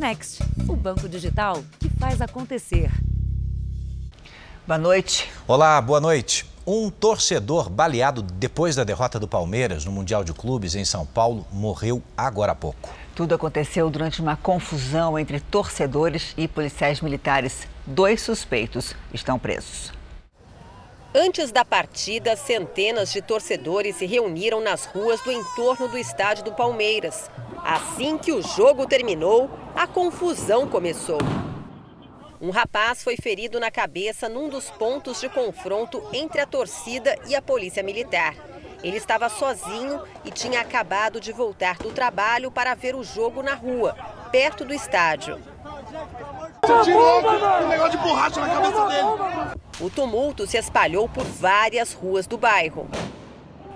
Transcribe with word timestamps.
Next, 0.00 0.42
o 0.66 0.74
banco 0.74 1.06
digital 1.06 1.62
que 1.78 1.90
faz 1.90 2.22
acontecer. 2.22 2.90
Boa 4.66 4.78
noite. 4.78 5.30
Olá, 5.46 5.78
boa 5.78 6.00
noite. 6.00 6.46
Um 6.66 6.88
torcedor 6.88 7.68
baleado 7.68 8.22
depois 8.22 8.74
da 8.74 8.82
derrota 8.82 9.20
do 9.20 9.28
Palmeiras 9.28 9.84
no 9.84 9.92
Mundial 9.92 10.24
de 10.24 10.32
Clubes 10.32 10.74
em 10.74 10.86
São 10.86 11.04
Paulo 11.04 11.46
morreu 11.52 12.02
agora 12.16 12.52
há 12.52 12.54
pouco. 12.54 12.88
Tudo 13.14 13.34
aconteceu 13.34 13.90
durante 13.90 14.22
uma 14.22 14.38
confusão 14.38 15.18
entre 15.18 15.38
torcedores 15.38 16.32
e 16.34 16.48
policiais 16.48 17.02
militares. 17.02 17.68
Dois 17.84 18.22
suspeitos 18.22 18.94
estão 19.12 19.38
presos. 19.38 19.92
Antes 21.12 21.50
da 21.50 21.64
partida, 21.64 22.36
centenas 22.36 23.10
de 23.12 23.20
torcedores 23.20 23.96
se 23.96 24.06
reuniram 24.06 24.60
nas 24.60 24.84
ruas 24.84 25.20
do 25.22 25.32
entorno 25.32 25.88
do 25.88 25.98
estádio 25.98 26.44
do 26.44 26.52
Palmeiras. 26.52 27.28
Assim 27.64 28.16
que 28.16 28.30
o 28.30 28.40
jogo 28.40 28.86
terminou, 28.86 29.50
a 29.74 29.88
confusão 29.88 30.68
começou. 30.68 31.18
Um 32.40 32.50
rapaz 32.50 33.02
foi 33.02 33.16
ferido 33.16 33.58
na 33.58 33.72
cabeça 33.72 34.28
num 34.28 34.48
dos 34.48 34.70
pontos 34.70 35.20
de 35.20 35.28
confronto 35.28 36.00
entre 36.12 36.40
a 36.40 36.46
torcida 36.46 37.18
e 37.26 37.34
a 37.34 37.42
polícia 37.42 37.82
militar. 37.82 38.36
Ele 38.80 38.96
estava 38.96 39.28
sozinho 39.28 40.00
e 40.24 40.30
tinha 40.30 40.60
acabado 40.60 41.20
de 41.20 41.32
voltar 41.32 41.78
do 41.78 41.90
trabalho 41.90 42.52
para 42.52 42.74
ver 42.74 42.94
o 42.94 43.02
jogo 43.02 43.42
na 43.42 43.54
rua, 43.54 43.96
perto 44.30 44.64
do 44.64 44.72
estádio. 44.72 45.40
Você 46.70 46.84
tirou 46.84 47.18
um 47.18 47.68
negócio 47.68 47.90
de 47.90 47.98
borracha 47.98 48.40
na 48.40 48.48
cabeça 48.48 48.86
dele. 48.86 49.08
O 49.80 49.90
tumulto 49.90 50.46
se 50.46 50.56
espalhou 50.56 51.08
por 51.08 51.24
várias 51.24 51.92
ruas 51.92 52.26
do 52.26 52.38
bairro. 52.38 52.88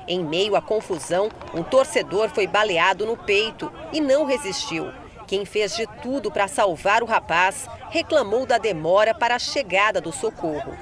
Em 0.06 0.22
meio 0.22 0.54
à 0.54 0.62
confusão, 0.62 1.28
um 1.52 1.62
torcedor 1.62 2.28
foi 2.28 2.46
baleado 2.46 3.04
no 3.04 3.16
peito 3.16 3.72
e 3.92 4.00
não 4.00 4.24
resistiu. 4.24 4.92
Quem 5.26 5.44
fez 5.44 5.74
de 5.74 5.86
tudo 6.02 6.30
para 6.30 6.46
salvar 6.46 7.02
o 7.02 7.06
rapaz 7.06 7.66
reclamou 7.90 8.46
da 8.46 8.58
demora 8.58 9.14
para 9.14 9.34
a 9.34 9.38
chegada 9.38 10.00
do 10.00 10.12
socorro. 10.12 10.72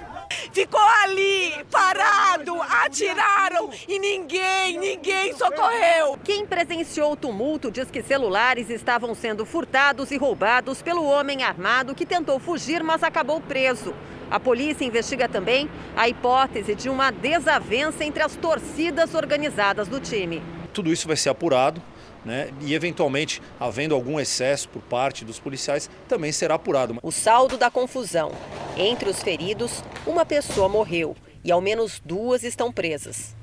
Ficou 0.52 0.80
ali, 1.02 1.64
parado, 1.70 2.60
atiraram 2.62 3.70
e 3.88 3.98
ninguém, 3.98 4.78
ninguém 4.78 5.34
socorreu. 5.34 6.18
Quem 6.24 6.46
presenciou 6.46 7.12
o 7.12 7.16
tumulto 7.16 7.70
diz 7.70 7.90
que 7.90 8.02
celulares 8.02 8.70
estavam 8.70 9.14
sendo 9.14 9.44
furtados 9.44 10.10
e 10.10 10.16
roubados 10.16 10.82
pelo 10.82 11.04
homem 11.04 11.42
armado 11.42 11.94
que 11.94 12.06
tentou 12.06 12.38
fugir, 12.38 12.82
mas 12.82 13.02
acabou 13.02 13.40
preso. 13.40 13.94
A 14.30 14.40
polícia 14.40 14.84
investiga 14.84 15.28
também 15.28 15.68
a 15.94 16.08
hipótese 16.08 16.74
de 16.74 16.88
uma 16.88 17.10
desavença 17.10 18.02
entre 18.02 18.22
as 18.22 18.34
torcidas 18.34 19.14
organizadas 19.14 19.88
do 19.88 20.00
time. 20.00 20.42
Tudo 20.72 20.90
isso 20.90 21.06
vai 21.06 21.16
ser 21.16 21.28
apurado. 21.28 21.82
Né? 22.24 22.50
E, 22.60 22.74
eventualmente, 22.74 23.42
havendo 23.58 23.94
algum 23.94 24.20
excesso 24.20 24.68
por 24.68 24.80
parte 24.82 25.24
dos 25.24 25.40
policiais, 25.40 25.90
também 26.08 26.30
será 26.30 26.54
apurado. 26.54 26.96
O 27.02 27.10
saldo 27.10 27.56
da 27.56 27.70
confusão. 27.70 28.32
Entre 28.76 29.08
os 29.08 29.20
feridos, 29.22 29.82
uma 30.06 30.24
pessoa 30.24 30.68
morreu 30.68 31.16
e 31.44 31.50
ao 31.50 31.60
menos 31.60 32.00
duas 32.04 32.44
estão 32.44 32.72
presas. 32.72 33.34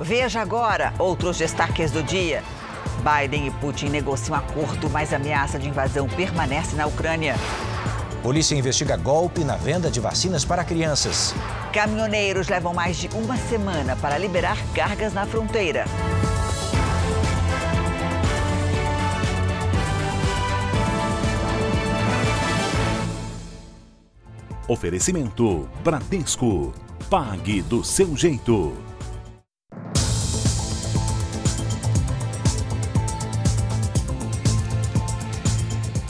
Veja 0.00 0.40
agora 0.40 0.94
outros 0.98 1.38
destaques 1.38 1.90
do 1.90 2.02
dia. 2.02 2.42
Biden 2.98 3.46
e 3.46 3.50
Putin 3.52 3.88
negociam 3.88 4.36
acordo, 4.36 4.90
mas 4.90 5.12
a 5.12 5.16
ameaça 5.16 5.58
de 5.58 5.68
invasão 5.68 6.08
permanece 6.08 6.74
na 6.74 6.86
Ucrânia. 6.86 7.34
Polícia 8.22 8.56
investiga 8.56 8.96
golpe 8.96 9.44
na 9.44 9.56
venda 9.56 9.90
de 9.90 10.00
vacinas 10.00 10.44
para 10.44 10.64
crianças. 10.64 11.34
Caminhoneiros 11.72 12.48
levam 12.48 12.74
mais 12.74 12.96
de 12.96 13.08
uma 13.14 13.36
semana 13.36 13.94
para 13.96 14.18
liberar 14.18 14.58
cargas 14.74 15.12
na 15.14 15.24
fronteira. 15.24 15.84
Oferecimento 24.66 25.68
Bradesco. 25.82 26.74
Pague 27.08 27.62
do 27.62 27.82
seu 27.82 28.14
jeito. 28.14 28.87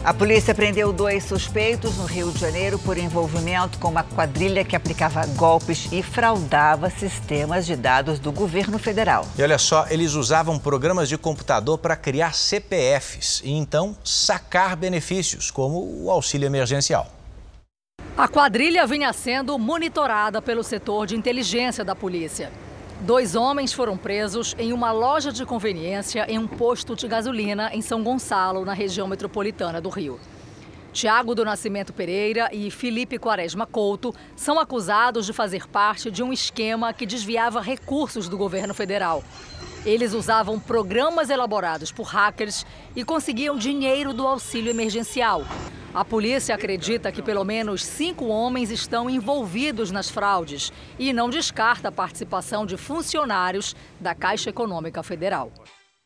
A 0.09 0.15
polícia 0.15 0.55
prendeu 0.55 0.91
dois 0.91 1.25
suspeitos 1.25 1.99
no 1.99 2.07
Rio 2.07 2.33
de 2.33 2.39
Janeiro 2.39 2.79
por 2.79 2.97
envolvimento 2.97 3.79
com 3.79 3.89
uma 3.89 4.03
quadrilha 4.03 4.65
que 4.65 4.75
aplicava 4.75 5.27
golpes 5.37 5.87
e 5.93 6.03
fraudava 6.03 6.89
sistemas 6.89 7.67
de 7.67 7.77
dados 7.77 8.19
do 8.19 8.33
governo 8.33 8.79
federal. 8.79 9.27
E 9.37 9.43
olha 9.43 9.59
só, 9.59 9.87
eles 9.91 10.15
usavam 10.15 10.59
programas 10.59 11.11
de 11.11 11.19
computador 11.19 11.77
para 11.77 11.95
criar 11.95 12.33
CPFs 12.33 13.43
e 13.45 13.53
então 13.53 13.95
sacar 14.03 14.77
benefícios, 14.77 15.51
como 15.51 16.05
o 16.05 16.11
auxílio 16.11 16.47
emergencial. 16.47 17.07
A 18.17 18.27
quadrilha 18.27 18.87
vinha 18.87 19.13
sendo 19.13 19.59
monitorada 19.59 20.41
pelo 20.41 20.65
setor 20.65 21.07
de 21.07 21.17
inteligência 21.17 21.85
da 21.85 21.95
polícia. 21.95 22.51
Dois 23.01 23.37
homens 23.37 23.73
foram 23.73 23.97
presos 23.97 24.57
em 24.59 24.73
uma 24.73 24.91
loja 24.91 25.31
de 25.31 25.47
conveniência 25.47 26.27
em 26.29 26.37
um 26.37 26.49
posto 26.49 26.97
de 26.97 27.07
gasolina 27.07 27.71
em 27.73 27.81
São 27.81 28.03
Gonçalo, 28.03 28.65
na 28.65 28.73
região 28.73 29.07
metropolitana 29.07 29.81
do 29.81 29.89
Rio. 29.89 30.19
Tiago 30.93 31.33
do 31.33 31.45
Nascimento 31.45 31.93
Pereira 31.93 32.51
e 32.53 32.73
Felipe 32.73 33.17
Quaresma 33.17 33.67
Couto 33.67 34.13
são 34.35 34.59
acusados 34.59 35.27
de 35.27 35.33
fazer 35.33 35.69
parte 35.69 36.11
de 36.11 36.25
um 36.25 36.33
esquema 36.33 36.93
que 36.93 37.07
desviava 37.07 37.61
recursos 37.61 38.29
do 38.29 38.37
governo 38.37 38.75
federal. 38.75 39.23
Eles 39.89 40.13
usavam 40.13 40.61
programas 40.61 41.31
elaborados 41.31 41.91
por 41.91 42.03
hackers 42.09 42.67
e 42.95 43.03
conseguiam 43.03 43.57
dinheiro 43.57 44.13
do 44.13 44.27
auxílio 44.27 44.69
emergencial. 44.69 45.47
A 45.95 46.05
polícia 46.05 46.55
acredita 46.55 47.11
que 47.11 47.23
pelo 47.23 47.43
menos 47.43 47.87
cinco 47.87 48.27
homens 48.27 48.71
estão 48.71 49.09
envolvidos 49.09 49.91
nas 49.91 50.11
fraudes 50.11 50.71
e 50.99 51.11
não 51.11 51.31
descarta 51.31 51.89
a 51.89 51.93
participação 51.93 52.67
de 52.67 52.77
funcionários 52.77 53.75
da 53.99 54.15
Caixa 54.15 54.51
Econômica 54.51 55.03
Federal. 55.03 55.51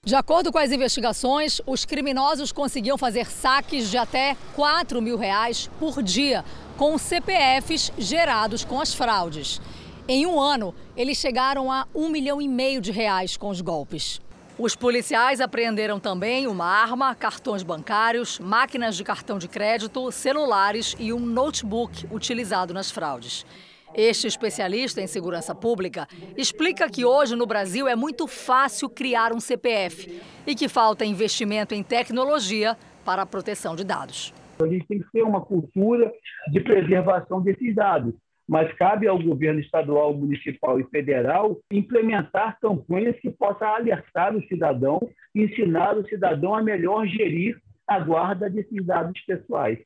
De 0.07 0.15
acordo 0.15 0.53
com 0.53 0.59
as 0.59 0.71
investigações, 0.71 1.61
os 1.67 1.85
criminosos 1.85 2.53
conseguiam 2.53 2.97
fazer 2.97 3.27
saques 3.27 3.91
de 3.91 3.99
até 3.99 4.37
4 4.55 5.03
mil 5.03 5.19
reais 5.19 5.69
por 5.81 6.01
dia 6.05 6.45
com 6.77 6.97
CPFs 6.97 7.93
gerados 7.99 8.65
com 8.65 8.81
as 8.81 8.95
fraudes. 8.95 9.61
Em 10.09 10.27
um 10.27 10.41
ano, 10.41 10.75
eles 10.97 11.17
chegaram 11.17 11.71
a 11.71 11.87
um 11.95 12.09
milhão 12.09 12.43
e 12.43 12.49
meio 12.49 12.81
de 12.81 12.91
reais 12.91 13.37
com 13.37 13.49
os 13.49 13.61
golpes. 13.61 14.21
Os 14.59 14.75
policiais 14.75 15.41
apreenderam 15.41 16.01
também 16.01 16.49
uma 16.49 16.67
arma, 16.67 17.15
cartões 17.15 17.63
bancários, 17.63 18.41
máquinas 18.41 18.97
de 18.97 19.05
cartão 19.05 19.39
de 19.39 19.47
crédito, 19.47 20.11
celulares 20.11 20.97
e 20.99 21.13
um 21.13 21.21
notebook 21.21 22.07
utilizado 22.11 22.75
nas 22.75 22.91
fraudes. 22.91 23.47
Este 23.95 24.27
especialista 24.27 25.01
em 25.01 25.07
segurança 25.07 25.55
pública 25.55 26.09
explica 26.37 26.91
que 26.91 27.05
hoje 27.05 27.37
no 27.37 27.47
Brasil 27.47 27.87
é 27.87 27.95
muito 27.95 28.27
fácil 28.27 28.89
criar 28.89 29.33
um 29.33 29.39
CPF 29.39 30.21
e 30.45 30.55
que 30.57 30.69
falta 30.69 31.05
investimento 31.05 31.75
em 31.77 31.83
tecnologia 31.83 32.77
para 33.05 33.23
a 33.23 33.27
proteção 33.27 33.77
de 33.77 33.85
dados. 33.85 34.35
A 34.61 34.67
gente 34.67 34.85
tem 34.87 34.99
que 34.99 35.11
ter 35.13 35.23
uma 35.23 35.41
cultura 35.41 36.13
de 36.51 36.61
preservação 36.61 37.41
desses 37.41 37.75
dados 37.75 38.15
mas 38.49 38.73
cabe 38.75 39.07
ao 39.07 39.19
governo 39.19 39.61
estadual, 39.61 40.15
municipal 40.15 40.79
e 40.81 40.85
federal 40.85 41.59
implementar 41.71 42.59
campanhas 42.61 43.17
que 43.21 43.31
possam 43.31 43.69
alertar 43.69 44.37
o 44.37 44.47
cidadão, 44.49 45.01
ensinar 45.35 45.97
o 45.97 46.07
cidadão 46.09 46.55
a 46.55 46.63
melhor 46.63 47.07
gerir 47.07 47.57
a 47.87 47.99
guarda 47.99 48.49
desses 48.49 48.85
dados 48.85 49.21
pessoais. 49.27 49.79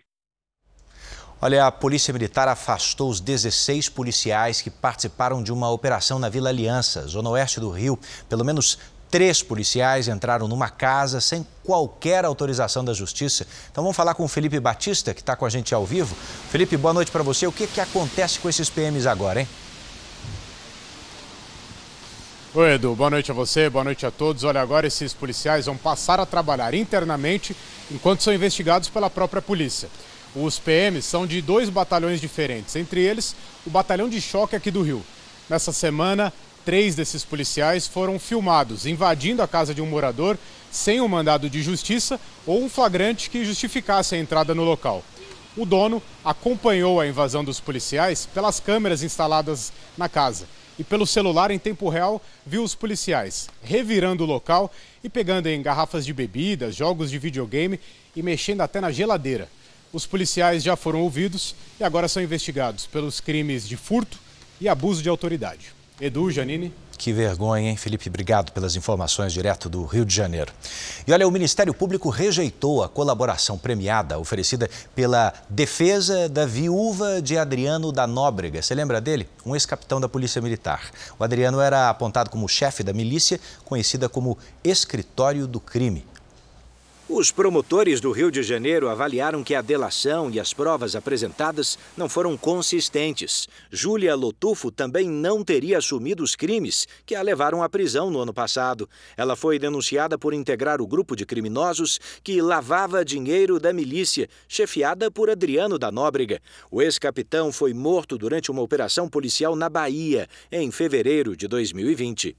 Olha, 1.41 1.67
a 1.67 1.71
Polícia 1.71 2.15
Militar 2.15 2.49
afastou 2.49 3.11
os 3.11 3.21
16 3.21 3.91
policiais 3.91 4.63
que 4.63 4.71
participaram 4.71 5.43
de 5.43 5.53
uma 5.53 5.71
operação 5.71 6.19
na 6.19 6.31
Vila 6.31 6.49
Aliança, 6.49 7.03
zona 7.03 7.29
oeste 7.29 7.61
do 7.61 7.69
Rio. 7.69 7.99
Pelo 8.27 8.43
menos 8.43 8.79
Três 9.17 9.43
policiais 9.43 10.09
entraram 10.09 10.47
numa 10.47 10.69
casa 10.69 11.23
sem 11.23 11.47
qualquer 11.65 12.27
autorização 12.27 12.85
da 12.85 12.93
justiça. 12.93 13.47
Então 13.73 13.83
vamos 13.83 13.97
falar 13.97 14.13
com 14.13 14.25
o 14.25 14.29
Felipe 14.29 14.61
Batista, 14.61 15.15
que 15.15 15.23
está 15.23 15.35
com 15.35 15.47
a 15.47 15.49
gente 15.49 15.75
ao 15.75 15.87
vivo. 15.87 16.15
Felipe, 16.51 16.77
boa 16.77 16.93
noite 16.93 17.11
para 17.11 17.23
você. 17.23 17.47
O 17.47 17.51
que, 17.51 17.67
que 17.67 17.81
acontece 17.81 18.39
com 18.39 18.47
esses 18.47 18.69
PMs 18.69 19.07
agora, 19.07 19.41
hein? 19.41 19.49
Oi, 22.55 22.75
Edu. 22.75 22.95
Boa 22.95 23.09
noite 23.09 23.31
a 23.31 23.35
você, 23.35 23.71
boa 23.71 23.85
noite 23.85 24.05
a 24.05 24.11
todos. 24.11 24.45
Olha, 24.45 24.61
agora 24.61 24.87
esses 24.87 25.15
policiais 25.15 25.65
vão 25.65 25.79
passar 25.79 26.21
a 26.21 26.27
trabalhar 26.27 26.75
internamente 26.75 27.57
enquanto 27.91 28.23
são 28.23 28.35
investigados 28.35 28.91
pela 28.91 29.09
própria 29.09 29.41
polícia. 29.41 29.89
Os 30.35 30.59
PMs 30.59 31.07
são 31.07 31.27
de 31.27 31.41
dois 31.41 31.71
batalhões 31.71 32.21
diferentes, 32.21 32.77
entre 32.77 33.01
eles 33.01 33.35
o 33.67 33.71
Batalhão 33.71 34.11
de 34.11 34.21
Choque 34.21 34.55
aqui 34.55 34.71
do 34.71 34.83
Rio. 34.83 35.03
Nessa 35.49 35.73
semana, 35.73 36.35
Três 36.67 36.97
desses 36.97 37.25
policiais 37.25 37.87
foram 37.87 38.19
filmados 38.19 38.87
invadindo 38.87 39.41
a 39.41 39.47
casa 39.47 39.73
de 39.73 39.81
um 39.81 39.87
morador 39.87 40.37
sem 40.69 41.01
um 41.01 41.07
mandado 41.07 41.49
de 41.49 41.63
justiça 41.63 42.19
ou 42.45 42.61
um 42.61 42.69
flagrante 42.69 43.31
que 43.31 43.45
justificasse 43.45 44.17
a 44.17 44.19
entrada 44.19 44.53
no 44.53 44.65
local. 44.65 45.05
O 45.57 45.65
dono 45.65 46.03
acompanhou 46.25 47.01
a 47.01 47.07
invasão 47.07 47.45
dos 47.45 47.61
policiais 47.61 48.27
pelas 48.27 48.59
câmeras 48.59 49.05
instaladas 49.05 49.73
na 49.97 50.09
casa 50.09 50.49
e 50.77 50.83
pelo 50.83 51.07
celular 51.07 51.53
em 51.53 51.59
tempo 51.59 51.89
real 51.89 52.21
viu 52.45 52.65
os 52.65 52.75
policiais 52.75 53.49
revirando 53.63 54.25
o 54.25 54.27
local 54.27 54.69
e 55.05 55.09
pegando 55.09 55.47
em 55.47 55.63
garrafas 55.63 56.05
de 56.05 56.13
bebidas, 56.13 56.75
jogos 56.75 57.13
de 57.13 57.19
videogame 57.21 57.79
e 58.17 58.25
mexendo 58.25 58.63
até 58.63 58.81
na 58.81 58.91
geladeira. 58.91 59.49
Os 59.93 60.05
policiais 60.05 60.65
já 60.65 60.75
foram 60.75 61.03
ouvidos 61.03 61.55
e 61.79 61.85
agora 61.85 62.09
são 62.09 62.21
investigados 62.21 62.87
pelos 62.87 63.21
crimes 63.21 63.69
de 63.69 63.77
furto 63.77 64.19
e 64.61 64.69
abuso 64.69 65.01
de 65.01 65.09
autoridade. 65.09 65.76
Edu, 65.99 66.31
Janine. 66.31 66.75
Que 66.99 67.11
vergonha, 67.11 67.71
hein, 67.71 67.77
Felipe? 67.77 68.09
Obrigado 68.09 68.53
pelas 68.53 68.77
informações 68.77 69.33
direto 69.33 69.69
do 69.69 69.85
Rio 69.85 70.05
de 70.05 70.15
Janeiro. 70.15 70.53
E 71.07 71.13
olha, 71.13 71.27
o 71.27 71.31
Ministério 71.31 71.73
Público 71.73 72.11
rejeitou 72.11 72.83
a 72.83 72.89
colaboração 72.89 73.57
premiada 73.57 74.19
oferecida 74.19 74.69
pela 74.95 75.33
defesa 75.49 76.29
da 76.29 76.45
viúva 76.45 77.23
de 77.23 77.39
Adriano 77.39 77.93
da 77.93 78.07
Nóbrega. 78.07 78.61
Você 78.61 78.75
lembra 78.75 79.01
dele? 79.01 79.27
Um 79.45 79.55
ex-capitão 79.55 79.99
da 79.99 80.09
Polícia 80.09 80.41
Militar. 80.43 80.91
O 81.19 81.25
Adriano 81.25 81.61
era 81.61 81.89
apontado 81.89 82.29
como 82.29 82.47
chefe 82.47 82.83
da 82.83 82.93
milícia, 82.93 83.41
conhecida 83.65 84.07
como 84.07 84.37
Escritório 84.63 85.47
do 85.47 85.61
Crime. 85.61 86.05
Os 87.09 87.31
promotores 87.31 88.01
do 88.01 88.11
Rio 88.11 88.33
de 88.33 88.43
Janeiro 88.43 88.89
avaliaram 88.89 89.45
que 89.45 89.55
a 89.55 89.63
delação 89.63 90.29
e 90.29 90.41
as 90.41 90.53
provas 90.53 90.97
apresentadas 90.97 91.79
não 91.97 92.09
foram 92.09 92.37
consistentes. 92.37 93.47
Júlia 93.71 94.17
Lotufo 94.17 94.73
também 94.73 95.09
não 95.09 95.45
teria 95.45 95.79
assumido 95.79 96.25
os 96.25 96.35
crimes 96.35 96.85
que 97.07 97.15
a 97.15 97.23
levaram 97.23 97.63
à 97.63 97.69
prisão 97.69 98.11
no 98.11 98.19
ano 98.19 98.35
passado. 98.35 98.91
Ela 99.17 99.37
foi 99.37 99.57
denunciada 99.57 100.19
por 100.19 100.35
integrar 100.35 100.83
o 100.83 100.87
grupo 100.87 101.15
de 101.15 101.25
criminosos 101.25 102.01
que 102.25 102.43
lavava 102.43 103.05
dinheiro 103.05 103.61
da 103.61 103.73
milícia, 103.73 104.29
chefiada 104.49 105.09
por 105.09 105.31
Adriano 105.31 105.79
da 105.79 105.93
Nóbrega. 105.93 106.41
O 106.73 106.83
ex-capitão 106.83 107.53
foi 107.53 107.73
morto 107.73 108.19
durante 108.19 108.51
uma 108.51 108.63
operação 108.63 109.09
policial 109.09 109.55
na 109.55 109.69
Bahia, 109.69 110.27
em 110.51 110.73
fevereiro 110.73 111.37
de 111.37 111.47
2020. 111.47 112.37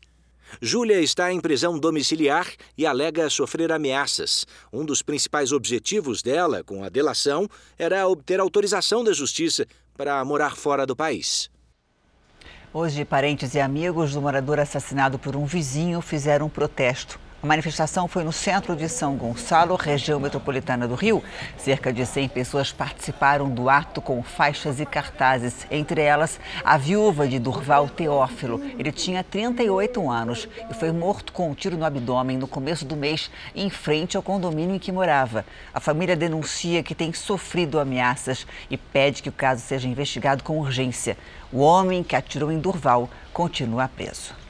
Júlia 0.61 0.99
está 1.01 1.31
em 1.31 1.39
prisão 1.39 1.77
domiciliar 1.77 2.47
e 2.77 2.85
alega 2.85 3.29
sofrer 3.29 3.71
ameaças. 3.71 4.45
Um 4.71 4.85
dos 4.85 5.01
principais 5.01 5.51
objetivos 5.51 6.21
dela 6.21 6.63
com 6.63 6.83
a 6.83 6.89
delação 6.89 7.47
era 7.77 8.07
obter 8.07 8.39
autorização 8.39 9.03
da 9.03 9.13
justiça 9.13 9.65
para 9.95 10.23
morar 10.23 10.55
fora 10.55 10.85
do 10.85 10.95
país. 10.95 11.49
Hoje, 12.73 13.05
parentes 13.05 13.55
e 13.55 13.59
amigos 13.59 14.13
do 14.13 14.21
morador 14.21 14.59
assassinado 14.59 15.17
por 15.17 15.35
um 15.35 15.45
vizinho 15.45 16.01
fizeram 16.01 16.45
um 16.45 16.49
protesto. 16.49 17.19
A 17.39 17.45
manifestação 17.45 18.07
foi 18.07 18.23
no 18.23 18.31
centro 18.31 18.75
de 18.75 18.89
São 18.89 19.15
Gonçalo, 19.15 19.75
região 19.75 20.19
metropolitana 20.19 20.87
do 20.87 20.95
Rio. 20.95 21.23
Cerca 21.55 21.93
de 21.93 22.03
100 22.03 22.29
pessoas 22.29 22.71
participaram 22.71 23.47
do 23.47 23.69
ato 23.69 24.01
com 24.01 24.23
faixas 24.23 24.79
e 24.79 24.87
cartazes, 24.87 25.67
entre 25.69 26.01
elas 26.01 26.39
a 26.63 26.77
viúva 26.77 27.27
de 27.27 27.37
Durval 27.37 27.87
Teófilo. 27.89 28.59
Ele 28.79 28.91
tinha 28.91 29.23
38 29.23 30.09
anos 30.09 30.49
e 30.67 30.73
foi 30.73 30.91
morto 30.91 31.31
com 31.31 31.51
um 31.51 31.53
tiro 31.53 31.77
no 31.77 31.85
abdômen 31.85 32.39
no 32.39 32.47
começo 32.47 32.83
do 32.85 32.95
mês, 32.95 33.29
em 33.53 33.69
frente 33.69 34.17
ao 34.17 34.23
condomínio 34.23 34.75
em 34.75 34.79
que 34.79 34.91
morava. 34.91 35.45
A 35.71 35.79
família 35.79 36.15
denuncia 36.15 36.81
que 36.81 36.95
tem 36.95 37.13
sofrido 37.13 37.79
ameaças 37.79 38.47
e 38.67 38.75
pede 38.77 39.21
que 39.21 39.29
o 39.29 39.31
caso 39.31 39.61
seja 39.61 39.87
investigado 39.87 40.43
com 40.43 40.57
urgência. 40.57 41.15
O 41.53 41.59
homem 41.59 42.03
que 42.03 42.15
atirou 42.15 42.51
em 42.51 42.57
Durval 42.57 43.07
continua 43.31 43.87
preso. 43.87 44.46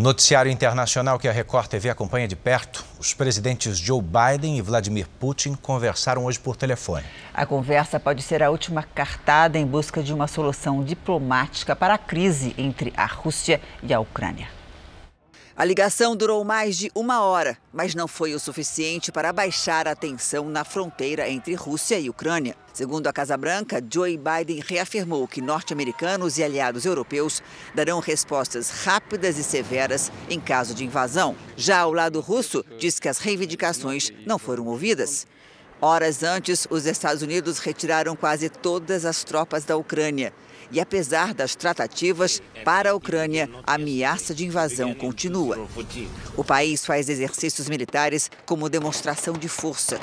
Noticiário 0.00 0.50
internacional 0.50 1.18
que 1.18 1.28
a 1.28 1.32
Record 1.32 1.68
TV 1.68 1.90
acompanha 1.90 2.26
de 2.26 2.34
perto. 2.34 2.82
Os 2.98 3.12
presidentes 3.12 3.76
Joe 3.76 4.00
Biden 4.00 4.56
e 4.56 4.62
Vladimir 4.62 5.06
Putin 5.06 5.52
conversaram 5.52 6.24
hoje 6.24 6.38
por 6.40 6.56
telefone. 6.56 7.04
A 7.34 7.44
conversa 7.44 8.00
pode 8.00 8.22
ser 8.22 8.42
a 8.42 8.48
última 8.48 8.82
cartada 8.82 9.58
em 9.58 9.66
busca 9.66 10.02
de 10.02 10.14
uma 10.14 10.26
solução 10.26 10.82
diplomática 10.82 11.76
para 11.76 11.92
a 11.92 11.98
crise 11.98 12.54
entre 12.56 12.94
a 12.96 13.04
Rússia 13.04 13.60
e 13.82 13.92
a 13.92 14.00
Ucrânia. 14.00 14.59
A 15.60 15.64
ligação 15.66 16.16
durou 16.16 16.42
mais 16.42 16.78
de 16.78 16.90
uma 16.94 17.20
hora, 17.20 17.58
mas 17.70 17.94
não 17.94 18.08
foi 18.08 18.32
o 18.32 18.40
suficiente 18.40 19.12
para 19.12 19.30
baixar 19.30 19.86
a 19.86 19.94
tensão 19.94 20.48
na 20.48 20.64
fronteira 20.64 21.28
entre 21.28 21.52
Rússia 21.52 22.00
e 22.00 22.08
Ucrânia. 22.08 22.56
Segundo 22.72 23.06
a 23.08 23.12
Casa 23.12 23.36
Branca, 23.36 23.78
Joe 23.92 24.16
Biden 24.16 24.62
reafirmou 24.66 25.28
que 25.28 25.42
norte-americanos 25.42 26.38
e 26.38 26.42
aliados 26.42 26.86
europeus 26.86 27.42
darão 27.74 28.00
respostas 28.00 28.70
rápidas 28.70 29.36
e 29.36 29.44
severas 29.44 30.10
em 30.30 30.40
caso 30.40 30.72
de 30.72 30.82
invasão. 30.82 31.36
Já 31.58 31.84
o 31.84 31.92
lado 31.92 32.20
russo 32.20 32.64
diz 32.78 32.98
que 32.98 33.06
as 33.06 33.18
reivindicações 33.18 34.10
não 34.24 34.38
foram 34.38 34.66
ouvidas. 34.66 35.26
Horas 35.78 36.22
antes, 36.22 36.66
os 36.70 36.86
Estados 36.86 37.20
Unidos 37.20 37.58
retiraram 37.58 38.16
quase 38.16 38.48
todas 38.48 39.04
as 39.04 39.24
tropas 39.24 39.66
da 39.66 39.76
Ucrânia. 39.76 40.32
E 40.70 40.80
apesar 40.80 41.34
das 41.34 41.54
tratativas, 41.54 42.40
para 42.64 42.90
a 42.90 42.94
Ucrânia, 42.94 43.48
a 43.66 43.74
ameaça 43.74 44.34
de 44.34 44.46
invasão 44.46 44.94
continua. 44.94 45.68
O 46.36 46.44
país 46.44 46.86
faz 46.86 47.08
exercícios 47.08 47.68
militares 47.68 48.30
como 48.46 48.68
demonstração 48.68 49.34
de 49.34 49.48
força. 49.48 49.98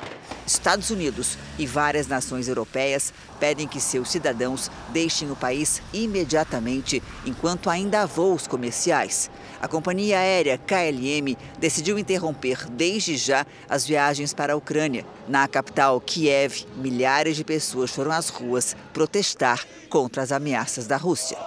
Estados 0.46 0.90
Unidos 0.90 1.38
e 1.58 1.66
várias 1.66 2.08
nações 2.08 2.48
europeias 2.48 3.14
pedem 3.40 3.68
que 3.68 3.80
seus 3.82 4.10
cidadãos 4.10 4.72
deixem 4.90 5.30
o 5.32 5.36
país 5.36 5.82
imediatamente, 5.94 7.04
enquanto 7.26 7.70
ainda 7.70 8.02
há 8.02 8.06
voos 8.06 8.48
comerciais. 8.48 9.30
A 9.62 9.68
companhia 9.68 10.20
aérea 10.20 10.58
KLM 10.58 11.36
decidiu 11.60 11.98
interromper 11.98 12.70
desde 12.70 13.18
já 13.18 13.46
as 13.70 13.86
viagens 13.86 14.34
para 14.34 14.54
a 14.54 14.56
Ucrânia. 14.56 15.06
Na 15.28 15.48
capital 15.48 16.00
Kiev, 16.00 16.66
milhares 16.76 17.36
de 17.36 17.44
pessoas 17.44 17.92
foram 17.92 18.12
às 18.12 18.30
ruas 18.30 18.76
protestar 18.94 19.66
contra 19.90 20.22
as 20.22 20.32
ameaças 20.32 20.88
da 20.88 20.98
Rússia. 20.98 21.38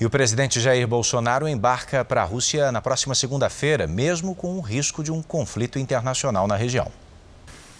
E 0.00 0.04
o 0.04 0.10
presidente 0.10 0.60
Jair 0.60 0.88
Bolsonaro 0.88 1.48
embarca 1.48 2.04
para 2.04 2.22
a 2.22 2.24
Rússia 2.24 2.72
na 2.72 2.82
próxima 2.82 3.14
segunda-feira, 3.14 3.86
mesmo 3.86 4.34
com 4.34 4.56
o 4.56 4.60
risco 4.60 5.04
de 5.04 5.12
um 5.12 5.22
conflito 5.22 5.78
internacional 5.78 6.48
na 6.48 6.56
região. 6.56 6.90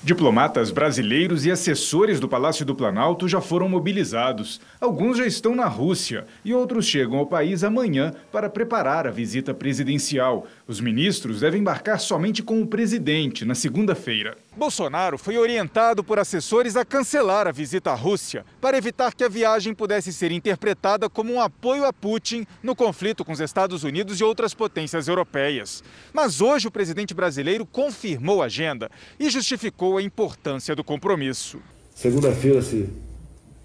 Diplomatas 0.05 0.71
brasileiros 0.71 1.47
e 1.47 1.51
assessores 1.51 2.21
do 2.21 2.29
Palácio 2.29 2.67
do 2.67 2.75
Planalto 2.75 3.27
já 3.27 3.41
foram 3.41 3.71
mobilizados. 3.71 4.61
Alguns 4.79 5.17
já 5.17 5.27
estão 5.27 5.55
na 5.55 5.65
Rússia 5.65 6.27
e 6.45 6.53
outros 6.53 6.85
chegam 6.85 7.17
ao 7.17 7.25
país 7.25 7.65
amanhã 7.65 8.13
para 8.31 8.51
preparar 8.51 9.07
a 9.07 9.11
visita 9.11 9.55
presidencial. 9.55 10.47
Os 10.69 10.79
ministros 10.79 11.41
devem 11.41 11.63
embarcar 11.63 11.99
somente 11.99 12.43
com 12.43 12.61
o 12.61 12.67
presidente 12.67 13.47
na 13.47 13.55
segunda-feira. 13.55 14.37
Bolsonaro 14.57 15.19
foi 15.19 15.37
orientado 15.37 16.05
por 16.05 16.19
assessores 16.19 16.77
a 16.77 16.85
cancelar 16.85 17.49
a 17.49 17.53
visita 17.53 17.91
à 17.91 17.95
Rússia 17.95 18.45
para 18.61 18.79
evitar 18.79 19.13
que 19.13 19.25
a 19.25 19.29
viagem 19.29 19.75
pudesse 19.75 20.13
ser 20.13 20.31
interpretada 20.31 21.11
como 21.11 21.33
um 21.33 21.41
apoio 21.41 21.85
a 21.85 21.93
Putin 21.93 22.47
no 22.63 22.77
conflito 22.77 23.25
com 23.25 23.33
os 23.33 23.41
Estados 23.41 23.83
Unidos 23.83 24.21
e 24.21 24.25
outras 24.25 24.55
potências 24.55 25.09
europeias. 25.09 25.83
Mas 26.13 26.41
hoje 26.41 26.69
o 26.69 26.71
presidente 26.71 27.13
brasileiro 27.13 27.67
confirmou 27.67 28.43
a 28.43 28.47
agenda 28.47 28.89
e 29.19 29.29
justificou 29.29 29.99
a 29.99 30.03
importância 30.03 30.77
do 30.77 30.85
compromisso. 30.85 31.61
Segunda-feira, 31.93 32.63
se 32.63 32.89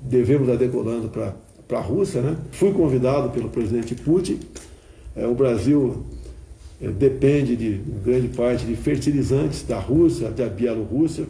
devemos 0.02 0.48
estar 0.48 0.58
decolando 0.58 1.10
para 1.10 1.78
a 1.78 1.82
Rússia, 1.82 2.22
né? 2.22 2.36
Fui 2.52 2.74
convidado 2.74 3.30
pelo 3.30 3.50
presidente 3.50 3.94
Putin. 3.94 4.40
É, 5.16 5.28
o 5.28 5.36
Brasil 5.36 6.06
depende 6.88 7.56
de 7.56 7.82
grande 8.04 8.30
parte 8.30 8.66
de 8.66 8.76
fertilizantes 8.76 9.64
da 9.64 9.80
Rússia, 9.80 10.30
da 10.32 10.48
Bielorrússia. 10.48 11.26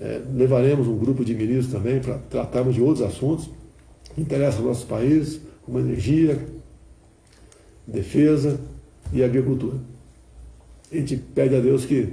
É, 0.00 0.22
levaremos 0.34 0.88
um 0.88 0.96
grupo 0.96 1.22
de 1.22 1.34
ministros 1.34 1.70
também 1.70 2.00
para 2.00 2.16
tratarmos 2.16 2.74
de 2.74 2.80
outros 2.80 3.06
assuntos 3.06 3.50
que 4.14 4.20
interessam 4.20 4.60
aos 4.60 4.68
nossos 4.68 4.84
países, 4.84 5.40
como 5.62 5.78
energia, 5.78 6.38
defesa 7.86 8.58
e 9.12 9.22
agricultura. 9.22 9.76
A 10.90 10.96
gente 10.96 11.16
pede 11.16 11.54
a 11.54 11.60
Deus 11.60 11.84
que 11.84 12.08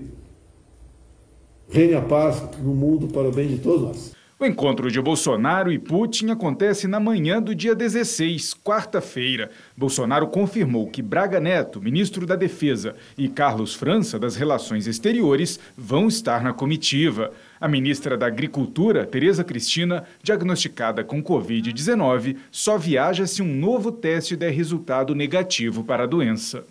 reine 1.70 1.94
a 1.94 2.02
paz 2.02 2.44
no 2.62 2.76
mundo 2.76 3.08
para 3.08 3.30
o 3.30 3.32
bem 3.32 3.48
de 3.48 3.60
todos 3.60 3.82
nós. 3.82 4.17
O 4.40 4.46
encontro 4.46 4.92
de 4.92 5.02
Bolsonaro 5.02 5.72
e 5.72 5.80
Putin 5.80 6.30
acontece 6.30 6.88
na 6.88 7.00
manhã 7.00 7.42
do 7.42 7.56
dia 7.56 7.74
16, 7.74 8.54
quarta-feira. 8.64 9.50
Bolsonaro 9.76 10.28
confirmou 10.28 10.88
que 10.88 11.02
Braga 11.02 11.40
Neto, 11.40 11.82
ministro 11.82 12.24
da 12.24 12.36
Defesa, 12.36 12.96
e 13.18 13.28
Carlos 13.28 13.74
França, 13.74 14.20
das 14.20 14.36
Relações 14.36 14.86
Exteriores, 14.86 15.60
vão 15.76 16.08
estar 16.08 16.44
na 16.44 16.54
comitiva. 16.54 17.32
A 17.60 17.68
ministra 17.68 18.16
da 18.16 18.28
Agricultura, 18.28 19.08
Tereza 19.08 19.44
Cristina, 19.44 20.04
diagnosticada 20.22 21.04
com 21.04 21.24
Covid-19, 21.24 22.38
só 22.52 22.78
viaja 22.78 23.26
se 23.26 23.42
um 23.42 23.52
novo 23.56 23.92
teste 23.92 24.36
der 24.36 24.52
resultado 24.52 25.16
negativo 25.16 25.84
para 25.84 26.04
a 26.04 26.08
doença. 26.08 26.64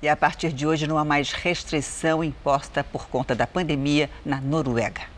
E 0.00 0.08
a 0.08 0.14
partir 0.14 0.52
de 0.52 0.64
hoje 0.64 0.86
não 0.86 0.96
há 0.96 1.04
mais 1.04 1.32
restrição 1.32 2.22
imposta 2.22 2.84
por 2.84 3.08
conta 3.08 3.34
da 3.34 3.48
pandemia 3.48 4.08
na 4.24 4.40
Noruega. 4.40 5.15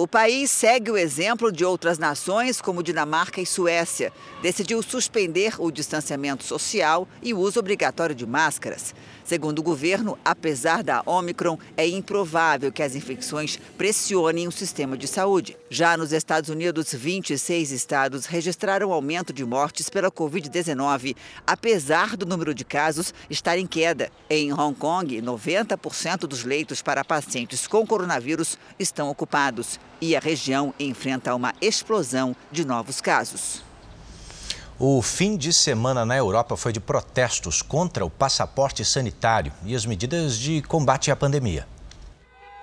O 0.00 0.06
país 0.06 0.52
segue 0.52 0.92
o 0.92 0.96
exemplo 0.96 1.50
de 1.50 1.64
outras 1.64 1.98
nações, 1.98 2.60
como 2.60 2.84
Dinamarca 2.84 3.40
e 3.40 3.46
Suécia. 3.46 4.12
Decidiu 4.40 4.80
suspender 4.80 5.56
o 5.58 5.72
distanciamento 5.72 6.44
social 6.44 7.08
e 7.20 7.34
o 7.34 7.38
uso 7.40 7.58
obrigatório 7.58 8.14
de 8.14 8.24
máscaras. 8.24 8.94
Segundo 9.28 9.58
o 9.58 9.62
governo, 9.62 10.18
apesar 10.24 10.82
da 10.82 11.02
Omicron, 11.04 11.58
é 11.76 11.86
improvável 11.86 12.72
que 12.72 12.82
as 12.82 12.94
infecções 12.94 13.58
pressionem 13.76 14.48
o 14.48 14.50
sistema 14.50 14.96
de 14.96 15.06
saúde. 15.06 15.54
Já 15.68 15.98
nos 15.98 16.14
Estados 16.14 16.48
Unidos, 16.48 16.94
26 16.94 17.70
estados 17.70 18.24
registraram 18.24 18.90
aumento 18.90 19.30
de 19.30 19.44
mortes 19.44 19.90
pela 19.90 20.10
Covid-19, 20.10 21.14
apesar 21.46 22.16
do 22.16 22.24
número 22.24 22.54
de 22.54 22.64
casos 22.64 23.12
estar 23.28 23.58
em 23.58 23.66
queda. 23.66 24.10
Em 24.30 24.50
Hong 24.50 24.74
Kong, 24.74 25.20
90% 25.20 26.20
dos 26.20 26.42
leitos 26.42 26.80
para 26.80 27.04
pacientes 27.04 27.66
com 27.66 27.86
coronavírus 27.86 28.58
estão 28.78 29.10
ocupados 29.10 29.78
e 30.00 30.16
a 30.16 30.20
região 30.20 30.72
enfrenta 30.80 31.34
uma 31.34 31.52
explosão 31.60 32.34
de 32.50 32.64
novos 32.64 33.02
casos. 33.02 33.67
O 34.80 35.02
fim 35.02 35.36
de 35.36 35.52
semana 35.52 36.06
na 36.06 36.16
Europa 36.16 36.56
foi 36.56 36.72
de 36.72 36.78
protestos 36.78 37.62
contra 37.62 38.06
o 38.06 38.10
passaporte 38.10 38.84
sanitário 38.84 39.52
e 39.66 39.74
as 39.74 39.84
medidas 39.84 40.38
de 40.38 40.62
combate 40.62 41.10
à 41.10 41.16
pandemia. 41.16 41.66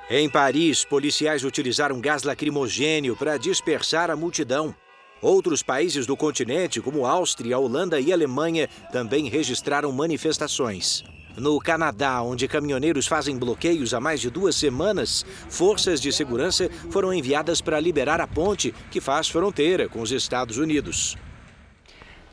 Em 0.09 0.29
Paris, 0.29 0.85
policiais 0.85 1.43
utilizaram 1.43 1.99
gás 1.99 2.23
lacrimogênio 2.23 3.17
para 3.17 3.35
dispersar 3.35 4.09
a 4.09 4.15
multidão. 4.15 4.73
Outros 5.21 5.61
países 5.61 6.05
do 6.05 6.15
continente, 6.15 6.79
como 6.79 7.05
Áustria, 7.05 7.59
Holanda 7.59 7.99
e 7.99 8.13
Alemanha, 8.13 8.69
também 8.93 9.27
registraram 9.27 9.91
manifestações. 9.91 11.03
No 11.35 11.59
Canadá, 11.59 12.21
onde 12.21 12.47
caminhoneiros 12.47 13.07
fazem 13.07 13.37
bloqueios 13.37 13.93
há 13.93 13.99
mais 13.99 14.21
de 14.21 14.29
duas 14.29 14.55
semanas, 14.55 15.25
forças 15.49 15.99
de 15.99 16.13
segurança 16.13 16.69
foram 16.89 17.13
enviadas 17.13 17.59
para 17.59 17.77
liberar 17.77 18.21
a 18.21 18.27
ponte 18.27 18.73
que 18.89 19.01
faz 19.01 19.27
fronteira 19.27 19.89
com 19.89 19.99
os 19.99 20.13
Estados 20.13 20.57
Unidos. 20.57 21.17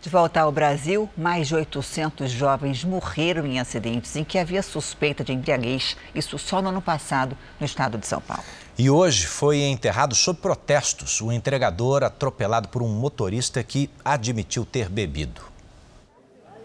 De 0.02 0.08
volta 0.08 0.40
ao 0.40 0.50
Brasil, 0.50 1.08
mais 1.16 1.46
de 1.46 1.54
800 1.54 2.28
jovens 2.28 2.82
morreram 2.82 3.46
em 3.46 3.60
acidentes 3.60 4.16
em 4.16 4.24
que 4.24 4.36
havia 4.36 4.60
suspeita 4.60 5.22
de 5.22 5.32
embriaguez, 5.32 5.96
isso 6.12 6.36
só 6.40 6.60
no 6.60 6.70
ano 6.70 6.82
passado, 6.82 7.38
no 7.60 7.64
estado 7.64 7.96
de 7.96 8.08
São 8.08 8.20
Paulo. 8.20 8.42
E 8.76 8.90
hoje 8.90 9.28
foi 9.28 9.58
enterrado 9.60 10.12
sob 10.16 10.40
protestos 10.40 11.20
o 11.20 11.30
entregador 11.30 12.02
atropelado 12.02 12.66
por 12.66 12.82
um 12.82 12.88
motorista 12.88 13.62
que 13.62 13.88
admitiu 14.04 14.64
ter 14.64 14.88
bebido. 14.88 15.40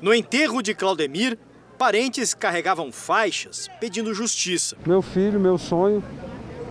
No 0.01 0.15
enterro 0.15 0.63
de 0.63 0.73
Claudemir, 0.73 1.37
parentes 1.77 2.33
carregavam 2.33 2.91
faixas 2.91 3.69
pedindo 3.79 4.15
justiça. 4.15 4.75
Meu 4.83 5.03
filho, 5.03 5.39
meu 5.39 5.59
sonho, 5.59 6.03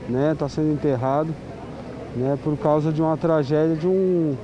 né, 0.09 0.33
está 0.33 0.49
sendo 0.49 0.73
enterrado, 0.73 1.33
né, 2.17 2.37
por 2.43 2.59
causa 2.59 2.93
de 2.93 3.01
uma 3.01 3.17
tragédia 3.17 3.77
de 3.77 3.87
um 3.87 4.37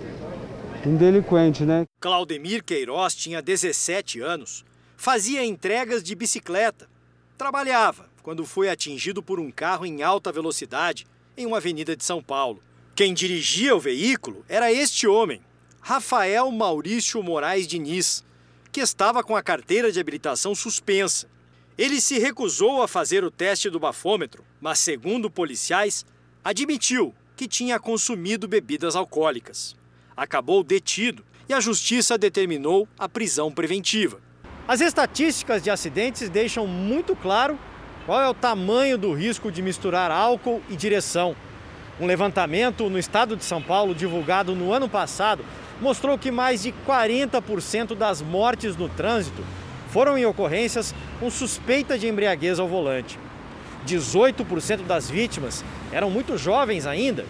um 0.89 0.97
delinquente, 0.97 1.65
né? 1.65 1.87
Claudemir 2.01 2.65
Queiroz 2.65 3.15
tinha 3.15 3.41
17 3.41 4.21
anos, 4.21 4.65
fazia 4.97 5.45
entregas 5.45 6.03
de 6.03 6.15
bicicleta, 6.15 6.89
trabalhava 7.39 8.11
quando 8.23 8.45
foi 8.45 8.69
atingido 8.69 9.23
por 9.23 9.39
um 9.39 9.51
carro 9.51 9.87
em 9.87 10.03
alta 10.03 10.33
velocidade 10.33 11.07
em 11.37 11.47
uma 11.47 11.59
avenida 11.59 11.97
de 11.97 12.05
São 12.05 12.23
Paulo. 12.23 12.63
Quem 12.95 13.15
dirigia 13.15 13.75
o 13.75 13.81
veículo 13.81 14.45
era 14.49 14.73
este 14.73 15.07
homem, 15.07 15.41
Rafael 15.81 16.51
Maurício 16.51 17.23
Moraes 17.23 17.67
Diniz, 17.67 18.25
que 18.71 18.81
estava 18.81 19.23
com 19.23 19.37
a 19.37 19.43
carteira 19.43 19.93
de 19.93 20.01
habilitação 20.01 20.55
suspensa. 20.55 21.29
Ele 21.79 22.01
se 22.01 22.19
recusou 22.19 22.83
a 22.83 22.89
fazer 22.89 23.25
o 23.25 23.31
teste 23.31 23.71
do 23.71 23.81
bafômetro, 23.81 24.45
mas, 24.61 24.79
segundo 24.79 25.31
policiais, 25.31 26.05
admitiu 26.45 27.15
que 27.37 27.49
tinha 27.49 27.81
consumido 27.81 28.47
bebidas 28.47 28.95
alcoólicas 28.95 29.75
acabou 30.17 30.63
detido 30.63 31.25
e 31.49 31.55
a 31.55 31.61
justiça 31.61 32.17
determinou 32.17 32.89
a 32.99 33.09
prisão 33.09 33.51
preventiva. 33.51 34.21
As 34.67 34.81
estatísticas 34.81 35.63
de 35.63 35.71
acidentes 35.71 36.29
deixam 36.29 36.67
muito 36.67 37.17
claro 37.17 37.59
qual 38.07 38.21
é 38.21 38.29
o 38.29 38.35
tamanho 38.35 38.97
do 38.97 39.13
risco 39.13 39.51
de 39.51 39.63
misturar 39.63 40.11
álcool 40.11 40.63
e 40.69 40.77
direção. 40.77 41.37
Um 42.01 42.07
levantamento 42.07 42.89
no 42.89 42.99
estado 42.99 43.37
de 43.37 43.45
São 43.45 43.61
Paulo, 43.61 43.95
divulgado 43.95 44.55
no 44.55 44.73
ano 44.73 44.89
passado, 44.89 45.45
mostrou 45.81 46.17
que 46.17 46.31
mais 46.31 46.63
de 46.63 46.73
40% 46.87 47.95
das 47.95 48.23
mortes 48.23 48.77
no 48.77 48.89
trânsito 48.89 49.45
foram 49.91 50.17
em 50.17 50.25
ocorrências 50.25 50.95
com 51.21 51.31
suspeita 51.31 51.99
de 51.99 52.09
embriaguez 52.09 52.59
ao 52.59 52.69
volante. 52.69 53.19
18% 53.87 54.87
das 54.87 55.11
vítimas 55.11 55.65
eram 55.93 56.09
muito 56.09 56.39
jovens 56.39 56.87
ainda 56.87 57.27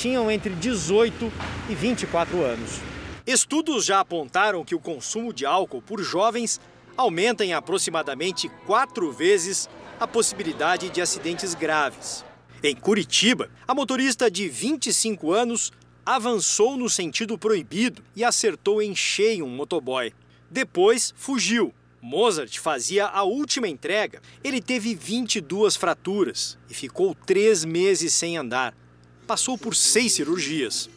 tinham 0.00 0.30
entre 0.30 0.54
18 0.54 1.30
e 1.68 1.74
24 1.74 2.42
anos. 2.42 2.80
Estudos 3.26 3.84
já 3.84 4.00
apontaram 4.00 4.64
que 4.64 4.74
o 4.74 4.80
consumo 4.80 5.30
de 5.30 5.44
álcool 5.44 5.82
por 5.82 6.02
jovens 6.02 6.58
aumenta 6.96 7.44
em 7.44 7.52
aproximadamente 7.52 8.48
quatro 8.66 9.12
vezes 9.12 9.68
a 10.00 10.06
possibilidade 10.06 10.88
de 10.88 11.02
acidentes 11.02 11.52
graves. 11.52 12.24
Em 12.62 12.74
Curitiba, 12.74 13.50
a 13.68 13.74
motorista 13.74 14.30
de 14.30 14.48
25 14.48 15.32
anos 15.32 15.70
avançou 16.04 16.78
no 16.78 16.88
sentido 16.88 17.36
proibido 17.36 18.02
e 18.16 18.24
acertou 18.24 18.80
em 18.80 18.96
cheio 18.96 19.44
um 19.44 19.54
motoboy. 19.54 20.14
Depois 20.50 21.12
fugiu. 21.14 21.74
Mozart 22.00 22.58
fazia 22.58 23.06
a 23.06 23.22
última 23.22 23.68
entrega. 23.68 24.22
Ele 24.42 24.62
teve 24.62 24.94
22 24.94 25.76
fraturas 25.76 26.56
e 26.70 26.74
ficou 26.74 27.14
três 27.14 27.66
meses 27.66 28.14
sem 28.14 28.38
andar 28.38 28.74
passou 29.30 29.56
por 29.56 29.76
seis 29.76 30.14
cirurgias. 30.14 30.90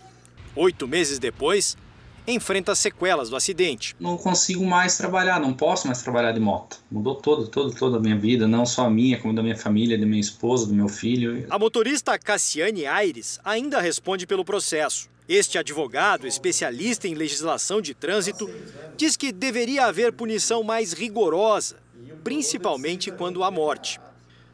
Oito 0.55 0.87
meses 0.87 1.19
depois, 1.19 1.77
enfrenta 2.25 2.71
as 2.71 2.79
sequelas 2.79 3.29
do 3.29 3.35
acidente. 3.35 3.95
Não 3.99 4.17
consigo 4.17 4.65
mais 4.65 4.97
trabalhar, 4.97 5.39
não 5.39 5.53
posso 5.53 5.85
mais 5.85 6.01
trabalhar 6.01 6.31
de 6.31 6.39
moto. 6.39 6.79
Mudou 6.89 7.13
todo, 7.13 7.47
todo, 7.47 7.75
toda 7.75 7.97
a 7.97 7.99
minha 7.99 8.17
vida, 8.17 8.47
não 8.47 8.65
só 8.65 8.87
a 8.87 8.89
minha, 8.89 9.19
como 9.19 9.35
da 9.35 9.43
minha 9.43 9.55
família, 9.55 9.99
da 9.99 10.05
minha 10.07 10.19
esposa, 10.19 10.65
do 10.65 10.73
meu 10.73 10.87
filho. 10.87 11.45
A 11.47 11.59
motorista 11.59 12.17
Cassiane 12.17 12.87
Aires 12.87 13.39
ainda 13.45 13.79
responde 13.79 14.25
pelo 14.25 14.43
processo. 14.43 15.07
Este 15.29 15.59
advogado, 15.59 16.25
especialista 16.25 17.07
em 17.07 17.13
legislação 17.13 17.79
de 17.83 17.93
trânsito, 17.93 18.49
diz 18.97 19.15
que 19.15 19.31
deveria 19.31 19.85
haver 19.85 20.11
punição 20.11 20.63
mais 20.63 20.91
rigorosa, 20.91 21.77
principalmente 22.23 23.11
quando 23.11 23.43
há 23.43 23.51
morte. 23.51 24.01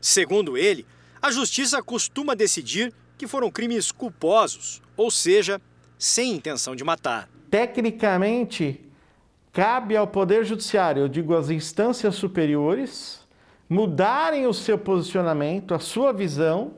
Segundo 0.02 0.58
ele, 0.58 0.86
a 1.22 1.32
justiça 1.32 1.82
costuma 1.82 2.36
decidir 2.36 2.94
que 3.20 3.28
foram 3.28 3.52
crimes 3.52 3.92
culposos, 3.92 4.82
ou 4.96 5.12
seja, 5.12 5.62
sem 5.98 6.32
intenção 6.32 6.74
de 6.74 6.86
matar. 6.86 7.30
Tecnicamente, 7.52 8.80
cabe 9.52 9.98
ao 9.98 10.08
Poder 10.08 10.46
Judiciário, 10.46 11.02
eu 11.02 11.10
digo 11.10 11.36
às 11.36 11.50
instâncias 11.50 12.16
superiores, 12.16 13.28
mudarem 13.68 14.48
o 14.48 14.54
seu 14.54 14.78
posicionamento, 14.78 15.74
a 15.74 15.80
sua 15.80 16.14
visão, 16.14 16.76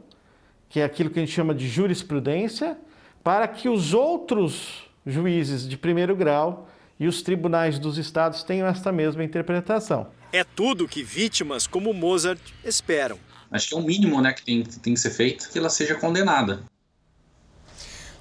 que 0.68 0.80
é 0.80 0.84
aquilo 0.84 1.12
que 1.12 1.20
a 1.20 1.22
gente 1.22 1.32
chama 1.32 1.54
de 1.54 1.68
jurisprudência, 1.68 2.76
para 3.24 3.48
que 3.48 3.70
os 3.70 3.94
outros 3.94 4.90
juízes 5.06 5.70
de 5.70 5.78
primeiro 5.78 6.16
grau 6.16 6.68
e 7.00 7.08
os 7.08 7.22
tribunais 7.22 7.78
dos 7.78 8.00
estados 8.00 8.42
tenham 8.42 8.68
esta 8.68 8.92
mesma 8.92 9.24
interpretação. 9.24 10.08
É 10.34 10.44
tudo 10.44 10.88
que 10.88 11.04
vítimas 11.04 11.68
como 11.68 11.94
Mozart 11.94 12.42
esperam. 12.66 13.20
Acho 13.52 13.68
que 13.68 13.76
é 13.76 13.78
o 13.78 13.82
mínimo 13.82 14.22
né, 14.22 14.32
que 14.32 14.44
tem, 14.44 14.64
tem 14.64 14.94
que 14.94 15.00
ser 15.00 15.12
feito 15.12 15.50
que 15.50 15.60
ela 15.60 15.70
seja 15.70 15.96
condenada. 15.96 16.64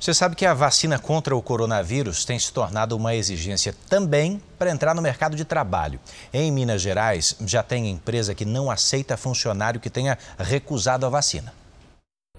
Você 0.01 0.15
sabe 0.15 0.35
que 0.35 0.47
a 0.47 0.55
vacina 0.55 0.99
contra 0.99 1.37
o 1.37 1.43
coronavírus 1.43 2.25
tem 2.25 2.39
se 2.39 2.51
tornado 2.51 2.97
uma 2.97 3.15
exigência 3.15 3.75
também 3.87 4.43
para 4.59 4.71
entrar 4.71 4.95
no 4.95 5.03
mercado 5.03 5.37
de 5.37 5.45
trabalho. 5.45 6.01
Em 6.33 6.51
Minas 6.51 6.81
Gerais, 6.81 7.37
já 7.45 7.63
tem 7.63 7.91
empresa 7.91 8.35
que 8.35 8.47
não 8.47 8.71
aceita 8.71 9.17
funcionário 9.19 9.79
que 9.79 9.91
tenha 9.91 10.17
recusado 10.39 11.05
a 11.05 11.11
vacina. 11.11 11.53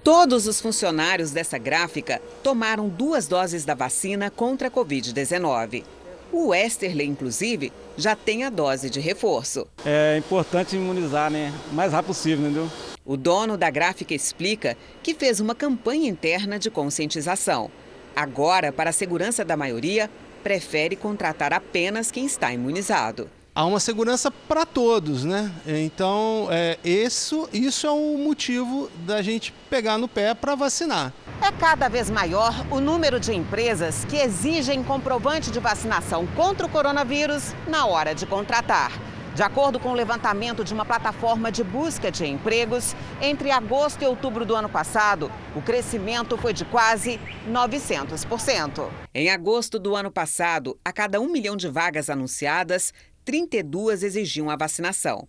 Todos 0.03 0.47
os 0.47 0.59
funcionários 0.59 1.29
dessa 1.29 1.59
gráfica 1.59 2.19
tomaram 2.41 2.89
duas 2.89 3.27
doses 3.27 3.63
da 3.63 3.75
vacina 3.75 4.31
contra 4.31 4.67
a 4.67 4.71
Covid-19. 4.71 5.83
O 6.31 6.47
Westerley, 6.47 7.07
inclusive, 7.07 7.73
já 7.97 8.15
tem 8.15 8.45
a 8.45 8.49
dose 8.49 8.89
de 8.89 8.99
reforço. 8.99 9.67
É 9.85 10.17
importante 10.17 10.75
imunizar, 10.75 11.29
né? 11.29 11.53
O 11.71 11.75
mais 11.75 11.91
rápido 11.91 12.07
possível, 12.07 12.45
entendeu? 12.45 12.69
O 13.05 13.17
dono 13.17 13.57
da 13.57 13.69
gráfica 13.69 14.13
explica 14.13 14.77
que 15.03 15.13
fez 15.13 15.39
uma 15.39 15.53
campanha 15.53 16.07
interna 16.07 16.57
de 16.57 16.69
conscientização. 16.69 17.69
Agora, 18.15 18.71
para 18.71 18.91
a 18.91 18.93
segurança 18.93 19.43
da 19.43 19.57
maioria, 19.57 20.09
prefere 20.41 20.95
contratar 20.95 21.51
apenas 21.51 22.11
quem 22.11 22.25
está 22.25 22.53
imunizado 22.53 23.29
há 23.55 23.65
uma 23.65 23.79
segurança 23.79 24.31
para 24.31 24.65
todos, 24.65 25.23
né? 25.23 25.51
Então, 25.65 26.47
é, 26.49 26.77
isso, 26.83 27.47
isso 27.53 27.85
é 27.85 27.91
o 27.91 28.17
motivo 28.17 28.89
da 29.05 29.21
gente 29.21 29.53
pegar 29.69 29.97
no 29.97 30.07
pé 30.07 30.33
para 30.33 30.55
vacinar. 30.55 31.13
É 31.41 31.51
cada 31.51 31.87
vez 31.87 32.09
maior 32.09 32.53
o 32.69 32.79
número 32.79 33.19
de 33.19 33.33
empresas 33.33 34.05
que 34.05 34.15
exigem 34.15 34.83
comprovante 34.83 35.51
de 35.51 35.59
vacinação 35.59 36.27
contra 36.27 36.65
o 36.65 36.69
coronavírus 36.69 37.53
na 37.67 37.85
hora 37.85 38.13
de 38.13 38.25
contratar. 38.25 38.91
De 39.33 39.43
acordo 39.43 39.79
com 39.79 39.91
o 39.91 39.93
levantamento 39.93 40.61
de 40.61 40.73
uma 40.73 40.83
plataforma 40.83 41.49
de 41.49 41.63
busca 41.63 42.11
de 42.11 42.25
empregos, 42.25 42.93
entre 43.21 43.49
agosto 43.49 44.01
e 44.01 44.05
outubro 44.05 44.45
do 44.45 44.53
ano 44.53 44.67
passado, 44.67 45.31
o 45.55 45.61
crescimento 45.61 46.37
foi 46.37 46.51
de 46.51 46.65
quase 46.65 47.17
900%. 47.49 48.89
Em 49.13 49.29
agosto 49.29 49.79
do 49.79 49.95
ano 49.95 50.11
passado, 50.11 50.77
a 50.83 50.91
cada 50.91 51.21
um 51.21 51.29
milhão 51.29 51.55
de 51.55 51.69
vagas 51.69 52.09
anunciadas, 52.09 52.93
32 53.23 54.03
exigiam 54.03 54.49
a 54.49 54.55
vacinação. 54.55 55.27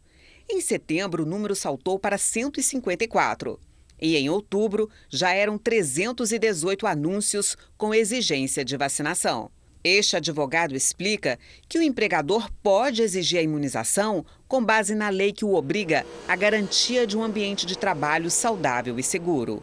Em 0.49 0.61
setembro, 0.61 1.23
o 1.23 1.27
número 1.27 1.55
saltou 1.55 1.99
para 1.99 2.19
154. 2.19 3.59
E 4.01 4.17
em 4.17 4.29
outubro, 4.29 4.91
já 5.09 5.33
eram 5.33 5.57
318 5.57 6.87
anúncios 6.87 7.57
com 7.77 7.95
exigência 7.95 8.65
de 8.65 8.77
vacinação. 8.77 9.51
Este 9.85 10.17
advogado 10.17 10.77
explica 10.77 11.39
que 11.69 11.79
o 11.79 11.83
empregador 11.83 12.51
pode 12.63 13.03
exigir 13.03 13.41
a 13.41 13.43
imunização 13.43 14.25
com 14.47 14.65
base 14.65 14.95
na 14.95 15.09
lei 15.09 15.33
que 15.33 15.45
o 15.45 15.55
obriga 15.55 16.07
à 16.29 16.37
garantia 16.37 17.07
de 17.07 17.17
um 17.17 17.23
ambiente 17.23 17.67
de 17.67 17.77
trabalho 17.77 18.31
saudável 18.31 18.99
e 18.99 19.03
seguro. 19.03 19.63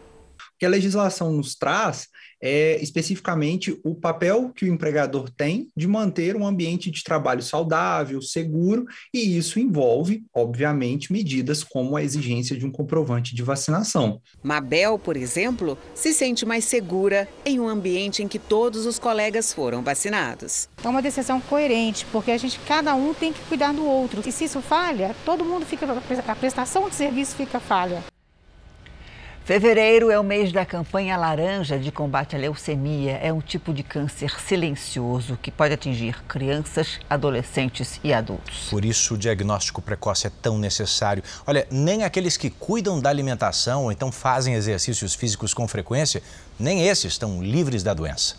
O 0.60 0.66
que 0.66 0.66
a 0.66 0.70
legislação 0.70 1.32
nos 1.32 1.56
traz 1.56 2.10
é 2.44 2.78
especificamente 2.84 3.80
o 3.82 3.96
papel 3.96 4.52
que 4.54 4.66
o 4.66 4.68
empregador 4.68 5.30
tem 5.30 5.70
de 5.74 5.88
manter 5.88 6.36
um 6.36 6.46
ambiente 6.46 6.92
de 6.92 7.02
trabalho 7.02 7.42
saudável, 7.42 8.22
seguro, 8.22 8.86
e 9.14 9.38
isso 9.38 9.58
envolve, 9.58 10.22
obviamente, 10.34 11.14
medidas 11.14 11.64
como 11.64 11.96
a 11.96 12.04
exigência 12.04 12.58
de 12.58 12.66
um 12.66 12.72
comprovante 12.72 13.34
de 13.34 13.42
vacinação. 13.42 14.22
Mabel, 14.44 15.00
por 15.00 15.16
exemplo, 15.16 15.78
se 15.96 16.14
sente 16.14 16.46
mais 16.46 16.66
segura 16.66 17.26
em 17.46 17.58
um 17.58 17.70
ambiente 17.70 18.22
em 18.22 18.28
que 18.28 18.38
todos 18.38 18.86
os 18.86 19.00
colegas 19.00 19.54
foram 19.54 19.82
vacinados. 19.82 20.68
É 20.84 20.90
uma 20.90 21.02
decisão 21.02 21.40
coerente, 21.40 22.06
porque 22.12 22.32
a 22.32 22.38
gente, 22.38 22.60
cada 22.68 22.94
um 22.96 23.14
tem 23.14 23.32
que 23.32 23.40
cuidar 23.44 23.74
do 23.74 23.86
outro. 23.86 24.22
E 24.26 24.32
se 24.34 24.44
isso 24.44 24.60
falha, 24.60 25.16
todo 25.24 25.46
mundo 25.46 25.66
fica, 25.66 25.86
a 26.28 26.36
prestação 26.36 26.90
de 26.90 26.96
serviço 26.96 27.38
fica 27.38 27.62
falha. 27.62 28.04
Fevereiro 29.50 30.12
é 30.12 30.20
o 30.20 30.24
mês 30.24 30.52
da 30.52 30.64
campanha 30.64 31.18
laranja 31.18 31.80
de 31.80 31.92
combate 31.92 32.36
à 32.36 32.40
leucemia. 32.40 33.14
É 33.14 33.34
um 33.34 33.42
tipo 33.42 33.74
de 33.74 33.82
câncer 33.82 34.40
silencioso 34.40 35.40
que 35.42 35.50
pode 35.50 35.74
atingir 35.74 36.24
crianças, 36.26 37.00
adolescentes 37.10 38.00
e 38.04 38.14
adultos. 38.14 38.68
Por 38.70 38.86
isso 38.86 39.16
o 39.16 39.18
diagnóstico 39.18 39.82
precoce 39.82 40.28
é 40.28 40.30
tão 40.30 40.60
necessário. 40.60 41.24
Olha, 41.48 41.68
nem 41.72 42.04
aqueles 42.04 42.38
que 42.38 42.52
cuidam 42.52 43.02
da 43.02 43.10
alimentação 43.10 43.86
ou 43.86 43.92
então 43.92 44.12
fazem 44.12 44.54
exercícios 44.54 45.16
físicos 45.16 45.52
com 45.52 45.68
frequência, 45.68 46.22
nem 46.60 46.86
esses 46.88 47.14
estão 47.14 47.42
livres 47.42 47.82
da 47.82 47.96
doença. 47.96 48.36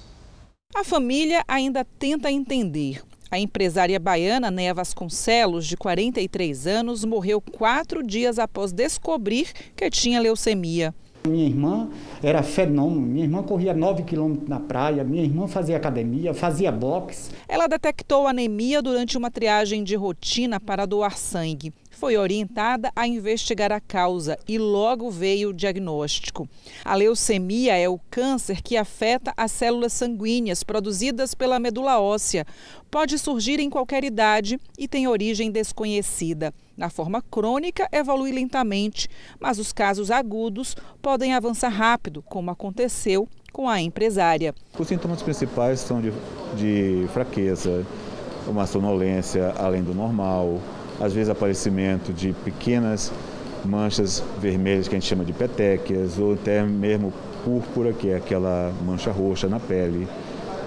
A 0.73 0.85
família 0.85 1.43
ainda 1.49 1.85
tenta 1.85 2.31
entender. 2.31 3.03
A 3.31 3.39
empresária 3.39 4.01
baiana 4.01 4.51
Néa 4.51 4.75
Vasconcelos, 4.75 5.65
de 5.65 5.77
43 5.77 6.67
anos, 6.67 7.05
morreu 7.05 7.41
quatro 7.41 8.03
dias 8.03 8.41
após 8.41 8.73
descobrir 8.73 9.53
que 9.77 9.89
tinha 9.89 10.21
leucemia. 10.21 10.93
Minha 11.27 11.47
irmã 11.47 11.89
era 12.23 12.43
fenômeno. 12.43 13.03
Minha 13.03 13.25
irmã 13.25 13.43
corria 13.43 13.75
9 13.75 14.05
quilômetros 14.05 14.49
na 14.49 14.59
praia, 14.59 15.05
minha 15.05 15.23
irmã 15.23 15.47
fazia 15.47 15.77
academia, 15.77 16.33
fazia 16.33 16.73
boxe. 16.73 17.31
Ela 17.47 17.67
detectou 17.67 18.27
anemia 18.27 18.81
durante 18.81 19.19
uma 19.19 19.31
triagem 19.31 19.85
de 19.85 19.95
rotina 19.95 20.59
para 20.59 20.87
doar 20.87 21.19
sangue 21.19 21.73
foi 22.01 22.17
orientada 22.17 22.91
a 22.97 23.07
investigar 23.07 23.71
a 23.71 23.79
causa 23.79 24.39
e 24.49 24.57
logo 24.57 25.11
veio 25.11 25.51
o 25.51 25.53
diagnóstico. 25.53 26.49
A 26.83 26.95
leucemia 26.95 27.77
é 27.77 27.91
o 27.91 28.01
câncer 28.11 28.63
que 28.63 28.79
afeta 28.79 29.35
as 29.37 29.53
células 29.53 29.93
sanguíneas 29.93 30.65
produzidas 30.65 31.35
pela 31.35 31.59
medula 31.59 32.01
óssea. 32.01 32.47
Pode 32.91 33.19
surgir 33.19 33.61
em 33.61 33.69
qualquer 33.69 34.03
idade 34.03 34.59
e 34.79 34.89
tem 34.89 35.07
origem 35.09 35.51
desconhecida. 35.51 36.55
Na 36.81 36.89
forma 36.89 37.21
crônica, 37.21 37.87
evolui 37.93 38.33
lentamente, 38.33 39.07
mas 39.39 39.59
os 39.59 39.71
casos 39.71 40.11
agudos 40.11 40.75
podem 41.03 41.35
avançar 41.35 41.69
rápido, 41.69 42.23
como 42.23 42.51
aconteceu 42.51 43.29
com 43.53 43.69
a 43.69 43.83
empresária. 43.83 44.55
Os 44.79 44.89
sintomas 44.89 45.21
principais 45.21 45.81
são 45.81 46.01
de, 46.01 46.11
de 46.57 47.07
fraqueza, 47.13 47.85
uma 48.47 48.67
sonolência 48.67 49.53
além 49.59 49.83
do 49.83 49.93
normal, 49.93 50.59
às 50.99 51.13
vezes 51.13 51.29
aparecimento 51.29 52.15
de 52.15 52.33
pequenas 52.33 53.13
manchas 53.63 54.25
vermelhas 54.39 54.89
que 54.89 54.95
a 54.95 54.99
gente 54.99 55.07
chama 55.07 55.23
de 55.23 55.35
petequias, 55.35 56.19
ou 56.19 56.33
até 56.33 56.63
mesmo 56.63 57.13
púrpura, 57.45 57.93
que 57.93 58.09
é 58.09 58.17
aquela 58.17 58.73
mancha 58.87 59.13
roxa 59.13 59.51
na 59.51 59.61
pele 59.61 60.09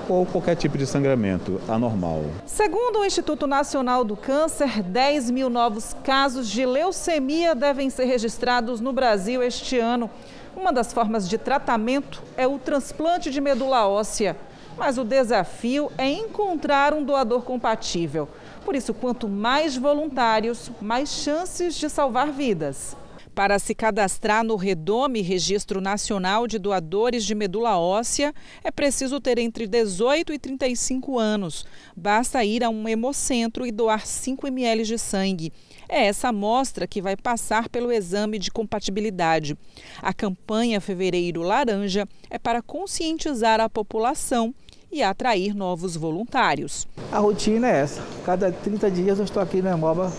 ou 0.07 0.25
qualquer 0.25 0.55
tipo 0.55 0.77
de 0.77 0.86
sangramento 0.86 1.60
anormal. 1.67 2.24
Segundo 2.45 3.00
o 3.00 3.05
Instituto 3.05 3.48
Nacional 3.48 4.03
do 4.03 4.15
Câncer, 4.15 4.81
10 4.81 5.31
mil 5.31 5.50
novos 5.50 5.95
casos 6.03 6.50
de 6.50 6.65
leucemia 6.65 7.55
devem 7.55 7.89
ser 7.89 8.05
registrados 8.05 8.79
no 8.79 8.93
Brasil 8.93 9.41
este 9.41 9.79
ano. 9.79 10.10
Uma 10.55 10.72
das 10.72 10.93
formas 10.93 11.27
de 11.27 11.37
tratamento 11.37 12.22
é 12.37 12.48
o 12.48 12.59
transplante 12.59 13.31
de 13.31 13.42
medula 13.42 13.87
óssea. 13.87 14.37
Mas 14.77 14.98
o 14.98 15.03
desafio 15.03 15.92
é 15.98 16.09
encontrar 16.09 16.94
um 16.94 17.03
doador 17.03 17.44
compatível. 17.44 18.27
Por 18.66 18.75
isso, 18.75 18.94
quanto 18.94 19.27
mais 19.27 19.77
voluntários, 19.77 20.72
mais 20.81 21.09
chances 21.09 21.75
de 21.75 21.89
salvar 21.89 22.31
vidas. 22.31 22.96
Para 23.35 23.57
se 23.57 23.74
cadastrar 23.74 24.43
no 24.43 24.55
Redome 24.55 25.22
Registro 25.22 25.81
Nacional 25.81 26.46
de 26.46 26.59
Doadores 26.59 27.25
de 27.25 27.33
Medula 27.33 27.79
Óssea, 27.79 28.31
é 28.63 28.69
preciso 28.69 29.19
ter 29.19 29.39
entre 29.39 29.65
18 29.65 30.33
e 30.33 30.37
35 30.37 31.17
anos. 31.17 31.65
Basta 31.98 32.46
ir 32.46 32.63
a 32.63 32.69
um 32.69 32.87
hemocentro 32.87 33.65
e 33.65 33.72
doar 33.72 34.05
5 34.05 34.46
ml 34.46 34.83
de 34.83 35.00
sangue. 35.00 35.51
É 35.89 36.05
essa 36.05 36.27
amostra 36.27 36.85
que 36.85 37.01
vai 37.01 37.17
passar 37.17 37.69
pelo 37.69 37.91
exame 37.91 38.37
de 38.37 38.51
compatibilidade. 38.51 39.57
A 40.00 40.13
campanha 40.13 40.79
Fevereiro 40.79 41.41
Laranja 41.41 42.07
é 42.29 42.37
para 42.37 42.61
conscientizar 42.61 43.59
a 43.59 43.67
população 43.67 44.53
e 44.91 45.01
atrair 45.01 45.55
novos 45.55 45.96
voluntários. 45.96 46.87
A 47.11 47.17
rotina 47.17 47.67
é 47.67 47.81
essa. 47.81 48.03
Cada 48.24 48.51
30 48.51 48.91
dias 48.91 49.17
eu 49.17 49.25
estou 49.25 49.41
aqui 49.41 49.59
na 49.59 49.75
Moba 49.75 50.13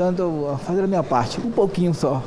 dando, 0.00 0.58
fazendo 0.64 0.84
a 0.84 0.86
minha 0.86 1.02
parte, 1.02 1.38
um 1.38 1.50
pouquinho 1.50 1.92
só. 1.92 2.22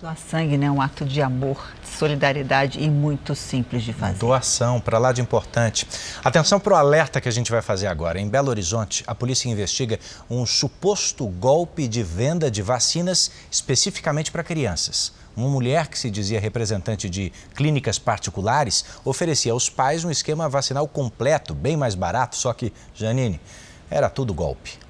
Doar 0.00 0.16
sangue 0.16 0.56
né, 0.56 0.66
é 0.66 0.70
um 0.70 0.80
ato 0.80 1.04
de 1.04 1.20
amor, 1.20 1.72
de 1.82 1.88
solidariedade 1.88 2.82
e 2.82 2.88
muito 2.88 3.34
simples 3.34 3.82
de 3.82 3.92
fazer. 3.92 4.18
Doação, 4.18 4.80
para 4.80 4.98
lá 4.98 5.12
de 5.12 5.20
importante. 5.20 5.86
Atenção 6.24 6.58
para 6.58 6.72
o 6.72 6.76
alerta 6.76 7.20
que 7.20 7.28
a 7.28 7.32
gente 7.32 7.50
vai 7.50 7.60
fazer 7.60 7.86
agora. 7.86 8.18
Em 8.18 8.28
Belo 8.28 8.48
Horizonte, 8.48 9.04
a 9.06 9.14
polícia 9.14 9.50
investiga 9.50 9.98
um 10.30 10.46
suposto 10.46 11.26
golpe 11.26 11.86
de 11.86 12.02
venda 12.02 12.50
de 12.50 12.62
vacinas 12.62 13.30
especificamente 13.50 14.32
para 14.32 14.42
crianças. 14.42 15.12
Uma 15.36 15.48
mulher 15.48 15.88
que 15.88 15.98
se 15.98 16.10
dizia 16.10 16.40
representante 16.40 17.10
de 17.10 17.30
clínicas 17.54 17.98
particulares 17.98 18.84
oferecia 19.04 19.52
aos 19.52 19.68
pais 19.68 20.04
um 20.04 20.10
esquema 20.10 20.48
vacinal 20.48 20.88
completo, 20.88 21.54
bem 21.54 21.76
mais 21.76 21.94
barato, 21.94 22.36
só 22.36 22.54
que, 22.54 22.72
Janine, 22.94 23.40
era 23.90 24.08
tudo 24.08 24.32
golpe. 24.32 24.85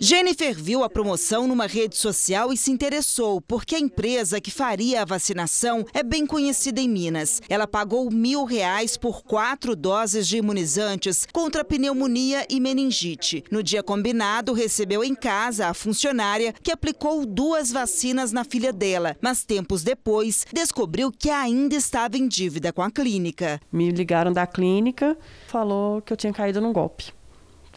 Jennifer 0.00 0.54
viu 0.54 0.84
a 0.84 0.88
promoção 0.88 1.48
numa 1.48 1.66
rede 1.66 1.96
social 1.96 2.52
e 2.52 2.56
se 2.56 2.70
interessou, 2.70 3.40
porque 3.40 3.74
a 3.74 3.80
empresa 3.80 4.40
que 4.40 4.48
faria 4.48 5.02
a 5.02 5.04
vacinação 5.04 5.84
é 5.92 6.04
bem 6.04 6.24
conhecida 6.24 6.80
em 6.80 6.88
Minas. 6.88 7.42
Ela 7.48 7.66
pagou 7.66 8.08
mil 8.08 8.44
reais 8.44 8.96
por 8.96 9.24
quatro 9.24 9.74
doses 9.74 10.28
de 10.28 10.36
imunizantes 10.36 11.26
contra 11.32 11.64
pneumonia 11.64 12.46
e 12.48 12.60
meningite. 12.60 13.42
No 13.50 13.60
dia 13.60 13.82
combinado, 13.82 14.52
recebeu 14.52 15.02
em 15.02 15.16
casa 15.16 15.66
a 15.66 15.74
funcionária 15.74 16.54
que 16.62 16.70
aplicou 16.70 17.26
duas 17.26 17.72
vacinas 17.72 18.30
na 18.30 18.44
filha 18.44 18.72
dela, 18.72 19.16
mas 19.20 19.44
tempos 19.44 19.82
depois 19.82 20.46
descobriu 20.52 21.10
que 21.10 21.28
ainda 21.28 21.74
estava 21.74 22.16
em 22.16 22.28
dívida 22.28 22.72
com 22.72 22.82
a 22.82 22.90
clínica. 22.90 23.60
Me 23.72 23.90
ligaram 23.90 24.32
da 24.32 24.46
clínica, 24.46 25.18
falou 25.48 26.00
que 26.00 26.12
eu 26.12 26.16
tinha 26.16 26.32
caído 26.32 26.60
num 26.60 26.72
golpe 26.72 27.17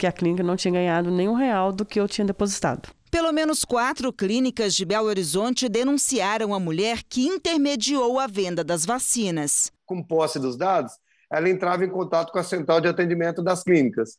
que 0.01 0.07
a 0.07 0.11
clínica 0.11 0.41
não 0.41 0.55
tinha 0.55 0.71
ganhado 0.71 1.11
nenhum 1.11 1.35
real 1.35 1.71
do 1.71 1.85
que 1.85 1.99
eu 1.99 2.07
tinha 2.07 2.25
depositado. 2.25 2.89
Pelo 3.11 3.31
menos 3.31 3.63
quatro 3.63 4.11
clínicas 4.11 4.73
de 4.73 4.83
Belo 4.83 5.05
Horizonte 5.05 5.69
denunciaram 5.69 6.55
a 6.55 6.59
mulher 6.59 7.03
que 7.07 7.27
intermediou 7.27 8.19
a 8.19 8.25
venda 8.25 8.63
das 8.63 8.83
vacinas. 8.83 9.71
Com 9.85 10.01
posse 10.01 10.39
dos 10.39 10.57
dados, 10.57 10.93
ela 11.31 11.47
entrava 11.47 11.85
em 11.85 11.89
contato 11.89 12.31
com 12.31 12.39
a 12.39 12.43
central 12.43 12.81
de 12.81 12.87
atendimento 12.87 13.43
das 13.43 13.63
clínicas. 13.63 14.17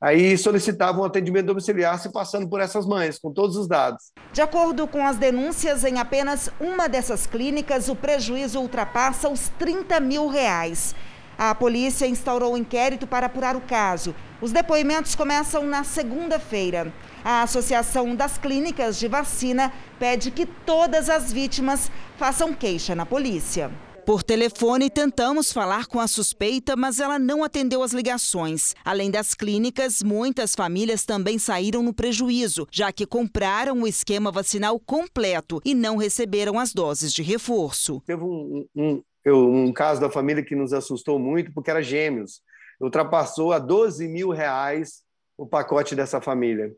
Aí 0.00 0.38
solicitava 0.38 1.00
um 1.00 1.04
atendimento 1.04 1.46
domiciliar 1.46 1.98
se 1.98 2.12
passando 2.12 2.48
por 2.48 2.60
essas 2.60 2.86
mães, 2.86 3.18
com 3.18 3.32
todos 3.32 3.56
os 3.56 3.66
dados. 3.66 4.12
De 4.32 4.40
acordo 4.40 4.86
com 4.86 5.04
as 5.04 5.16
denúncias, 5.16 5.82
em 5.82 5.98
apenas 5.98 6.48
uma 6.60 6.88
dessas 6.88 7.26
clínicas, 7.26 7.88
o 7.88 7.96
prejuízo 7.96 8.60
ultrapassa 8.60 9.28
os 9.28 9.48
30 9.58 9.98
mil 9.98 10.28
reais. 10.28 10.94
A 11.36 11.52
polícia 11.54 12.06
instaurou 12.06 12.54
um 12.54 12.56
inquérito 12.56 13.06
para 13.06 13.26
apurar 13.26 13.56
o 13.56 13.60
caso. 13.60 14.14
Os 14.44 14.52
depoimentos 14.52 15.14
começam 15.14 15.64
na 15.64 15.84
segunda-feira. 15.84 16.92
A 17.24 17.44
Associação 17.44 18.14
das 18.14 18.36
Clínicas 18.36 18.98
de 18.98 19.08
Vacina 19.08 19.72
pede 19.98 20.30
que 20.30 20.44
todas 20.44 21.08
as 21.08 21.32
vítimas 21.32 21.90
façam 22.18 22.52
queixa 22.52 22.94
na 22.94 23.06
polícia. 23.06 23.70
Por 24.04 24.22
telefone, 24.22 24.90
tentamos 24.90 25.50
falar 25.50 25.86
com 25.86 25.98
a 25.98 26.06
suspeita, 26.06 26.76
mas 26.76 27.00
ela 27.00 27.18
não 27.18 27.42
atendeu 27.42 27.82
as 27.82 27.94
ligações. 27.94 28.74
Além 28.84 29.10
das 29.10 29.32
clínicas, 29.32 30.02
muitas 30.02 30.54
famílias 30.54 31.06
também 31.06 31.38
saíram 31.38 31.82
no 31.82 31.94
prejuízo, 31.94 32.68
já 32.70 32.92
que 32.92 33.06
compraram 33.06 33.80
o 33.80 33.88
esquema 33.88 34.30
vacinal 34.30 34.78
completo 34.78 35.58
e 35.64 35.74
não 35.74 35.96
receberam 35.96 36.58
as 36.58 36.74
doses 36.74 37.14
de 37.14 37.22
reforço. 37.22 38.02
Teve 38.04 38.22
um, 38.22 38.66
um, 38.76 39.02
um 39.26 39.72
caso 39.72 40.02
da 40.02 40.10
família 40.10 40.44
que 40.44 40.54
nos 40.54 40.74
assustou 40.74 41.18
muito, 41.18 41.50
porque 41.54 41.70
era 41.70 41.82
gêmeos. 41.82 42.42
Ultrapassou 42.80 43.52
a 43.52 43.58
12 43.58 44.08
mil 44.08 44.30
reais 44.30 45.02
o 45.36 45.46
pacote 45.46 45.94
dessa 45.94 46.20
família. 46.20 46.72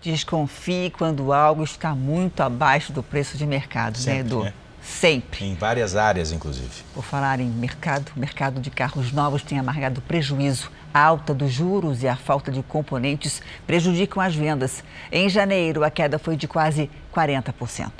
Desconfie 0.00 0.90
quando 0.90 1.32
algo 1.32 1.64
está 1.64 1.94
muito 1.94 2.40
abaixo 2.40 2.92
do 2.92 3.02
preço 3.02 3.36
de 3.36 3.46
mercado, 3.46 3.96
né, 3.96 4.00
Sempre, 4.00 4.14
né, 4.14 4.20
Edu? 4.20 4.44
Né? 4.44 4.54
Sempre. 4.80 5.44
Em 5.44 5.54
várias 5.54 5.96
áreas, 5.96 6.32
inclusive. 6.32 6.70
Por 6.94 7.04
falar 7.04 7.40
em 7.40 7.48
mercado, 7.48 8.12
o 8.16 8.20
mercado 8.20 8.60
de 8.60 8.70
carros 8.70 9.12
novos 9.12 9.42
tem 9.42 9.58
amargado 9.58 10.00
prejuízo. 10.00 10.70
A 10.94 11.00
alta 11.00 11.34
dos 11.34 11.52
juros 11.52 12.02
e 12.02 12.08
a 12.08 12.16
falta 12.16 12.50
de 12.50 12.62
componentes 12.62 13.42
prejudicam 13.66 14.22
as 14.22 14.34
vendas. 14.34 14.82
Em 15.12 15.28
janeiro, 15.28 15.84
a 15.84 15.90
queda 15.90 16.18
foi 16.18 16.36
de 16.36 16.48
quase 16.48 16.90
40%. 17.14 17.90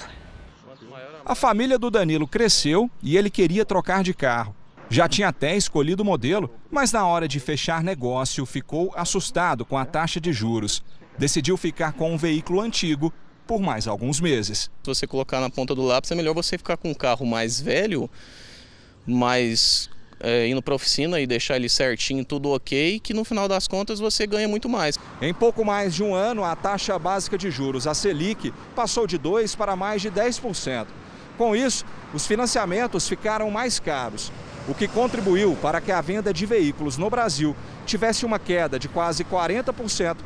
A 1.24 1.34
família 1.34 1.78
do 1.78 1.90
Danilo 1.90 2.26
cresceu 2.26 2.90
e 3.02 3.16
ele 3.16 3.28
queria 3.28 3.64
trocar 3.66 4.02
de 4.02 4.14
carro. 4.14 4.56
Já 4.90 5.07
tinha 5.07 5.29
até 5.29 5.55
escolhido 5.57 6.03
o 6.03 6.07
modelo, 6.07 6.51
mas 6.70 6.92
na 6.92 7.07
hora 7.07 7.29
de 7.29 7.38
fechar 7.38 7.83
negócio 7.85 8.46
ficou 8.46 8.92
assustado 8.96 9.64
com 9.64 9.77
a 9.77 9.85
taxa 9.85 10.18
de 10.18 10.33
juros. 10.33 10.83
Decidiu 11.18 11.57
ficar 11.57 11.92
com 11.92 12.12
um 12.12 12.16
veículo 12.16 12.61
antigo 12.61 13.12
por 13.46 13.61
mais 13.61 13.87
alguns 13.87 14.20
meses. 14.20 14.70
Se 14.83 14.87
você 14.87 15.07
colocar 15.07 15.40
na 15.40 15.51
ponta 15.51 15.74
do 15.74 15.83
lápis, 15.83 16.11
é 16.11 16.14
melhor 16.14 16.35
você 16.35 16.57
ficar 16.57 16.77
com 16.77 16.90
um 16.90 16.94
carro 16.94 17.27
mais 17.27 17.61
velho, 17.61 18.09
mais 19.07 19.90
é, 20.20 20.48
indo 20.48 20.62
para 20.62 20.74
a 20.74 20.77
oficina 20.77 21.20
e 21.20 21.27
deixar 21.27 21.57
ele 21.57 21.68
certinho, 21.68 22.24
tudo 22.24 22.51
ok, 22.51 22.98
que 23.01 23.14
no 23.14 23.24
final 23.24 23.46
das 23.46 23.68
contas 23.68 24.01
você 24.01 24.27
ganha 24.27 24.48
muito 24.48 24.68
mais. 24.68 24.98
Em 25.20 25.35
pouco 25.35 25.64
mais 25.64 25.94
de 25.94 26.03
um 26.03 26.14
ano, 26.14 26.44
a 26.44 26.57
taxa 26.57 26.98
básica 26.98 27.37
de 27.37 27.51
juros, 27.51 27.87
a 27.87 27.94
Selic, 27.94 28.53
passou 28.74 29.07
de 29.07 29.18
2% 29.18 29.57
para 29.57 29.77
mais 29.77 30.03
de 30.03 30.11
10%. 30.11 30.87
Com 31.37 31.55
isso, 31.55 31.85
os 32.12 32.27
financiamentos 32.27 33.09
ficaram 33.09 33.51
mais 33.51 33.79
caros, 33.79 34.33
o 34.68 34.74
que 34.74 34.87
contribuiu 34.87 35.57
para 35.62 35.81
que 35.81 35.90
a 35.90 36.00
venda 36.00 36.33
de 36.33 36.44
veículos 36.44 36.98
no 36.98 37.09
Brasil 37.09 37.57
tivesse 37.87 38.26
uma 38.26 38.38
queda 38.38 38.78
de 38.78 38.87
quase 38.87 39.24
40% 39.24 40.18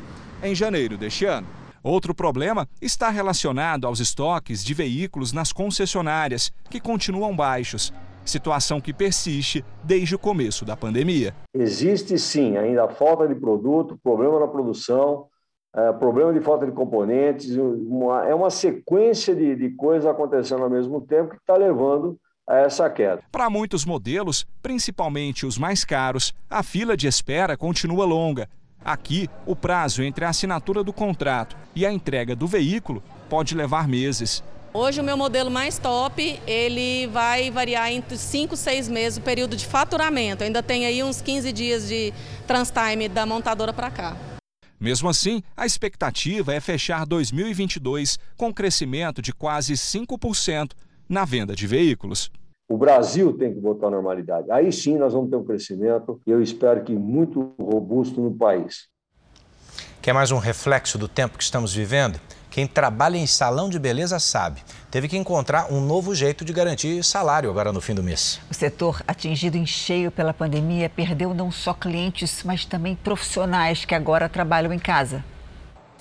em 0.42 0.54
janeiro 0.54 0.98
deste 0.98 1.24
ano. 1.24 1.46
Outro 1.82 2.14
problema 2.14 2.68
está 2.80 3.08
relacionado 3.08 3.86
aos 3.86 4.00
estoques 4.00 4.64
de 4.64 4.74
veículos 4.74 5.32
nas 5.32 5.52
concessionárias, 5.52 6.52
que 6.68 6.80
continuam 6.80 7.34
baixos, 7.34 7.92
situação 8.24 8.80
que 8.80 8.92
persiste 8.92 9.64
desde 9.82 10.14
o 10.14 10.18
começo 10.18 10.64
da 10.64 10.76
pandemia. 10.76 11.34
Existe 11.54 12.18
sim 12.18 12.56
ainda 12.56 12.88
falta 12.88 13.26
de 13.26 13.34
produto, 13.34 13.98
problema 14.02 14.40
na 14.40 14.48
produção, 14.48 15.26
é, 15.74 15.92
problema 15.92 16.32
de 16.32 16.40
falta 16.40 16.66
de 16.66 16.72
componentes, 16.72 17.56
uma, 17.56 18.28
é 18.28 18.34
uma 18.34 18.50
sequência 18.50 19.34
de, 19.34 19.56
de 19.56 19.70
coisas 19.70 20.06
acontecendo 20.06 20.62
ao 20.62 20.70
mesmo 20.70 21.00
tempo 21.00 21.30
que 21.30 21.36
está 21.36 21.56
levando 21.56 22.18
a 22.46 22.56
essa 22.56 22.88
queda. 22.90 23.22
Para 23.30 23.48
muitos 23.48 23.84
modelos, 23.84 24.46
principalmente 24.62 25.46
os 25.46 25.56
mais 25.56 25.84
caros, 25.84 26.34
a 26.50 26.62
fila 26.62 26.96
de 26.96 27.06
espera 27.06 27.56
continua 27.56 28.04
longa 28.04 28.48
Aqui, 28.84 29.28
o 29.46 29.54
prazo 29.54 30.02
entre 30.02 30.24
a 30.24 30.28
assinatura 30.28 30.82
do 30.82 30.92
contrato 30.92 31.56
e 31.74 31.86
a 31.86 31.92
entrega 31.92 32.34
do 32.34 32.48
veículo 32.48 33.02
pode 33.28 33.54
levar 33.54 33.86
meses. 33.86 34.42
Hoje 34.74 35.00
o 35.00 35.04
meu 35.04 35.16
modelo 35.16 35.50
mais 35.50 35.78
top, 35.78 36.40
ele 36.46 37.06
vai 37.08 37.50
variar 37.50 37.92
entre 37.92 38.16
5 38.16 38.54
e 38.54 38.56
6 38.56 38.88
meses 38.88 39.18
o 39.18 39.22
período 39.22 39.54
de 39.54 39.66
faturamento. 39.66 40.42
Ainda 40.42 40.62
tem 40.62 40.86
aí 40.86 41.02
uns 41.02 41.20
15 41.20 41.52
dias 41.52 41.88
de 41.88 42.12
transtime 42.46 43.08
da 43.08 43.24
montadora 43.24 43.72
para 43.72 43.90
cá. 43.90 44.16
Mesmo 44.80 45.08
assim, 45.08 45.42
a 45.56 45.64
expectativa 45.64 46.52
é 46.52 46.58
fechar 46.58 47.06
2022 47.06 48.18
com 48.36 48.52
crescimento 48.52 49.22
de 49.22 49.32
quase 49.32 49.74
5% 49.74 50.72
na 51.12 51.26
venda 51.26 51.54
de 51.54 51.66
veículos. 51.66 52.32
O 52.68 52.78
Brasil 52.78 53.34
tem 53.34 53.52
que 53.52 53.60
voltar 53.60 53.88
à 53.88 53.90
normalidade. 53.90 54.50
Aí 54.50 54.72
sim 54.72 54.96
nós 54.96 55.12
vamos 55.12 55.28
ter 55.28 55.36
um 55.36 55.44
crescimento 55.44 56.18
e 56.26 56.30
eu 56.30 56.40
espero 56.40 56.82
que 56.82 56.94
muito 56.94 57.54
robusto 57.60 58.18
no 58.20 58.34
país. 58.34 58.88
Quer 60.00 60.14
mais 60.14 60.32
um 60.32 60.38
reflexo 60.38 60.96
do 60.96 61.06
tempo 61.06 61.36
que 61.36 61.44
estamos 61.44 61.74
vivendo? 61.74 62.18
Quem 62.50 62.66
trabalha 62.66 63.16
em 63.16 63.26
salão 63.26 63.68
de 63.68 63.78
beleza 63.78 64.18
sabe. 64.18 64.62
Teve 64.90 65.06
que 65.06 65.16
encontrar 65.16 65.72
um 65.72 65.80
novo 65.80 66.14
jeito 66.14 66.44
de 66.44 66.52
garantir 66.52 67.02
salário 67.04 67.50
agora 67.50 67.72
no 67.72 67.80
fim 67.80 67.94
do 67.94 68.02
mês. 68.02 68.40
O 68.50 68.54
setor 68.54 69.02
atingido 69.06 69.56
em 69.56 69.66
cheio 69.66 70.10
pela 70.10 70.34
pandemia 70.34 70.88
perdeu 70.88 71.32
não 71.34 71.50
só 71.50 71.72
clientes, 71.74 72.42
mas 72.42 72.64
também 72.64 72.96
profissionais 72.96 73.84
que 73.84 73.94
agora 73.94 74.28
trabalham 74.28 74.72
em 74.72 74.78
casa. 74.78 75.24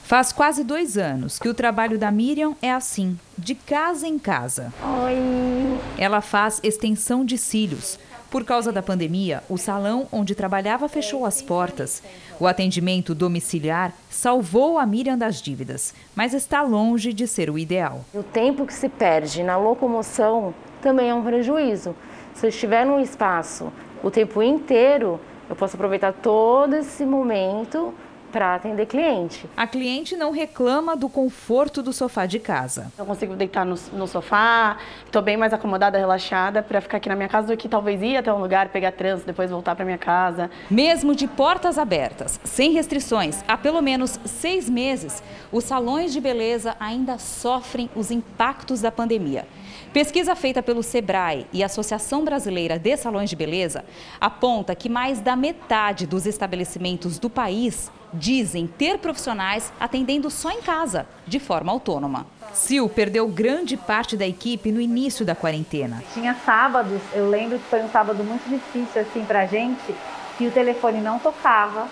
Faz 0.03 0.33
quase 0.33 0.63
dois 0.63 0.97
anos 0.97 1.39
que 1.39 1.47
o 1.47 1.53
trabalho 1.53 1.97
da 1.97 2.11
Miriam 2.11 2.53
é 2.61 2.71
assim, 2.71 3.17
de 3.37 3.55
casa 3.55 4.07
em 4.07 4.19
casa. 4.19 4.73
Oi. 5.03 5.79
Ela 5.97 6.19
faz 6.19 6.59
extensão 6.63 7.23
de 7.23 7.37
cílios. 7.37 7.97
Por 8.29 8.45
causa 8.45 8.71
da 8.71 8.81
pandemia, 8.81 9.43
o 9.49 9.57
salão 9.57 10.07
onde 10.11 10.35
trabalhava 10.35 10.87
fechou 10.87 11.25
as 11.25 11.41
portas. 11.41 12.01
O 12.39 12.47
atendimento 12.47 13.13
domiciliar 13.13 13.93
salvou 14.09 14.77
a 14.77 14.85
Miriam 14.85 15.17
das 15.17 15.41
dívidas, 15.41 15.93
mas 16.15 16.33
está 16.33 16.61
longe 16.61 17.13
de 17.13 17.27
ser 17.27 17.49
o 17.49 17.57
ideal. 17.57 18.05
O 18.13 18.23
tempo 18.23 18.65
que 18.65 18.73
se 18.73 18.87
perde 18.87 19.43
na 19.43 19.57
locomoção 19.57 20.53
também 20.81 21.09
é 21.09 21.13
um 21.13 21.23
prejuízo. 21.23 21.95
Se 22.33 22.45
eu 22.45 22.49
estiver 22.49 22.85
num 22.85 22.99
espaço 22.99 23.71
o 24.01 24.09
tempo 24.09 24.41
inteiro, 24.41 25.19
eu 25.49 25.55
posso 25.55 25.75
aproveitar 25.75 26.13
todo 26.13 26.73
esse 26.73 27.05
momento 27.05 27.93
para 28.31 28.55
atender 28.55 28.85
cliente. 28.85 29.47
A 29.55 29.67
cliente 29.67 30.15
não 30.15 30.31
reclama 30.31 30.95
do 30.95 31.09
conforto 31.09 31.83
do 31.83 31.91
sofá 31.91 32.25
de 32.25 32.39
casa. 32.39 32.91
Eu 32.97 33.05
consigo 33.05 33.35
deitar 33.35 33.65
no, 33.65 33.75
no 33.93 34.07
sofá, 34.07 34.77
estou 35.05 35.21
bem 35.21 35.37
mais 35.37 35.53
acomodada, 35.53 35.97
relaxada 35.97 36.63
para 36.63 36.81
ficar 36.81 36.97
aqui 36.97 37.09
na 37.09 37.15
minha 37.15 37.29
casa 37.29 37.47
do 37.47 37.57
que 37.57 37.67
talvez 37.67 38.01
ir 38.01 38.17
até 38.17 38.33
um 38.33 38.39
lugar, 38.39 38.69
pegar 38.69 38.91
trânsito, 38.93 39.27
depois 39.27 39.51
voltar 39.51 39.75
para 39.75 39.85
minha 39.85 39.97
casa. 39.97 40.49
Mesmo 40.69 41.13
de 41.13 41.27
portas 41.27 41.77
abertas, 41.77 42.39
sem 42.43 42.71
restrições, 42.71 43.43
há 43.47 43.57
pelo 43.57 43.81
menos 43.81 44.19
seis 44.25 44.69
meses, 44.69 45.21
os 45.51 45.65
salões 45.65 46.13
de 46.13 46.21
beleza 46.21 46.75
ainda 46.79 47.17
sofrem 47.17 47.89
os 47.95 48.09
impactos 48.09 48.81
da 48.81 48.91
pandemia. 48.91 49.45
Pesquisa 49.93 50.35
feita 50.35 50.63
pelo 50.63 50.81
Sebrae 50.81 51.45
e 51.51 51.61
Associação 51.61 52.23
Brasileira 52.23 52.79
de 52.79 52.95
Salões 52.95 53.29
de 53.29 53.35
Beleza 53.35 53.83
aponta 54.21 54.73
que 54.73 54.87
mais 54.87 55.19
da 55.19 55.35
metade 55.35 56.07
dos 56.07 56.25
estabelecimentos 56.25 57.19
do 57.19 57.29
país 57.29 57.91
dizem 58.13 58.67
ter 58.67 58.97
profissionais 59.00 59.71
atendendo 59.80 60.30
só 60.30 60.52
em 60.52 60.62
casa, 60.62 61.06
de 61.28 61.39
forma 61.39 61.71
autônoma. 61.71 62.26
Sil 62.54 62.89
perdeu 62.89 63.28
grande 63.28 63.78
parte 63.78 64.17
da 64.17 64.28
equipe 64.28 64.71
no 64.71 64.82
início 64.82 65.26
da 65.26 65.36
quarentena. 65.36 66.04
Tinha 66.13 66.36
sábados, 66.45 67.02
eu 67.13 67.30
lembro 67.30 67.58
que 67.58 67.65
foi 67.65 67.82
um 67.82 67.89
sábado 67.89 68.24
muito 68.24 68.47
difícil 68.50 69.02
assim 69.02 69.24
pra 69.24 69.45
gente, 69.45 69.95
que 70.38 70.47
o 70.47 70.52
telefone 70.52 71.00
não 71.00 71.17
tocava, 71.19 71.88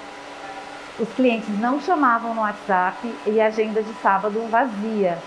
os 1.00 1.10
clientes 1.14 1.48
não 1.60 1.80
chamavam 1.80 2.34
no 2.34 2.42
WhatsApp 2.42 2.98
e 3.26 3.40
a 3.40 3.48
agenda 3.48 3.82
de 3.82 3.94
sábado 4.02 4.46
vazia. 4.50 5.18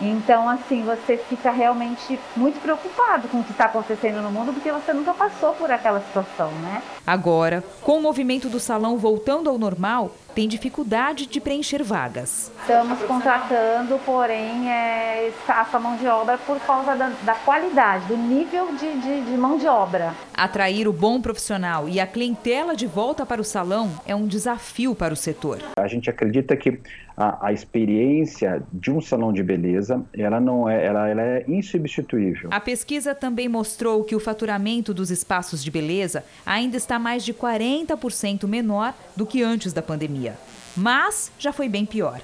Então, 0.00 0.48
assim, 0.48 0.82
você 0.82 1.18
fica 1.18 1.50
realmente 1.50 2.18
muito 2.34 2.58
preocupado 2.62 3.28
com 3.28 3.40
o 3.40 3.44
que 3.44 3.50
está 3.50 3.66
acontecendo 3.66 4.22
no 4.22 4.30
mundo, 4.30 4.50
porque 4.50 4.72
você 4.72 4.94
nunca 4.94 5.12
passou 5.12 5.52
por 5.52 5.70
aquela 5.70 6.00
situação, 6.00 6.50
né? 6.52 6.82
Agora, 7.06 7.64
com 7.82 7.98
o 7.98 8.02
movimento 8.02 8.48
do 8.48 8.60
salão 8.60 8.96
voltando 8.96 9.48
ao 9.48 9.58
normal, 9.58 10.14
tem 10.34 10.46
dificuldade 10.46 11.26
de 11.26 11.40
preencher 11.40 11.82
vagas. 11.82 12.52
Estamos 12.60 13.00
contratando, 13.02 13.98
porém, 14.04 14.70
é, 14.70 15.28
escassa 15.28 15.78
mão 15.78 15.96
de 15.96 16.06
obra 16.06 16.38
por 16.38 16.58
causa 16.60 16.94
da, 16.94 17.08
da 17.24 17.34
qualidade, 17.34 18.06
do 18.06 18.16
nível 18.16 18.68
de, 18.76 19.00
de, 19.00 19.20
de 19.22 19.36
mão 19.36 19.58
de 19.58 19.66
obra. 19.66 20.14
Atrair 20.34 20.86
o 20.86 20.92
bom 20.92 21.20
profissional 21.20 21.88
e 21.88 21.98
a 21.98 22.06
clientela 22.06 22.76
de 22.76 22.86
volta 22.86 23.26
para 23.26 23.40
o 23.40 23.44
salão 23.44 23.90
é 24.06 24.14
um 24.14 24.26
desafio 24.26 24.94
para 24.94 25.12
o 25.12 25.16
setor. 25.16 25.58
A 25.76 25.88
gente 25.88 26.08
acredita 26.08 26.56
que 26.56 26.80
a, 27.16 27.48
a, 27.48 27.52
experiência 27.52 28.62
de 28.72 28.90
um 28.90 29.00
salão 29.00 29.32
de 29.32 29.42
beleza, 29.42 30.02
ela 30.16 30.40
não 30.40 30.68
é, 30.68 30.86
ela, 30.86 31.08
ela 31.08 31.22
é 31.22 31.44
insubstituível. 31.46 32.48
A 32.50 32.60
pesquisa 32.60 33.14
também 33.14 33.48
mostrou 33.48 34.04
que 34.04 34.16
o 34.16 34.20
faturamento 34.20 34.94
dos 34.94 35.10
espaços 35.10 35.62
de 35.62 35.70
beleza 35.70 36.24
ainda 36.46 36.76
está 36.76 36.98
mais 37.00 37.24
de 37.24 37.34
40% 37.34 38.46
menor 38.46 38.94
do 39.16 39.26
que 39.26 39.42
antes 39.42 39.72
da 39.72 39.82
pandemia. 39.82 40.38
Mas 40.76 41.32
já 41.38 41.52
foi 41.52 41.68
bem 41.68 41.84
pior. 41.84 42.20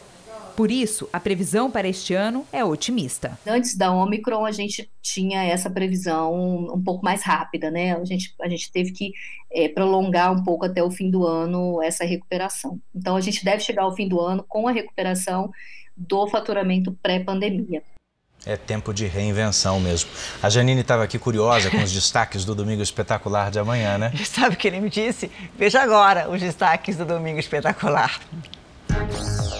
Por 0.57 0.71
isso, 0.71 1.07
a 1.13 1.21
previsão 1.21 1.71
para 1.71 1.87
este 1.87 2.15
ano 2.15 2.47
é 2.51 2.65
otimista. 2.65 3.39
Antes 3.47 3.77
da 3.77 3.93
Omicron, 3.93 4.47
a 4.47 4.53
gente 4.53 4.91
tinha 5.03 5.45
essa 5.45 5.69
previsão 5.69 6.73
um 6.73 6.83
pouco 6.83 7.05
mais 7.05 7.23
rápida, 7.23 7.71
né? 7.71 7.95
A 7.95 8.05
gente, 8.07 8.35
a 8.41 8.49
gente 8.49 8.73
teve 8.73 8.91
que 8.93 9.13
é, 9.53 9.69
prolongar 9.69 10.33
um 10.33 10.43
pouco 10.43 10.65
até 10.65 10.83
o 10.83 10.91
fim 10.91 11.11
do 11.11 11.27
ano 11.27 11.83
essa 11.83 12.07
recuperação. 12.07 12.81
Então, 12.95 13.17
a 13.17 13.21
gente 13.21 13.45
deve 13.45 13.61
chegar 13.61 13.83
ao 13.83 13.95
fim 13.95 14.09
do 14.09 14.19
ano 14.19 14.43
com 14.49 14.67
a 14.67 14.73
recuperação 14.73 15.51
do 15.95 16.27
faturamento 16.27 16.91
pré-pandemia. 17.03 17.83
É 18.47 18.57
tempo 18.57 18.95
de 18.95 19.07
reinvenção 19.07 19.81
mesmo. 19.81 20.09
A 20.41 20.49
Janine 20.49 20.81
estava 20.81 21.03
aqui 21.03 21.19
curiosa 21.19 21.69
com 21.69 21.83
os 21.83 21.93
destaques 21.93 22.45
do 22.45 22.55
Domingo 22.55 22.81
Espetacular 22.81 23.51
de 23.51 23.59
amanhã, 23.59 23.99
né? 23.99 24.13
Sabe 24.25 24.55
o 24.55 24.57
que 24.57 24.69
ele 24.69 24.79
me 24.79 24.89
disse? 24.89 25.29
Veja 25.59 25.83
agora 25.83 26.31
os 26.31 26.41
destaques 26.41 26.97
do 26.97 27.05
Domingo 27.05 27.41
Espetacular. 27.41 28.21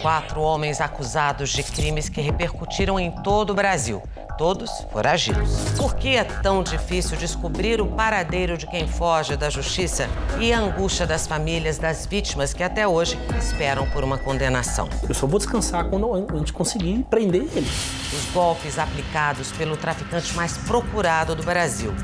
Quatro 0.01 0.41
homens 0.41 0.81
acusados 0.81 1.51
de 1.51 1.65
crimes 1.65 2.09
que 2.09 2.21
repercutiram 2.21 3.01
em 3.01 3.11
todo 3.23 3.51
o 3.51 3.55
Brasil. 3.55 4.01
Todos 4.39 4.71
foragidos. 4.93 5.71
Por 5.79 5.95
que 5.95 6.17
é 6.17 6.23
tão 6.23 6.63
difícil 6.63 7.17
descobrir 7.17 7.81
o 7.81 7.87
paradeiro 7.87 8.59
de 8.59 8.67
quem 8.67 8.87
foge 8.87 9.35
da 9.35 9.49
justiça 9.49 10.11
e 10.39 10.53
a 10.53 10.59
angústia 10.59 11.07
das 11.07 11.27
famílias 11.27 11.79
das 11.79 12.05
vítimas 12.05 12.53
que 12.53 12.63
até 12.63 12.87
hoje 12.87 13.19
esperam 13.39 13.89
por 13.91 14.05
uma 14.05 14.19
condenação? 14.19 14.91
Eu 15.09 15.15
só 15.15 15.27
vou 15.27 15.39
descansar 15.39 15.89
quando 15.89 16.13
a 16.13 16.37
gente 16.37 16.53
conseguir 16.53 17.03
prender 17.09 17.49
ele. 17.55 17.67
Os 18.13 18.33
golpes 18.35 18.79
aplicados 18.79 19.51
pelo 19.53 19.75
traficante 19.75 20.35
mais 20.35 20.59
procurado 20.59 21.35
do 21.35 21.43
Brasil. 21.43 21.95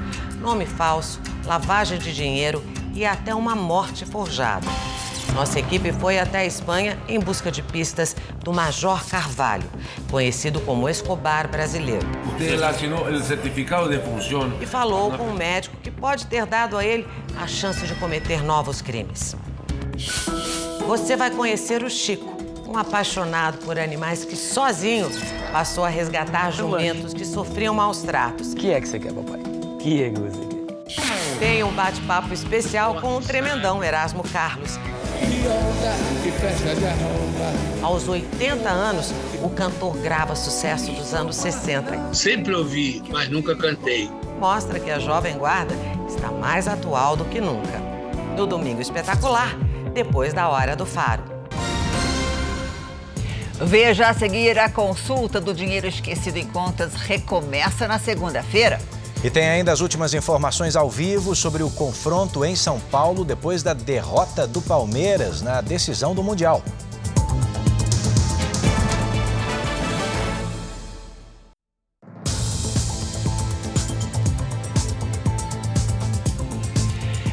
Nome 0.40 0.64
falso, 0.64 1.20
lavagem 1.44 1.98
de 1.98 2.14
dinheiro 2.14 2.64
e 2.94 3.04
até 3.04 3.34
uma 3.34 3.54
morte 3.54 4.06
forjada. 4.06 4.66
Nossa 5.34 5.58
equipe 5.58 5.92
foi 5.92 6.18
até 6.18 6.38
a 6.38 6.44
Espanha 6.44 6.98
em 7.08 7.18
busca 7.18 7.50
de 7.50 7.62
pistas 7.62 8.14
do 8.42 8.52
Major 8.52 9.02
Carvalho, 9.06 9.64
conhecido 10.10 10.60
como 10.60 10.88
Escobar 10.88 11.48
brasileiro. 11.48 12.06
E 14.60 14.66
falou 14.66 15.12
com 15.12 15.24
um 15.24 15.34
médico 15.34 15.76
que 15.82 15.90
pode 15.90 16.26
ter 16.26 16.44
dado 16.44 16.76
a 16.76 16.84
ele 16.84 17.06
a 17.40 17.46
chance 17.46 17.86
de 17.86 17.94
cometer 17.94 18.42
novos 18.44 18.82
crimes. 18.82 19.34
Você 20.86 21.16
vai 21.16 21.30
conhecer 21.30 21.82
o 21.82 21.88
Chico, 21.88 22.36
um 22.68 22.76
apaixonado 22.76 23.58
por 23.58 23.78
animais 23.78 24.24
que 24.24 24.36
sozinho 24.36 25.10
passou 25.50 25.84
a 25.84 25.88
resgatar 25.88 26.50
jumentos 26.50 27.14
que 27.14 27.24
sofriam 27.24 27.74
maus 27.74 28.02
tratos. 28.02 28.52
que 28.54 28.70
é 28.70 28.80
que 28.80 28.88
você 28.88 28.98
quer, 28.98 29.12
papai? 29.12 29.40
que 29.80 30.02
é 30.02 30.10
que 30.10 30.20
você 30.20 30.38
quer? 30.38 31.38
Tem 31.38 31.64
um 31.64 31.72
bate-papo 31.72 32.32
especial 32.32 33.00
com 33.00 33.16
o 33.16 33.20
tremendão 33.20 33.82
Erasmo 33.82 34.22
Carlos, 34.22 34.78
aos 37.82 38.08
80 38.08 38.68
anos, 38.68 39.12
o 39.42 39.50
cantor 39.50 39.96
grava 39.98 40.34
sucesso 40.34 40.90
dos 40.92 41.12
anos 41.12 41.36
60. 41.36 42.14
Sempre 42.14 42.54
ouvi, 42.54 43.02
mas 43.10 43.28
nunca 43.28 43.54
cantei. 43.54 44.10
Mostra 44.38 44.80
que 44.80 44.90
a 44.90 44.98
Jovem 44.98 45.36
Guarda 45.36 45.74
está 46.08 46.30
mais 46.30 46.66
atual 46.66 47.16
do 47.16 47.24
que 47.24 47.40
nunca. 47.40 47.78
No 48.36 48.46
Domingo 48.46 48.80
Espetacular, 48.80 49.56
depois 49.92 50.32
da 50.32 50.48
Hora 50.48 50.74
do 50.74 50.86
Faro. 50.86 51.22
Veja 53.60 54.08
a 54.08 54.14
seguir 54.14 54.58
a 54.58 54.68
consulta 54.68 55.40
do 55.40 55.54
dinheiro 55.54 55.86
esquecido 55.86 56.38
em 56.38 56.46
contas 56.46 56.94
recomeça 56.94 57.86
na 57.86 57.98
segunda-feira. 57.98 58.80
E 59.24 59.30
tem 59.30 59.48
ainda 59.48 59.70
as 59.70 59.80
últimas 59.80 60.14
informações 60.14 60.74
ao 60.74 60.90
vivo 60.90 61.36
sobre 61.36 61.62
o 61.62 61.70
confronto 61.70 62.44
em 62.44 62.56
São 62.56 62.80
Paulo 62.80 63.24
depois 63.24 63.62
da 63.62 63.72
derrota 63.72 64.48
do 64.48 64.60
Palmeiras 64.60 65.40
na 65.40 65.60
decisão 65.60 66.12
do 66.12 66.24
Mundial. 66.24 66.60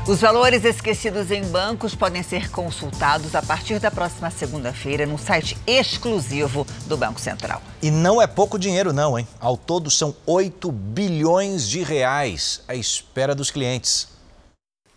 Os 0.09 0.21
valores 0.21 0.65
esquecidos 0.65 1.29
em 1.29 1.43
bancos 1.43 1.93
podem 1.93 2.23
ser 2.23 2.49
consultados 2.49 3.35
a 3.35 3.43
partir 3.43 3.77
da 3.77 3.91
próxima 3.91 4.31
segunda-feira 4.31 5.05
no 5.05 5.19
site 5.19 5.55
exclusivo 5.67 6.65
do 6.87 6.97
Banco 6.97 7.19
Central. 7.19 7.61
E 7.79 7.91
não 7.91 8.19
é 8.19 8.25
pouco 8.25 8.57
dinheiro 8.57 8.91
não, 8.91 9.19
hein? 9.19 9.27
Ao 9.39 9.55
todo 9.55 9.91
são 9.91 10.15
8 10.25 10.71
bilhões 10.71 11.69
de 11.69 11.83
reais 11.83 12.63
à 12.67 12.73
espera 12.73 13.35
dos 13.35 13.51
clientes. 13.51 14.07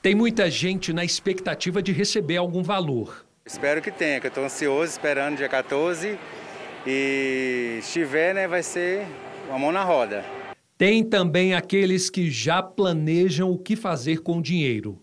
Tem 0.01 0.15
muita 0.15 0.51
gente 0.51 0.95
na 0.95 1.05
expectativa 1.05 1.83
de 1.83 1.93
receber 1.93 2.39
algum 2.39 2.63
valor. 2.63 3.27
Espero 3.45 3.83
que 3.83 3.91
tenha, 3.91 4.19
que 4.19 4.29
eu 4.29 4.31
estou 4.31 4.47
ansioso, 4.47 4.93
esperando 4.93 5.37
dia 5.37 5.49
14. 5.49 6.19
E 6.87 7.81
se 7.83 7.93
tiver, 7.93 8.35
né, 8.35 8.49
vai 8.49 8.63
ser 8.63 9.07
uma 9.51 9.59
mão 9.59 9.73
na 9.73 9.85
roda. 9.85 10.25
Tem 10.83 11.05
também 11.05 11.55
aqueles 11.55 12.11
que 12.11 12.29
já 12.29 12.61
planejam 12.61 13.53
o 13.53 13.57
que 13.57 13.77
fazer 13.77 14.19
com 14.19 14.39
o 14.39 14.43
dinheiro. 14.43 15.01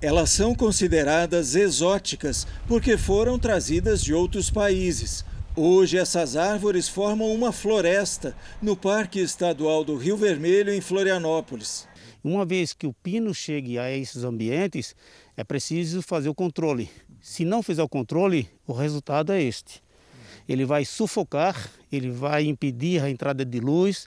Elas 0.00 0.30
são 0.30 0.54
consideradas 0.54 1.54
exóticas 1.56 2.46
porque 2.66 2.96
foram 2.96 3.38
trazidas 3.38 4.00
de 4.00 4.14
outros 4.14 4.48
países. 4.48 5.26
Hoje, 5.60 5.98
essas 5.98 6.36
árvores 6.36 6.88
formam 6.88 7.34
uma 7.34 7.50
floresta 7.50 8.32
no 8.62 8.76
Parque 8.76 9.18
Estadual 9.18 9.82
do 9.82 9.96
Rio 9.96 10.16
Vermelho, 10.16 10.72
em 10.72 10.80
Florianópolis. 10.80 11.88
Uma 12.22 12.46
vez 12.46 12.72
que 12.72 12.86
o 12.86 12.92
pino 12.92 13.34
chegue 13.34 13.76
a 13.76 13.90
esses 13.90 14.22
ambientes, 14.22 14.94
é 15.36 15.42
preciso 15.42 16.00
fazer 16.00 16.28
o 16.28 16.34
controle. 16.34 16.88
Se 17.20 17.44
não 17.44 17.60
fizer 17.60 17.82
o 17.82 17.88
controle, 17.88 18.48
o 18.68 18.72
resultado 18.72 19.32
é 19.32 19.42
este. 19.42 19.82
Ele 20.48 20.64
vai 20.64 20.84
sufocar, 20.84 21.72
ele 21.90 22.08
vai 22.08 22.44
impedir 22.44 23.02
a 23.02 23.10
entrada 23.10 23.44
de 23.44 23.58
luz, 23.58 24.06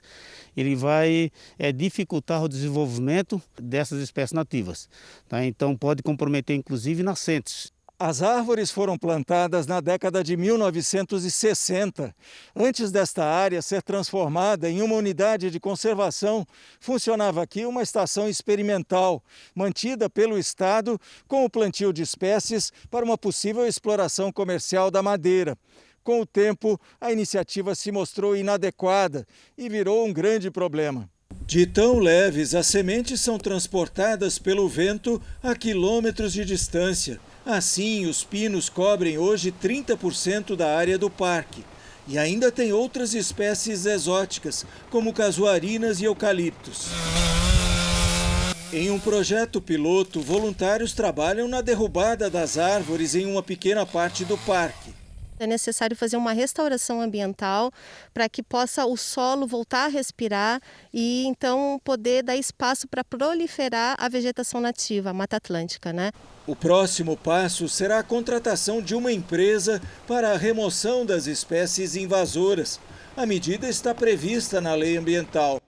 ele 0.56 0.74
vai 0.74 1.30
é, 1.58 1.70
dificultar 1.70 2.42
o 2.42 2.48
desenvolvimento 2.48 3.42
dessas 3.60 4.00
espécies 4.00 4.32
nativas. 4.32 4.88
Tá? 5.28 5.44
Então, 5.44 5.76
pode 5.76 6.02
comprometer 6.02 6.56
inclusive 6.56 7.02
nascentes. 7.02 7.70
As 8.04 8.20
árvores 8.20 8.68
foram 8.72 8.98
plantadas 8.98 9.64
na 9.64 9.80
década 9.80 10.24
de 10.24 10.36
1960. 10.36 12.12
Antes 12.52 12.90
desta 12.90 13.24
área 13.24 13.62
ser 13.62 13.80
transformada 13.80 14.68
em 14.68 14.82
uma 14.82 14.96
unidade 14.96 15.52
de 15.52 15.60
conservação, 15.60 16.44
funcionava 16.80 17.40
aqui 17.40 17.64
uma 17.64 17.80
estação 17.80 18.28
experimental, 18.28 19.22
mantida 19.54 20.10
pelo 20.10 20.36
Estado 20.36 21.00
com 21.28 21.44
o 21.44 21.48
plantio 21.48 21.92
de 21.92 22.02
espécies 22.02 22.72
para 22.90 23.04
uma 23.04 23.16
possível 23.16 23.64
exploração 23.64 24.32
comercial 24.32 24.90
da 24.90 25.00
madeira. 25.00 25.56
Com 26.02 26.22
o 26.22 26.26
tempo, 26.26 26.80
a 27.00 27.12
iniciativa 27.12 27.72
se 27.72 27.92
mostrou 27.92 28.34
inadequada 28.36 29.24
e 29.56 29.68
virou 29.68 30.04
um 30.04 30.12
grande 30.12 30.50
problema. 30.50 31.08
De 31.46 31.66
tão 31.66 32.00
leves, 32.00 32.52
as 32.52 32.66
sementes 32.66 33.20
são 33.20 33.38
transportadas 33.38 34.40
pelo 34.40 34.68
vento 34.68 35.22
a 35.40 35.54
quilômetros 35.54 36.32
de 36.32 36.44
distância. 36.44 37.20
Assim, 37.44 38.06
os 38.06 38.22
pinos 38.22 38.68
cobrem 38.68 39.18
hoje 39.18 39.52
30% 39.52 40.54
da 40.54 40.76
área 40.76 40.96
do 40.96 41.10
parque. 41.10 41.64
E 42.06 42.16
ainda 42.16 42.52
tem 42.52 42.72
outras 42.72 43.14
espécies 43.14 43.84
exóticas, 43.84 44.64
como 44.90 45.12
casuarinas 45.12 46.00
e 46.00 46.04
eucaliptos. 46.04 46.86
Em 48.72 48.90
um 48.90 48.98
projeto 48.98 49.60
piloto, 49.60 50.20
voluntários 50.20 50.92
trabalham 50.92 51.48
na 51.48 51.60
derrubada 51.60 52.30
das 52.30 52.56
árvores 52.56 53.14
em 53.14 53.26
uma 53.26 53.42
pequena 53.42 53.84
parte 53.84 54.24
do 54.24 54.38
parque. 54.38 54.91
É 55.42 55.46
necessário 55.46 55.96
fazer 55.96 56.16
uma 56.16 56.32
restauração 56.32 57.00
ambiental 57.00 57.72
para 58.14 58.28
que 58.28 58.44
possa 58.44 58.86
o 58.86 58.96
solo 58.96 59.44
voltar 59.44 59.86
a 59.86 59.88
respirar 59.88 60.62
e 60.94 61.24
então 61.26 61.80
poder 61.82 62.22
dar 62.22 62.36
espaço 62.36 62.86
para 62.86 63.02
proliferar 63.02 63.96
a 63.98 64.08
vegetação 64.08 64.60
nativa, 64.60 65.10
a 65.10 65.12
Mata 65.12 65.38
Atlântica, 65.38 65.92
né? 65.92 66.12
O 66.46 66.54
próximo 66.54 67.16
passo 67.16 67.68
será 67.68 67.98
a 67.98 68.04
contratação 68.04 68.80
de 68.80 68.94
uma 68.94 69.10
empresa 69.10 69.82
para 70.06 70.30
a 70.30 70.36
remoção 70.36 71.04
das 71.04 71.26
espécies 71.26 71.96
invasoras. 71.96 72.78
A 73.16 73.26
medida 73.26 73.68
está 73.68 73.92
prevista 73.92 74.60
na 74.60 74.76
lei 74.76 74.96
ambiental. 74.96 75.60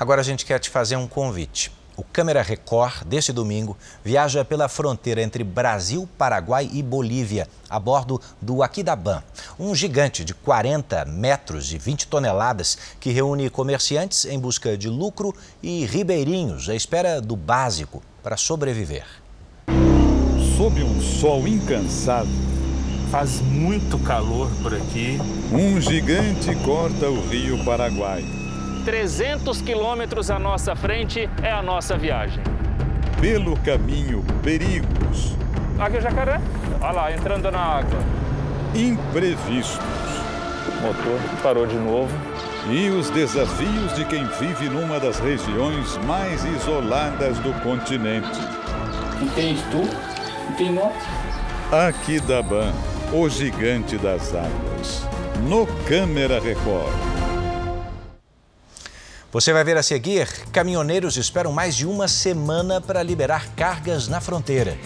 Agora 0.00 0.22
a 0.22 0.24
gente 0.24 0.46
quer 0.46 0.58
te 0.58 0.70
fazer 0.70 0.96
um 0.96 1.06
convite. 1.06 1.70
O 1.96 2.04
Câmera 2.04 2.42
Record, 2.42 3.04
deste 3.06 3.32
domingo, 3.32 3.74
viaja 4.04 4.44
pela 4.44 4.68
fronteira 4.68 5.22
entre 5.22 5.42
Brasil, 5.42 6.06
Paraguai 6.18 6.68
e 6.70 6.82
Bolívia, 6.82 7.48
a 7.70 7.80
bordo 7.80 8.20
do 8.40 8.62
Aquidaban, 8.62 9.22
um 9.58 9.74
gigante 9.74 10.22
de 10.22 10.34
40 10.34 11.06
metros 11.06 11.72
e 11.72 11.78
20 11.78 12.06
toneladas 12.08 12.76
que 13.00 13.10
reúne 13.10 13.48
comerciantes 13.48 14.26
em 14.26 14.38
busca 14.38 14.76
de 14.76 14.90
lucro 14.90 15.34
e 15.62 15.86
ribeirinhos 15.86 16.68
à 16.68 16.74
espera 16.74 17.18
do 17.18 17.34
básico 17.34 18.02
para 18.22 18.36
sobreviver. 18.36 19.06
Sob 20.58 20.82
um 20.82 21.00
sol 21.00 21.48
incansável, 21.48 22.30
faz 23.10 23.40
muito 23.40 23.98
calor 24.00 24.50
por 24.62 24.74
aqui. 24.74 25.18
Um 25.50 25.80
gigante 25.80 26.54
corta 26.56 27.08
o 27.08 27.26
rio 27.26 27.64
Paraguai 27.64 28.45
300 28.86 29.62
quilômetros 29.62 30.30
à 30.30 30.38
nossa 30.38 30.76
frente 30.76 31.28
é 31.42 31.50
a 31.50 31.60
nossa 31.60 31.98
viagem. 31.98 32.40
Pelo 33.20 33.58
caminho, 33.58 34.24
perigos. 34.44 35.36
Aqui 35.76 35.96
é 35.96 35.98
o 35.98 36.02
jacaré. 36.02 36.40
Olha 36.80 36.92
lá, 36.92 37.12
entrando 37.12 37.50
na 37.50 37.58
água. 37.58 37.98
Imprevistos. 38.76 39.80
O 40.68 40.86
motor 40.86 41.20
parou 41.42 41.66
de 41.66 41.74
novo. 41.74 42.16
E 42.70 42.88
os 42.90 43.10
desafios 43.10 43.92
de 43.96 44.04
quem 44.04 44.24
vive 44.38 44.68
numa 44.68 45.00
das 45.00 45.18
regiões 45.18 45.98
mais 46.06 46.44
isoladas 46.44 47.40
do 47.40 47.52
continente. 47.64 48.38
Entende 49.20 49.64
tu? 49.72 49.82
Entende 50.48 50.74
não? 50.74 50.92
Aqui 51.88 52.20
da 52.20 52.40
Ban, 52.40 52.72
o 53.12 53.28
gigante 53.28 53.98
das 53.98 54.32
águas. 54.32 55.04
No 55.48 55.66
Câmera 55.88 56.38
Record. 56.38 57.15
Você 59.36 59.52
vai 59.52 59.62
ver 59.62 59.76
a 59.76 59.82
seguir: 59.82 60.26
caminhoneiros 60.50 61.18
esperam 61.18 61.52
mais 61.52 61.76
de 61.76 61.86
uma 61.86 62.08
semana 62.08 62.80
para 62.80 63.02
liberar 63.02 63.46
cargas 63.54 64.08
na 64.08 64.18
fronteira. 64.18 64.78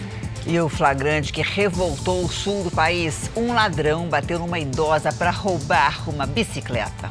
E 0.45 0.59
o 0.59 0.67
flagrante 0.67 1.31
que 1.31 1.41
revoltou 1.41 2.25
o 2.25 2.29
sul 2.29 2.65
do 2.65 2.69
país: 2.69 3.31
um 3.33 3.53
ladrão 3.53 4.09
bateu 4.09 4.37
numa 4.37 4.59
idosa 4.59 5.09
para 5.13 5.31
roubar 5.31 6.03
uma 6.09 6.25
bicicleta. 6.25 7.07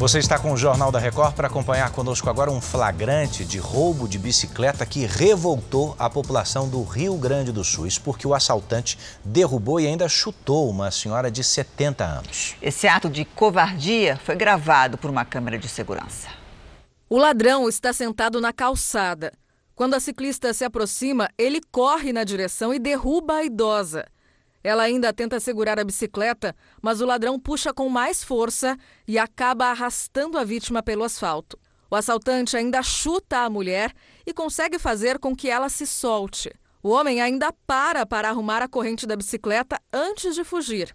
Você 0.00 0.18
está 0.18 0.38
com 0.38 0.50
o 0.50 0.56
Jornal 0.56 0.90
da 0.90 0.98
Record 0.98 1.34
para 1.34 1.46
acompanhar 1.46 1.92
conosco 1.92 2.30
agora 2.30 2.50
um 2.50 2.58
flagrante 2.58 3.44
de 3.44 3.58
roubo 3.58 4.08
de 4.08 4.18
bicicleta 4.18 4.86
que 4.86 5.04
revoltou 5.04 5.94
a 5.98 6.08
população 6.08 6.66
do 6.66 6.82
Rio 6.82 7.18
Grande 7.18 7.52
do 7.52 7.62
Sul. 7.62 7.86
Isso 7.86 8.00
porque 8.00 8.26
o 8.26 8.32
assaltante 8.32 8.98
derrubou 9.22 9.78
e 9.78 9.86
ainda 9.86 10.08
chutou 10.08 10.70
uma 10.70 10.90
senhora 10.90 11.30
de 11.30 11.44
70 11.44 12.02
anos. 12.02 12.56
Esse 12.62 12.88
ato 12.88 13.10
de 13.10 13.26
covardia 13.26 14.18
foi 14.24 14.36
gravado 14.36 14.96
por 14.96 15.10
uma 15.10 15.22
câmera 15.22 15.58
de 15.58 15.68
segurança. 15.68 16.28
O 17.06 17.18
ladrão 17.18 17.68
está 17.68 17.92
sentado 17.92 18.40
na 18.40 18.54
calçada. 18.54 19.34
Quando 19.74 19.92
a 19.92 20.00
ciclista 20.00 20.54
se 20.54 20.64
aproxima, 20.64 21.28
ele 21.36 21.60
corre 21.70 22.10
na 22.10 22.24
direção 22.24 22.72
e 22.72 22.78
derruba 22.78 23.34
a 23.34 23.44
idosa. 23.44 24.06
Ela 24.62 24.82
ainda 24.82 25.12
tenta 25.12 25.40
segurar 25.40 25.78
a 25.78 25.84
bicicleta, 25.84 26.54
mas 26.82 27.00
o 27.00 27.06
ladrão 27.06 27.40
puxa 27.40 27.72
com 27.72 27.88
mais 27.88 28.22
força 28.22 28.76
e 29.08 29.18
acaba 29.18 29.66
arrastando 29.66 30.36
a 30.36 30.44
vítima 30.44 30.82
pelo 30.82 31.02
asfalto. 31.04 31.58
O 31.90 31.96
assaltante 31.96 32.56
ainda 32.56 32.82
chuta 32.82 33.38
a 33.38 33.50
mulher 33.50 33.92
e 34.26 34.32
consegue 34.32 34.78
fazer 34.78 35.18
com 35.18 35.34
que 35.34 35.48
ela 35.48 35.68
se 35.68 35.86
solte. 35.86 36.52
O 36.82 36.90
homem 36.90 37.20
ainda 37.20 37.52
para 37.66 38.06
para 38.06 38.28
arrumar 38.28 38.62
a 38.62 38.68
corrente 38.68 39.06
da 39.06 39.16
bicicleta 39.16 39.80
antes 39.92 40.34
de 40.34 40.44
fugir. 40.44 40.94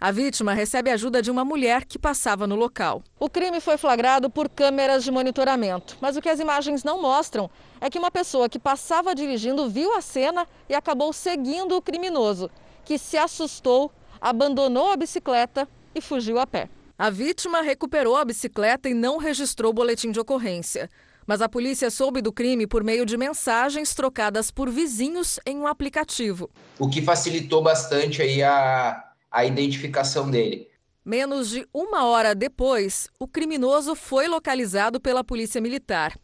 A 0.00 0.10
vítima 0.10 0.52
recebe 0.52 0.90
ajuda 0.90 1.22
de 1.22 1.30
uma 1.30 1.44
mulher 1.44 1.84
que 1.84 1.98
passava 1.98 2.46
no 2.46 2.56
local. 2.56 3.02
O 3.18 3.30
crime 3.30 3.60
foi 3.60 3.78
flagrado 3.78 4.28
por 4.28 4.48
câmeras 4.48 5.04
de 5.04 5.10
monitoramento, 5.10 5.96
mas 6.00 6.16
o 6.16 6.20
que 6.20 6.28
as 6.28 6.40
imagens 6.40 6.82
não 6.82 7.00
mostram 7.00 7.48
é 7.80 7.88
que 7.88 7.98
uma 7.98 8.10
pessoa 8.10 8.48
que 8.48 8.58
passava 8.58 9.14
dirigindo 9.14 9.68
viu 9.70 9.96
a 9.96 10.00
cena 10.00 10.48
e 10.68 10.74
acabou 10.74 11.12
seguindo 11.12 11.76
o 11.76 11.82
criminoso 11.82 12.50
que 12.84 12.98
se 12.98 13.16
assustou, 13.16 13.90
abandonou 14.20 14.90
a 14.92 14.96
bicicleta 14.96 15.68
e 15.94 16.00
fugiu 16.00 16.38
a 16.38 16.46
pé. 16.46 16.68
A 16.96 17.10
vítima 17.10 17.60
recuperou 17.60 18.16
a 18.16 18.24
bicicleta 18.24 18.88
e 18.88 18.94
não 18.94 19.18
registrou 19.18 19.72
boletim 19.72 20.12
de 20.12 20.20
ocorrência. 20.20 20.88
Mas 21.26 21.40
a 21.40 21.48
polícia 21.48 21.90
soube 21.90 22.20
do 22.20 22.32
crime 22.32 22.66
por 22.66 22.84
meio 22.84 23.06
de 23.06 23.16
mensagens 23.16 23.94
trocadas 23.94 24.50
por 24.50 24.70
vizinhos 24.70 25.40
em 25.46 25.56
um 25.56 25.66
aplicativo. 25.66 26.50
O 26.78 26.88
que 26.88 27.00
facilitou 27.00 27.62
bastante 27.62 28.20
aí 28.20 28.42
a, 28.42 29.02
a 29.30 29.44
identificação 29.44 30.30
dele. 30.30 30.68
Menos 31.04 31.50
de 31.50 31.66
uma 31.72 32.06
hora 32.06 32.34
depois, 32.34 33.08
o 33.18 33.26
criminoso 33.26 33.94
foi 33.94 34.28
localizado 34.28 35.00
pela 35.00 35.24
Polícia 35.24 35.60
Militar. 35.60 36.16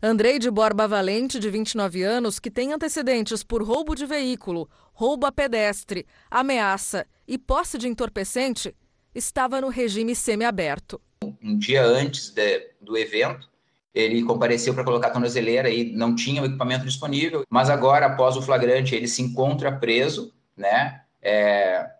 Andrei 0.00 0.38
de 0.38 0.48
Borba 0.48 0.86
Valente, 0.86 1.40
de 1.40 1.50
29 1.50 2.04
anos, 2.04 2.38
que 2.38 2.52
tem 2.52 2.72
antecedentes 2.72 3.42
por 3.42 3.64
roubo 3.64 3.96
de 3.96 4.06
veículo, 4.06 4.70
roubo 4.92 5.26
a 5.26 5.32
pedestre, 5.32 6.06
ameaça 6.30 7.04
e 7.26 7.36
posse 7.36 7.76
de 7.76 7.88
entorpecente, 7.88 8.72
estava 9.12 9.60
no 9.60 9.68
regime 9.68 10.14
semiaberto. 10.14 11.00
Um 11.42 11.58
dia 11.58 11.84
antes 11.84 12.30
de, 12.30 12.70
do 12.80 12.96
evento, 12.96 13.50
ele 13.92 14.22
compareceu 14.22 14.72
para 14.72 14.84
colocar 14.84 15.08
a 15.08 15.10
tornozeleira 15.10 15.68
e 15.68 15.92
não 15.92 16.14
tinha 16.14 16.42
o 16.42 16.46
equipamento 16.46 16.84
disponível, 16.84 17.44
mas 17.50 17.68
agora, 17.68 18.06
após 18.06 18.36
o 18.36 18.42
flagrante, 18.42 18.94
ele 18.94 19.08
se 19.08 19.20
encontra 19.20 19.72
preso, 19.72 20.32
né? 20.56 21.02
É, 21.20 21.90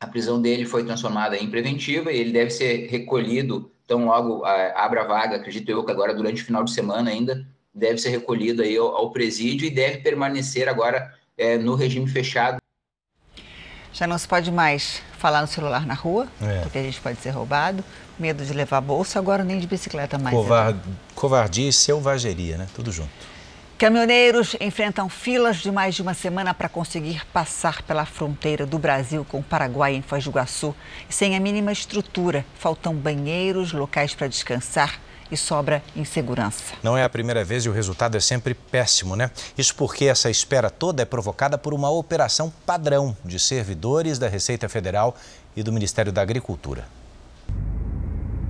a 0.00 0.06
prisão 0.08 0.42
dele 0.42 0.64
foi 0.64 0.84
transformada 0.84 1.36
em 1.36 1.48
preventiva 1.48 2.10
e 2.10 2.18
ele 2.18 2.32
deve 2.32 2.50
ser 2.50 2.88
recolhido 2.88 3.70
então, 3.86 4.04
logo 4.04 4.44
abra 4.44 5.02
a 5.02 5.06
vaga, 5.06 5.36
acredito 5.36 5.70
eu 5.70 5.84
que 5.84 5.92
agora 5.92 6.12
durante 6.12 6.42
o 6.42 6.44
final 6.44 6.64
de 6.64 6.72
semana 6.72 7.08
ainda 7.08 7.46
deve 7.72 7.98
ser 7.98 8.08
recolhido 8.08 8.62
aí 8.62 8.76
ao, 8.76 8.88
ao 8.88 9.10
presídio 9.12 9.64
e 9.64 9.70
deve 9.70 9.98
permanecer 9.98 10.68
agora 10.68 11.14
é, 11.38 11.56
no 11.56 11.76
regime 11.76 12.08
fechado. 12.08 12.58
Já 13.92 14.06
não 14.06 14.18
se 14.18 14.26
pode 14.26 14.50
mais 14.50 15.00
falar 15.16 15.40
no 15.40 15.46
celular 15.46 15.86
na 15.86 15.94
rua, 15.94 16.26
é. 16.42 16.62
porque 16.62 16.78
a 16.78 16.82
gente 16.82 17.00
pode 17.00 17.20
ser 17.20 17.30
roubado, 17.30 17.82
medo 18.18 18.44
de 18.44 18.52
levar 18.52 18.80
bolsa, 18.80 19.20
agora 19.20 19.44
nem 19.44 19.58
de 19.58 19.66
bicicleta 19.68 20.18
mais. 20.18 20.34
Covard... 20.34 20.80
Covardia 21.14 21.68
e 21.68 21.72
selvageria, 21.72 22.58
né? 22.58 22.66
Tudo 22.74 22.90
junto. 22.90 23.35
Caminhoneiros 23.78 24.56
enfrentam 24.58 25.06
filas 25.06 25.58
de 25.58 25.70
mais 25.70 25.94
de 25.94 26.00
uma 26.00 26.14
semana 26.14 26.54
para 26.54 26.66
conseguir 26.66 27.26
passar 27.26 27.82
pela 27.82 28.06
fronteira 28.06 28.64
do 28.64 28.78
Brasil 28.78 29.22
com 29.28 29.40
o 29.40 29.42
Paraguai 29.42 29.94
em 29.94 30.00
Foz 30.00 30.24
do 30.24 30.30
Iguaçu. 30.30 30.74
Sem 31.10 31.36
a 31.36 31.40
mínima 31.40 31.70
estrutura, 31.70 32.42
faltam 32.58 32.94
banheiros, 32.94 33.74
locais 33.74 34.14
para 34.14 34.28
descansar 34.28 34.98
e 35.30 35.36
sobra 35.36 35.82
insegurança. 35.94 36.72
Não 36.82 36.96
é 36.96 37.04
a 37.04 37.08
primeira 37.10 37.44
vez 37.44 37.66
e 37.66 37.68
o 37.68 37.72
resultado 37.72 38.16
é 38.16 38.20
sempre 38.20 38.54
péssimo, 38.54 39.14
né? 39.14 39.30
Isso 39.58 39.74
porque 39.74 40.06
essa 40.06 40.30
espera 40.30 40.70
toda 40.70 41.02
é 41.02 41.04
provocada 41.04 41.58
por 41.58 41.74
uma 41.74 41.90
operação 41.90 42.50
padrão 42.64 43.14
de 43.22 43.38
servidores 43.38 44.18
da 44.18 44.26
Receita 44.26 44.70
Federal 44.70 45.14
e 45.54 45.62
do 45.62 45.70
Ministério 45.70 46.10
da 46.10 46.22
Agricultura. 46.22 46.88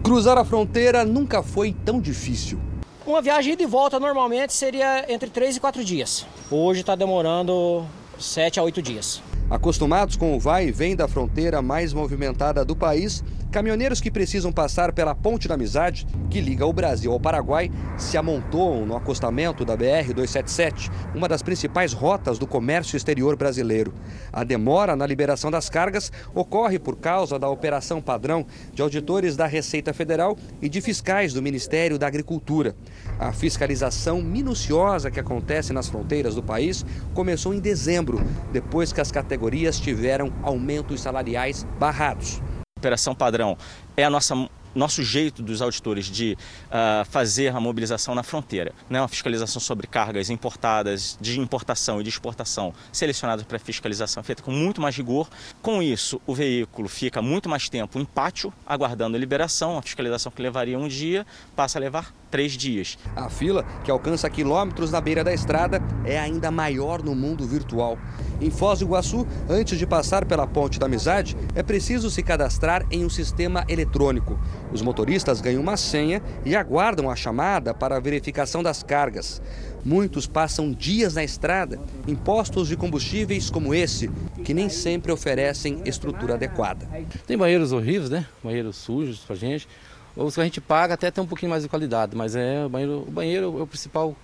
Cruzar 0.04 0.38
a 0.38 0.44
fronteira 0.44 1.04
nunca 1.04 1.42
foi 1.42 1.72
tão 1.72 2.00
difícil. 2.00 2.60
Uma 3.06 3.22
viagem 3.22 3.56
de 3.56 3.64
volta 3.64 4.00
normalmente 4.00 4.52
seria 4.52 5.06
entre 5.08 5.30
3 5.30 5.58
e 5.58 5.60
4 5.60 5.84
dias. 5.84 6.26
Hoje 6.50 6.80
está 6.80 6.96
demorando 6.96 7.86
7 8.18 8.58
a 8.58 8.64
8 8.64 8.82
dias. 8.82 9.22
Acostumados 9.48 10.16
com 10.16 10.36
o 10.36 10.40
vai 10.40 10.66
e 10.66 10.72
vem 10.72 10.96
da 10.96 11.06
fronteira 11.06 11.62
mais 11.62 11.92
movimentada 11.92 12.64
do 12.64 12.74
país, 12.74 13.22
caminhoneiros 13.56 14.02
que 14.02 14.10
precisam 14.10 14.52
passar 14.52 14.92
pela 14.92 15.14
Ponte 15.14 15.48
da 15.48 15.54
Amizade, 15.54 16.06
que 16.28 16.42
liga 16.42 16.66
o 16.66 16.74
Brasil 16.74 17.10
ao 17.10 17.18
Paraguai, 17.18 17.70
se 17.96 18.18
amontoam 18.18 18.84
no 18.84 18.94
acostamento 18.94 19.64
da 19.64 19.74
BR-277, 19.74 20.90
uma 21.14 21.26
das 21.26 21.40
principais 21.40 21.94
rotas 21.94 22.38
do 22.38 22.46
comércio 22.46 22.98
exterior 22.98 23.34
brasileiro. 23.34 23.94
A 24.30 24.44
demora 24.44 24.94
na 24.94 25.06
liberação 25.06 25.50
das 25.50 25.70
cargas 25.70 26.12
ocorre 26.34 26.78
por 26.78 26.96
causa 26.96 27.38
da 27.38 27.48
operação 27.48 28.02
padrão 28.02 28.44
de 28.74 28.82
auditores 28.82 29.36
da 29.36 29.46
Receita 29.46 29.94
Federal 29.94 30.36
e 30.60 30.68
de 30.68 30.82
fiscais 30.82 31.32
do 31.32 31.40
Ministério 31.40 31.98
da 31.98 32.06
Agricultura. 32.06 32.76
A 33.18 33.32
fiscalização 33.32 34.20
minuciosa 34.20 35.10
que 35.10 35.18
acontece 35.18 35.72
nas 35.72 35.88
fronteiras 35.88 36.34
do 36.34 36.42
país 36.42 36.84
começou 37.14 37.54
em 37.54 37.58
dezembro, 37.58 38.20
depois 38.52 38.92
que 38.92 39.00
as 39.00 39.10
categorias 39.10 39.80
tiveram 39.80 40.30
aumentos 40.42 41.00
salariais 41.00 41.66
barrados. 41.80 42.42
Operação 42.78 43.14
padrão. 43.14 43.56
É 43.96 44.04
a 44.04 44.10
nossa 44.10 44.34
nosso 44.76 45.02
jeito 45.02 45.42
dos 45.42 45.62
auditores 45.62 46.06
de 46.06 46.36
uh, 46.66 47.04
fazer 47.06 47.54
a 47.54 47.58
mobilização 47.58 48.14
na 48.14 48.22
fronteira, 48.22 48.72
né? 48.88 49.00
uma 49.00 49.08
fiscalização 49.08 49.60
sobre 49.60 49.86
cargas 49.86 50.30
importadas, 50.30 51.16
de 51.20 51.40
importação 51.40 52.00
e 52.00 52.04
de 52.04 52.10
exportação, 52.10 52.74
selecionadas 52.92 53.44
para 53.44 53.58
fiscalização 53.58 54.22
feita 54.22 54.42
com 54.42 54.50
muito 54.50 54.80
mais 54.80 54.96
rigor. 54.96 55.28
Com 55.62 55.82
isso, 55.82 56.20
o 56.26 56.34
veículo 56.34 56.88
fica 56.88 57.22
muito 57.22 57.48
mais 57.48 57.68
tempo 57.68 57.98
em 57.98 58.04
pátio, 58.04 58.52
aguardando 58.66 59.16
a 59.16 59.20
liberação, 59.20 59.78
a 59.78 59.82
fiscalização 59.82 60.30
que 60.30 60.42
levaria 60.42 60.78
um 60.78 60.88
dia 60.88 61.26
passa 61.54 61.78
a 61.78 61.80
levar 61.80 62.12
três 62.30 62.52
dias. 62.52 62.98
A 63.14 63.30
fila, 63.30 63.64
que 63.84 63.90
alcança 63.90 64.28
quilômetros 64.28 64.90
na 64.90 65.00
beira 65.00 65.24
da 65.24 65.32
estrada, 65.32 65.80
é 66.04 66.18
ainda 66.18 66.50
maior 66.50 67.02
no 67.02 67.14
mundo 67.14 67.46
virtual. 67.46 67.98
Em 68.40 68.50
Foz 68.50 68.80
do 68.80 68.84
Iguaçu, 68.84 69.26
antes 69.48 69.78
de 69.78 69.86
passar 69.86 70.26
pela 70.26 70.46
Ponte 70.46 70.78
da 70.78 70.86
Amizade, 70.86 71.36
é 71.54 71.62
preciso 71.62 72.10
se 72.10 72.22
cadastrar 72.22 72.84
em 72.90 73.04
um 73.04 73.08
sistema 73.08 73.64
eletrônico. 73.68 74.38
Os 74.72 74.82
motoristas 74.82 75.40
ganham 75.40 75.62
uma 75.62 75.76
senha 75.76 76.22
e 76.44 76.56
aguardam 76.56 77.10
a 77.10 77.16
chamada 77.16 77.72
para 77.72 77.96
a 77.96 78.00
verificação 78.00 78.62
das 78.62 78.82
cargas. 78.82 79.40
Muitos 79.84 80.26
passam 80.26 80.72
dias 80.72 81.14
na 81.14 81.22
estrada 81.22 81.80
em 82.08 82.14
postos 82.14 82.68
de 82.68 82.76
combustíveis 82.76 83.48
como 83.50 83.72
esse, 83.72 84.10
que 84.44 84.52
nem 84.52 84.68
sempre 84.68 85.12
oferecem 85.12 85.80
estrutura 85.84 86.34
adequada. 86.34 86.88
Tem 87.26 87.38
banheiros 87.38 87.72
horríveis, 87.72 88.10
né? 88.10 88.26
Banheiros 88.42 88.76
sujos 88.76 89.20
pra 89.20 89.36
gente. 89.36 89.68
Os 90.16 90.34
que 90.34 90.40
a 90.40 90.44
gente 90.44 90.60
paga 90.60 90.94
até 90.94 91.10
tem 91.10 91.22
um 91.22 91.26
pouquinho 91.26 91.50
mais 91.50 91.62
de 91.62 91.68
qualidade, 91.68 92.16
mas 92.16 92.34
é 92.34 92.64
o 92.64 92.68
banheiro, 92.68 93.04
o 93.06 93.10
banheiro 93.10 93.58
é 93.58 93.62
o 93.62 93.66
principal 93.66 94.16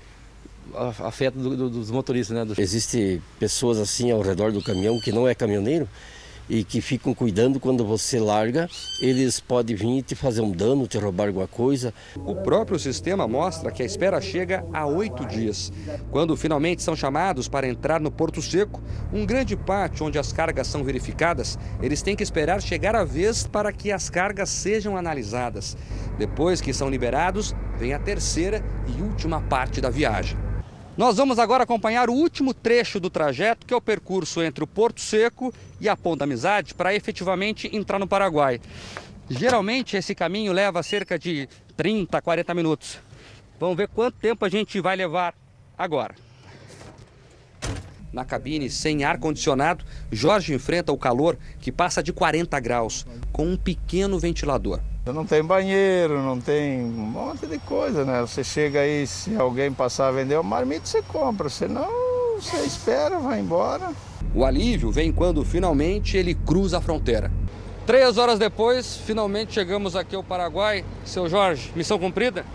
afeto 1.05 1.39
do, 1.39 1.57
do, 1.57 1.71
dos 1.71 1.91
motoristas, 1.91 2.35
né? 2.35 2.55
Existe 2.59 3.21
pessoas 3.39 3.79
assim 3.79 4.11
ao 4.11 4.23
redor 4.23 4.53
do 4.53 4.63
caminhão 4.63 4.99
que 5.01 5.13
não 5.13 5.29
é 5.29 5.35
caminhoneiro 5.35 5.89
e 6.53 6.63
que 6.63 6.83
ficam 6.83 7.15
cuidando 7.15 7.59
quando 7.59 7.83
você 7.83 8.21
larga, 8.21 8.69
eles 9.01 9.41
podem 9.41 9.75
vir 9.75 10.03
te 10.03 10.15
fazer 10.15 10.43
um 10.43 10.51
dano, 10.51 10.87
te 10.87 10.99
roubar 10.99 11.29
alguma 11.29 11.49
coisa. 11.49 11.95
O 12.15 12.35
próprio 12.35 12.79
sistema 12.79 13.27
mostra 13.27 13.73
que 13.73 13.83
a 13.83 13.87
espera 13.87 14.21
chega 14.21 14.63
a 14.71 14.85
oito 14.85 15.25
dias. 15.25 15.73
Quando 16.11 16.37
finalmente 16.37 16.83
são 16.83 16.95
chamados 16.95 17.49
para 17.49 17.67
entrar 17.67 18.03
no 18.03 18.11
Porto 18.11 18.43
Seco, 18.43 18.83
um 19.11 19.25
grande 19.25 19.57
pátio 19.57 20.05
onde 20.05 20.19
as 20.19 20.31
cargas 20.31 20.67
são 20.67 20.85
verificadas, 20.85 21.59
eles 21.81 22.03
têm 22.03 22.15
que 22.15 22.23
esperar 22.23 22.61
chegar 22.61 22.95
a 22.95 23.03
vez 23.03 23.47
para 23.47 23.73
que 23.73 23.91
as 23.91 24.11
cargas 24.11 24.51
sejam 24.51 24.95
analisadas. 24.95 25.75
Depois 26.19 26.61
que 26.61 26.75
são 26.75 26.91
liberados, 26.91 27.57
vem 27.79 27.95
a 27.95 27.99
terceira 27.99 28.63
e 28.87 29.01
última 29.01 29.41
parte 29.41 29.81
da 29.81 29.89
viagem. 29.89 30.52
Nós 30.95 31.17
vamos 31.17 31.39
agora 31.39 31.65
acompanhar 31.65 32.11
o 32.11 32.13
último 32.13 32.53
trecho 32.53 33.01
do 33.01 33.09
trajeto, 33.09 33.67
que 33.67 33.73
é 33.73 33.77
o 33.77 33.81
percurso 33.81 34.43
entre 34.43 34.63
o 34.63 34.67
Porto 34.67 35.01
Seco 35.01 35.53
e 35.81 35.89
a 35.89 35.97
Ponta 35.97 36.25
Amizade, 36.25 36.75
para 36.75 36.95
efetivamente 36.95 37.75
entrar 37.75 37.99
no 37.99 38.07
Paraguai. 38.07 38.61
Geralmente 39.31 39.97
esse 39.97 40.15
caminho 40.15 40.53
leva 40.53 40.83
cerca 40.83 41.19
de 41.19 41.49
30, 41.79 42.21
40 42.21 42.55
minutos. 42.55 42.99
Vamos 43.59 43.77
ver 43.77 43.89
quanto 43.89 44.19
tempo 44.19 44.45
a 44.45 44.51
gente 44.51 44.79
vai 44.83 44.95
levar 44.95 45.35
agora. 45.79 46.15
Na 48.13 48.27
cabine 48.27 48.69
sem 48.69 49.03
ar-condicionado, 49.03 49.87
Jorge 50.11 50.53
enfrenta 50.53 50.93
o 50.93 50.99
calor 50.99 51.39
que 51.59 51.73
passa 51.73 52.03
de 52.03 52.13
40 52.13 52.61
graus, 52.61 53.07
com 53.33 53.47
um 53.47 53.57
pequeno 53.57 54.19
ventilador. 54.19 54.79
Não 55.05 55.27
tem 55.27 55.43
banheiro, 55.43 56.23
não 56.23 56.41
tem 56.41 56.81
um 56.81 56.87
monte 56.87 57.45
de 57.45 57.59
coisa, 57.59 58.05
né? 58.05 58.21
Você 58.21 58.45
chega 58.45 58.81
aí, 58.81 59.05
se 59.05 59.35
alguém 59.35 59.73
passar 59.73 60.07
a 60.07 60.13
vender 60.13 60.39
o 60.39 60.45
marmito, 60.45 60.89
você 60.89 61.03
compra, 61.03 61.49
senão 61.49 61.89
você 62.37 62.59
espera, 62.59 63.19
vai 63.19 63.41
embora. 63.41 63.91
O 64.33 64.45
alívio 64.45 64.93
vem 64.93 65.11
quando 65.11 65.45
finalmente 65.45 66.17
ele 66.17 66.37
cruza 66.37 66.79
a 66.79 66.81
fronteira. 66.81 67.33
Três 67.85 68.17
horas 68.17 68.39
depois, 68.39 68.97
finalmente 68.97 69.53
chegamos 69.55 69.97
aqui 69.97 70.15
ao 70.15 70.23
Paraguai. 70.23 70.85
Seu 71.05 71.29
Jorge, 71.29 71.73
missão 71.75 71.99
cumprida? 71.99 72.47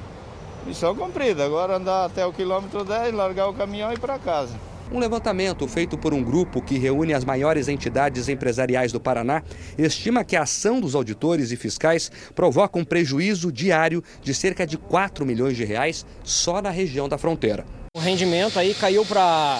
Missão 0.65 0.95
cumprida, 0.95 1.45
agora 1.45 1.75
andar 1.75 2.05
até 2.05 2.25
o 2.25 2.31
quilômetro 2.31 2.85
10, 2.85 3.13
largar 3.13 3.49
o 3.49 3.53
caminhão 3.53 3.91
e 3.91 3.95
ir 3.95 3.99
para 3.99 4.17
casa. 4.17 4.55
Um 4.91 4.99
levantamento 4.99 5.67
feito 5.67 5.97
por 5.97 6.13
um 6.13 6.23
grupo 6.23 6.61
que 6.61 6.77
reúne 6.77 7.13
as 7.13 7.25
maiores 7.25 7.67
entidades 7.67 8.29
empresariais 8.29 8.91
do 8.91 9.01
Paraná 9.01 9.43
estima 9.77 10.23
que 10.23 10.35
a 10.35 10.43
ação 10.43 10.79
dos 10.79 10.95
auditores 10.95 11.51
e 11.51 11.57
fiscais 11.57 12.09
provoca 12.33 12.79
um 12.79 12.85
prejuízo 12.85 13.51
diário 13.51 14.01
de 14.23 14.33
cerca 14.33 14.65
de 14.65 14.77
4 14.77 15.25
milhões 15.25 15.57
de 15.57 15.65
reais 15.65 16.05
só 16.23 16.61
na 16.61 16.69
região 16.69 17.09
da 17.09 17.17
fronteira. 17.17 17.65
O 17.93 17.99
rendimento 17.99 18.57
aí 18.57 18.73
caiu 18.73 19.05
para 19.05 19.59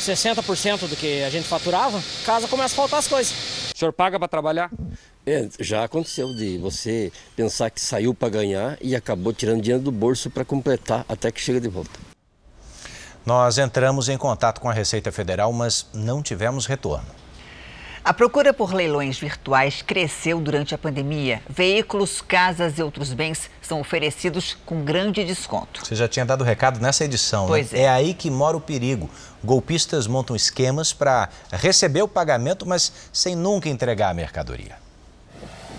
60% 0.00 0.88
do 0.88 0.96
que 0.96 1.22
a 1.22 1.28
gente 1.28 1.46
faturava, 1.46 2.02
casa 2.24 2.48
começa 2.48 2.74
a 2.74 2.76
faltar 2.76 2.98
as 3.00 3.08
coisas. 3.08 3.34
O 3.74 3.78
senhor 3.78 3.92
paga 3.92 4.18
para 4.18 4.28
trabalhar? 4.28 4.70
É, 5.26 5.48
já 5.60 5.84
aconteceu 5.84 6.34
de 6.34 6.56
você 6.56 7.12
pensar 7.36 7.68
que 7.70 7.80
saiu 7.80 8.14
para 8.14 8.30
ganhar 8.30 8.78
e 8.80 8.96
acabou 8.96 9.34
tirando 9.34 9.60
dinheiro 9.60 9.82
do 9.82 9.92
bolso 9.92 10.30
para 10.30 10.46
completar 10.46 11.04
até 11.06 11.30
que 11.30 11.40
chega 11.40 11.60
de 11.60 11.68
volta. 11.68 12.09
Nós 13.24 13.58
entramos 13.58 14.08
em 14.08 14.16
contato 14.16 14.60
com 14.60 14.68
a 14.68 14.72
Receita 14.72 15.12
Federal, 15.12 15.52
mas 15.52 15.86
não 15.92 16.22
tivemos 16.22 16.66
retorno. 16.66 17.20
A 18.02 18.14
procura 18.14 18.54
por 18.54 18.72
leilões 18.72 19.18
virtuais 19.18 19.82
cresceu 19.82 20.40
durante 20.40 20.74
a 20.74 20.78
pandemia. 20.78 21.42
Veículos, 21.46 22.22
casas 22.22 22.78
e 22.78 22.82
outros 22.82 23.12
bens 23.12 23.50
são 23.60 23.78
oferecidos 23.78 24.56
com 24.64 24.82
grande 24.82 25.22
desconto. 25.22 25.84
Você 25.84 25.94
já 25.94 26.08
tinha 26.08 26.24
dado 26.24 26.42
recado 26.42 26.80
nessa 26.80 27.04
edição, 27.04 27.46
pois 27.46 27.72
né? 27.72 27.80
É. 27.80 27.82
é 27.82 27.88
aí 27.90 28.14
que 28.14 28.30
mora 28.30 28.56
o 28.56 28.60
perigo. 28.60 29.10
Golpistas 29.44 30.06
montam 30.06 30.34
esquemas 30.34 30.94
para 30.94 31.28
receber 31.52 32.00
o 32.00 32.08
pagamento, 32.08 32.66
mas 32.66 32.90
sem 33.12 33.36
nunca 33.36 33.68
entregar 33.68 34.08
a 34.08 34.14
mercadoria. 34.14 34.78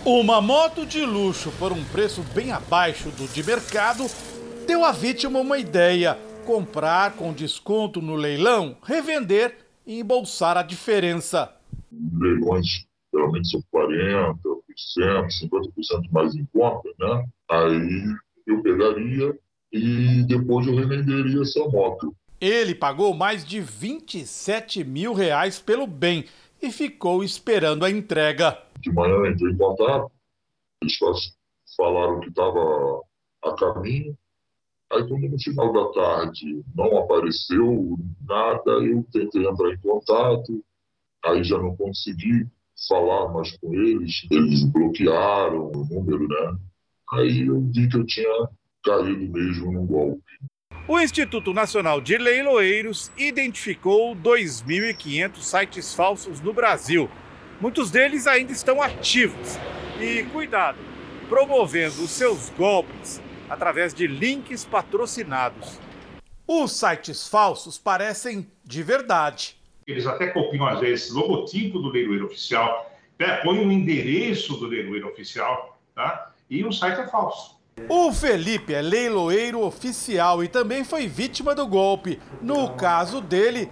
Uma 0.05 0.39
moto 0.39 0.85
de 0.85 1.03
luxo 1.03 1.51
por 1.57 1.71
um 1.71 1.83
preço 1.85 2.21
bem 2.35 2.51
abaixo 2.51 3.09
do 3.09 3.27
de 3.27 3.43
mercado 3.43 4.07
deu 4.67 4.85
à 4.85 4.91
vítima 4.91 5.39
uma 5.39 5.57
ideia 5.57 6.17
comprar 6.41 7.13
com 7.15 7.33
desconto 7.33 8.01
no 8.01 8.15
leilão, 8.15 8.77
revender 8.83 9.57
e 9.85 9.99
embolsar 9.99 10.57
a 10.57 10.63
diferença. 10.63 11.53
Leilões 11.91 12.85
geralmente 13.13 13.49
são 13.49 13.63
40%, 13.73 14.37
50% 14.97 16.11
mais 16.11 16.35
em 16.35 16.45
conta, 16.45 16.89
né? 16.99 17.25
Aí 17.49 18.15
eu 18.47 18.61
pegaria 18.61 19.37
e 19.71 20.23
depois 20.23 20.65
eu 20.67 20.75
revenderia 20.75 21.41
essa 21.41 21.59
moto. 21.67 22.15
Ele 22.39 22.73
pagou 22.73 23.13
mais 23.13 23.45
de 23.45 23.59
27 23.61 24.83
mil 24.83 25.13
reais 25.13 25.59
pelo 25.59 25.85
bem 25.85 26.25
e 26.61 26.71
ficou 26.71 27.23
esperando 27.23 27.85
a 27.85 27.91
entrega. 27.91 28.57
De 28.79 28.91
manhã 28.91 29.29
entrei 29.29 29.51
em 29.51 29.57
contato, 29.57 30.11
eles 30.81 30.97
falaram 31.77 32.19
que 32.19 32.29
estava 32.29 33.01
a 33.43 33.55
caminho, 33.55 34.17
Aí, 34.91 35.07
quando 35.07 35.29
no 35.29 35.39
final 35.39 35.71
da 35.71 35.93
tarde 35.93 36.61
não 36.75 36.97
apareceu 36.97 37.97
nada, 38.27 38.71
eu 38.71 39.05
tentei 39.11 39.47
entrar 39.47 39.71
em 39.71 39.77
contato, 39.77 40.61
aí 41.23 41.43
já 41.43 41.57
não 41.57 41.75
consegui 41.77 42.45
falar 42.89 43.31
mais 43.31 43.55
com 43.57 43.73
eles, 43.73 44.27
eles 44.29 44.65
bloquearam 44.65 45.71
o 45.71 45.85
número, 45.85 46.27
né? 46.27 46.57
Aí 47.13 47.47
eu 47.47 47.61
vi 47.61 47.87
que 47.87 47.95
eu 47.95 48.05
tinha 48.05 48.49
caído 48.83 49.31
mesmo 49.31 49.71
no 49.71 49.85
golpe. 49.85 50.23
O 50.87 50.99
Instituto 50.99 51.53
Nacional 51.53 52.01
de 52.01 52.17
Leiloeiros 52.17 53.11
identificou 53.17 54.13
2.500 54.13 55.37
sites 55.37 55.93
falsos 55.93 56.41
no 56.41 56.51
Brasil. 56.51 57.09
Muitos 57.61 57.91
deles 57.91 58.27
ainda 58.27 58.51
estão 58.51 58.81
ativos. 58.81 59.57
E 60.01 60.23
cuidado, 60.31 60.79
promovendo 61.29 62.03
os 62.03 62.09
seus 62.09 62.49
golpes 62.49 63.21
através 63.51 63.93
de 63.93 64.07
links 64.07 64.63
patrocinados. 64.63 65.77
Os 66.47 66.71
sites 66.71 67.27
falsos 67.27 67.77
parecem 67.77 68.49
de 68.63 68.81
verdade. 68.81 69.57
Eles 69.85 70.07
até 70.07 70.27
copiam, 70.27 70.65
às 70.65 70.79
vezes, 70.79 71.11
logotipo 71.11 71.79
do 71.79 71.89
leiloeiro 71.89 72.27
oficial, 72.27 72.89
né? 73.19 73.41
põem 73.43 73.59
um 73.59 73.69
endereço 73.69 74.55
do 74.55 74.67
leiloeiro 74.67 75.09
oficial, 75.09 75.77
tá? 75.93 76.31
e 76.49 76.63
o 76.63 76.71
site 76.71 77.01
é 77.01 77.07
falso. 77.07 77.59
O 77.89 78.13
Felipe 78.13 78.73
é 78.73 78.81
leiloeiro 78.81 79.61
oficial 79.65 80.41
e 80.41 80.47
também 80.47 80.85
foi 80.85 81.07
vítima 81.07 81.53
do 81.53 81.67
golpe. 81.67 82.19
No 82.41 82.73
caso 82.75 83.19
dele, 83.19 83.69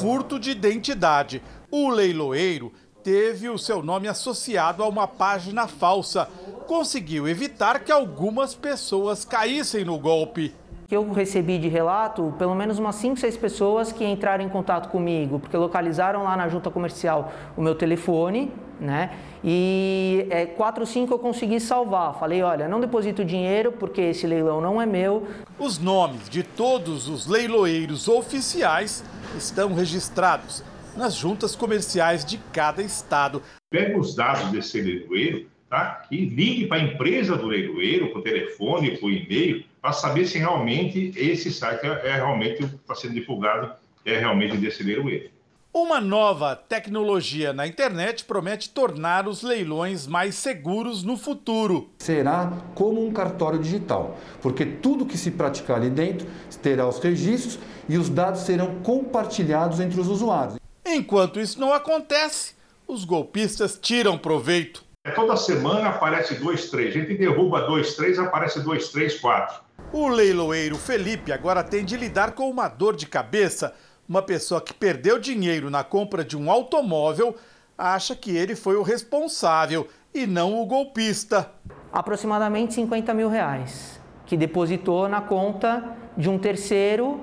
furto 0.00 0.38
de 0.38 0.52
identidade. 0.52 1.42
O 1.70 1.90
leiloeiro 1.90 2.72
teve 3.08 3.48
o 3.48 3.56
seu 3.56 3.82
nome 3.82 4.06
associado 4.06 4.82
a 4.82 4.86
uma 4.86 5.08
página 5.08 5.66
falsa. 5.66 6.28
Conseguiu 6.66 7.26
evitar 7.26 7.80
que 7.80 7.90
algumas 7.90 8.54
pessoas 8.54 9.24
caíssem 9.24 9.82
no 9.82 9.98
golpe 9.98 10.54
que 10.86 10.96
eu 10.96 11.10
recebi 11.12 11.58
de 11.58 11.68
relato, 11.68 12.34
pelo 12.38 12.54
menos 12.54 12.78
umas 12.78 12.94
5, 12.94 13.18
6 13.18 13.36
pessoas 13.36 13.92
que 13.92 14.02
entraram 14.06 14.42
em 14.42 14.48
contato 14.48 14.88
comigo, 14.88 15.38
porque 15.38 15.54
localizaram 15.54 16.24
lá 16.24 16.34
na 16.34 16.48
junta 16.48 16.70
comercial 16.70 17.30
o 17.58 17.60
meu 17.60 17.74
telefone, 17.74 18.50
né? 18.80 19.10
E 19.44 20.26
é, 20.30 20.46
4 20.46 20.80
ou 20.80 20.86
5 20.86 21.12
eu 21.12 21.18
consegui 21.18 21.60
salvar. 21.60 22.18
Falei, 22.18 22.42
olha, 22.42 22.66
não 22.66 22.80
deposito 22.80 23.22
dinheiro 23.22 23.72
porque 23.72 24.00
esse 24.00 24.26
leilão 24.26 24.62
não 24.62 24.80
é 24.80 24.86
meu. 24.86 25.28
Os 25.58 25.78
nomes 25.78 26.26
de 26.30 26.42
todos 26.42 27.06
os 27.06 27.26
leiloeiros 27.26 28.08
oficiais 28.08 29.04
estão 29.36 29.74
registrados 29.74 30.64
nas 30.98 31.14
juntas 31.14 31.54
comerciais 31.54 32.24
de 32.24 32.36
cada 32.52 32.82
estado. 32.82 33.40
Pega 33.70 33.96
os 33.96 34.14
dados 34.16 34.50
desse 34.50 34.80
leiloeiro 34.80 35.46
tá? 35.70 36.04
e 36.10 36.24
ligue 36.24 36.66
para 36.66 36.78
a 36.78 36.84
empresa 36.84 37.36
do 37.36 37.46
leiloeiro, 37.46 38.12
por 38.12 38.22
telefone, 38.22 38.98
por 38.98 39.10
e-mail, 39.10 39.64
para 39.80 39.92
saber 39.92 40.26
se 40.26 40.38
realmente 40.38 41.12
esse 41.16 41.52
site 41.52 41.86
é, 41.86 42.08
é 42.08 42.14
realmente 42.16 42.64
está 42.64 42.94
sendo 42.94 43.14
divulgado, 43.14 43.72
é 44.04 44.18
realmente 44.18 44.56
desse 44.56 44.82
leiloeiro. 44.82 45.30
Uma 45.72 46.00
nova 46.00 46.56
tecnologia 46.56 47.52
na 47.52 47.66
internet 47.66 48.24
promete 48.24 48.70
tornar 48.70 49.28
os 49.28 49.42
leilões 49.42 50.06
mais 50.06 50.34
seguros 50.34 51.04
no 51.04 51.16
futuro. 51.16 51.90
Será 51.98 52.52
como 52.74 53.06
um 53.06 53.12
cartório 53.12 53.58
digital, 53.58 54.18
porque 54.40 54.64
tudo 54.64 55.06
que 55.06 55.16
se 55.16 55.30
praticar 55.30 55.76
ali 55.76 55.90
dentro 55.90 56.26
terá 56.62 56.88
os 56.88 56.98
registros 56.98 57.58
e 57.88 57.96
os 57.96 58.08
dados 58.08 58.40
serão 58.40 58.76
compartilhados 58.82 59.78
entre 59.78 60.00
os 60.00 60.08
usuários. 60.08 60.58
Enquanto 60.90 61.38
isso 61.38 61.60
não 61.60 61.70
acontece, 61.74 62.54
os 62.86 63.04
golpistas 63.04 63.78
tiram 63.80 64.16
proveito. 64.16 64.82
É 65.04 65.10
toda 65.10 65.36
semana 65.36 65.90
aparece 65.90 66.36
dois, 66.36 66.70
três. 66.70 66.96
A 66.96 66.98
gente 66.98 67.14
derruba 67.14 67.60
dois, 67.60 67.94
três, 67.94 68.18
aparece 68.18 68.60
dois, 68.60 68.88
três, 68.88 69.20
quatro. 69.20 69.60
O 69.92 70.08
leiloeiro 70.08 70.76
Felipe 70.76 71.30
agora 71.30 71.62
tem 71.62 71.84
de 71.84 71.94
lidar 71.94 72.32
com 72.32 72.48
uma 72.48 72.68
dor 72.68 72.96
de 72.96 73.06
cabeça. 73.06 73.74
Uma 74.08 74.22
pessoa 74.22 74.62
que 74.62 74.72
perdeu 74.72 75.18
dinheiro 75.18 75.68
na 75.68 75.84
compra 75.84 76.24
de 76.24 76.38
um 76.38 76.50
automóvel 76.50 77.36
acha 77.76 78.16
que 78.16 78.34
ele 78.34 78.56
foi 78.56 78.76
o 78.76 78.82
responsável 78.82 79.86
e 80.14 80.26
não 80.26 80.58
o 80.58 80.64
golpista. 80.64 81.52
Aproximadamente 81.92 82.72
50 82.72 83.12
mil 83.12 83.28
reais, 83.28 84.00
que 84.24 84.38
depositou 84.38 85.06
na 85.06 85.20
conta 85.20 85.96
de 86.16 86.30
um 86.30 86.38
terceiro 86.38 87.22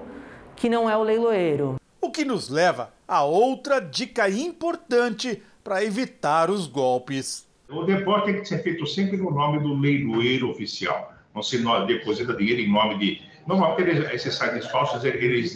que 0.56 0.70
não 0.70 0.88
é 0.88 0.96
o 0.96 1.02
leiloeiro. 1.02 1.78
O 2.00 2.12
que 2.12 2.24
nos 2.24 2.48
leva 2.50 2.95
a 3.08 3.24
outra 3.24 3.80
dica 3.80 4.30
importante 4.30 5.42
para 5.64 5.84
evitar 5.84 6.50
os 6.50 6.68
golpes. 6.68 7.48
O 7.70 7.84
depósito 7.84 8.26
tem 8.26 8.42
que 8.42 8.48
ser 8.48 8.64
feito 8.64 8.86
sempre 8.86 9.18
no 9.18 9.32
nome 9.32 9.60
do 9.60 9.74
leiloeiro 9.74 10.50
oficial. 10.50 11.14
Não 11.34 11.42
se 11.42 11.58
deposita 11.88 12.34
dinheiro 12.36 12.62
em 12.62 12.72
nome 12.72 12.98
de. 12.98 13.22
Normalmente, 13.48 14.14
esses 14.14 14.34
sites 14.36 14.66
falsos, 14.68 15.04
eles 15.04 15.56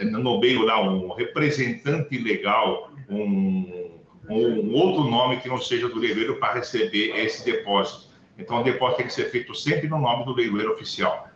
nomeiam 0.00 0.62
lá 0.62 0.82
um 0.82 1.12
representante 1.12 2.18
legal, 2.18 2.90
um, 3.08 3.90
um 4.28 4.74
outro 4.74 5.08
nome 5.08 5.36
que 5.38 5.48
não 5.48 5.58
seja 5.58 5.88
do 5.88 5.98
leiloeiro 5.98 6.36
para 6.40 6.54
receber 6.54 7.16
esse 7.16 7.44
depósito. 7.44 8.10
Então, 8.38 8.60
o 8.60 8.64
depósito 8.64 8.98
tem 8.98 9.06
que 9.06 9.12
ser 9.12 9.30
feito 9.30 9.54
sempre 9.54 9.88
no 9.88 9.98
nome 9.98 10.24
do 10.24 10.32
leiloeiro 10.32 10.72
oficial 10.72 11.29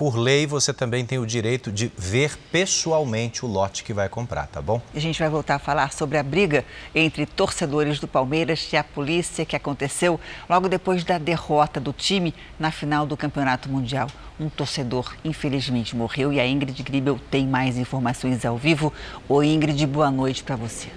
por 0.00 0.16
lei, 0.16 0.46
você 0.46 0.72
também 0.72 1.04
tem 1.04 1.18
o 1.18 1.26
direito 1.26 1.70
de 1.70 1.92
ver 1.94 2.34
pessoalmente 2.50 3.44
o 3.44 3.48
lote 3.48 3.84
que 3.84 3.92
vai 3.92 4.08
comprar, 4.08 4.46
tá 4.46 4.62
bom? 4.62 4.80
A 4.94 4.98
gente 4.98 5.18
vai 5.18 5.28
voltar 5.28 5.56
a 5.56 5.58
falar 5.58 5.92
sobre 5.92 6.16
a 6.16 6.22
briga 6.22 6.64
entre 6.94 7.26
torcedores 7.26 8.00
do 8.00 8.08
Palmeiras 8.08 8.66
e 8.72 8.78
a 8.78 8.82
polícia 8.82 9.44
que 9.44 9.54
aconteceu 9.54 10.18
logo 10.48 10.70
depois 10.70 11.04
da 11.04 11.18
derrota 11.18 11.78
do 11.78 11.92
time 11.92 12.34
na 12.58 12.70
final 12.70 13.04
do 13.04 13.14
Campeonato 13.14 13.68
Mundial. 13.68 14.08
Um 14.40 14.48
torcedor, 14.48 15.14
infelizmente, 15.22 15.94
morreu 15.94 16.32
e 16.32 16.40
a 16.40 16.46
Ingrid 16.46 16.82
Gribel 16.82 17.20
tem 17.30 17.46
mais 17.46 17.76
informações 17.76 18.42
ao 18.46 18.56
vivo. 18.56 18.90
Oi, 19.28 19.48
Ingrid, 19.48 19.86
boa 19.86 20.10
noite 20.10 20.42
para 20.42 20.56
você. 20.56 20.88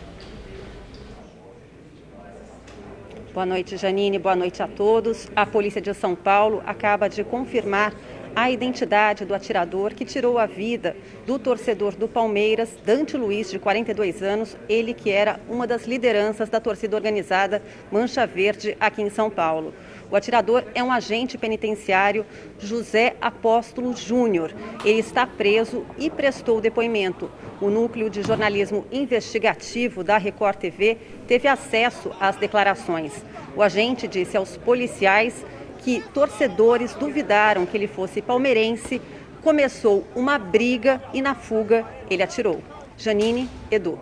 Boa 3.34 3.48
noite, 3.48 3.78
Janine. 3.78 4.20
Boa 4.20 4.36
noite 4.36 4.62
a 4.62 4.68
todos. 4.68 5.28
A 5.36 5.44
Polícia 5.44 5.82
de 5.82 5.92
São 5.96 6.14
Paulo 6.14 6.62
acaba 6.68 7.10
de 7.10 7.24
confirmar 7.24 7.92
a 8.36 8.50
identidade 8.50 9.26
do 9.26 9.34
atirador 9.34 9.94
que 9.94 10.06
tirou 10.06 10.40
a 10.40 10.46
vida 10.46 10.96
do 11.26 11.38
torcedor 11.38 11.96
do 11.96 12.08
Palmeiras, 12.08 12.76
Dante 12.84 13.16
Luiz, 13.16 13.52
de 13.52 13.60
42 13.60 14.24
anos, 14.24 14.58
ele 14.68 14.94
que 14.94 15.12
era 15.12 15.40
uma 15.48 15.68
das 15.68 15.86
lideranças 15.86 16.50
da 16.50 16.60
torcida 16.60 16.96
organizada 16.96 17.62
Mancha 17.92 18.26
Verde 18.26 18.76
aqui 18.80 19.02
em 19.02 19.10
São 19.10 19.30
Paulo. 19.30 19.74
O 20.10 20.16
atirador 20.16 20.64
é 20.76 20.84
um 20.84 20.92
agente 20.92 21.38
penitenciário, 21.38 22.26
José 22.60 23.16
Apóstolo 23.22 23.96
Júnior. 23.96 24.54
Ele 24.84 25.00
está 25.00 25.26
preso 25.26 25.86
e 25.98 26.10
prestou 26.10 26.62
depoimento. 26.62 27.32
O 27.62 27.70
núcleo 27.70 28.10
de 28.10 28.22
jornalismo 28.22 28.86
investigativo 28.92 30.04
da 30.04 30.18
Record 30.18 30.58
TV 30.58 30.98
teve 31.28 31.48
acesso 31.48 32.12
às 32.20 32.36
declarações. 32.36 33.14
O 33.56 33.62
agente 33.62 34.08
disse 34.08 34.36
aos 34.36 34.58
policiais 34.58 35.46
que 35.84 36.02
torcedores 36.14 36.94
duvidaram 36.94 37.66
que 37.66 37.76
ele 37.76 37.88
fosse 37.88 38.22
palmeirense, 38.22 39.02
começou 39.42 40.08
uma 40.16 40.40
briga 40.40 41.02
e 41.14 41.22
na 41.22 41.36
fuga 41.36 41.86
ele 42.10 42.24
atirou. 42.24 42.62
Janine, 42.98 43.50
Edu. 43.70 44.00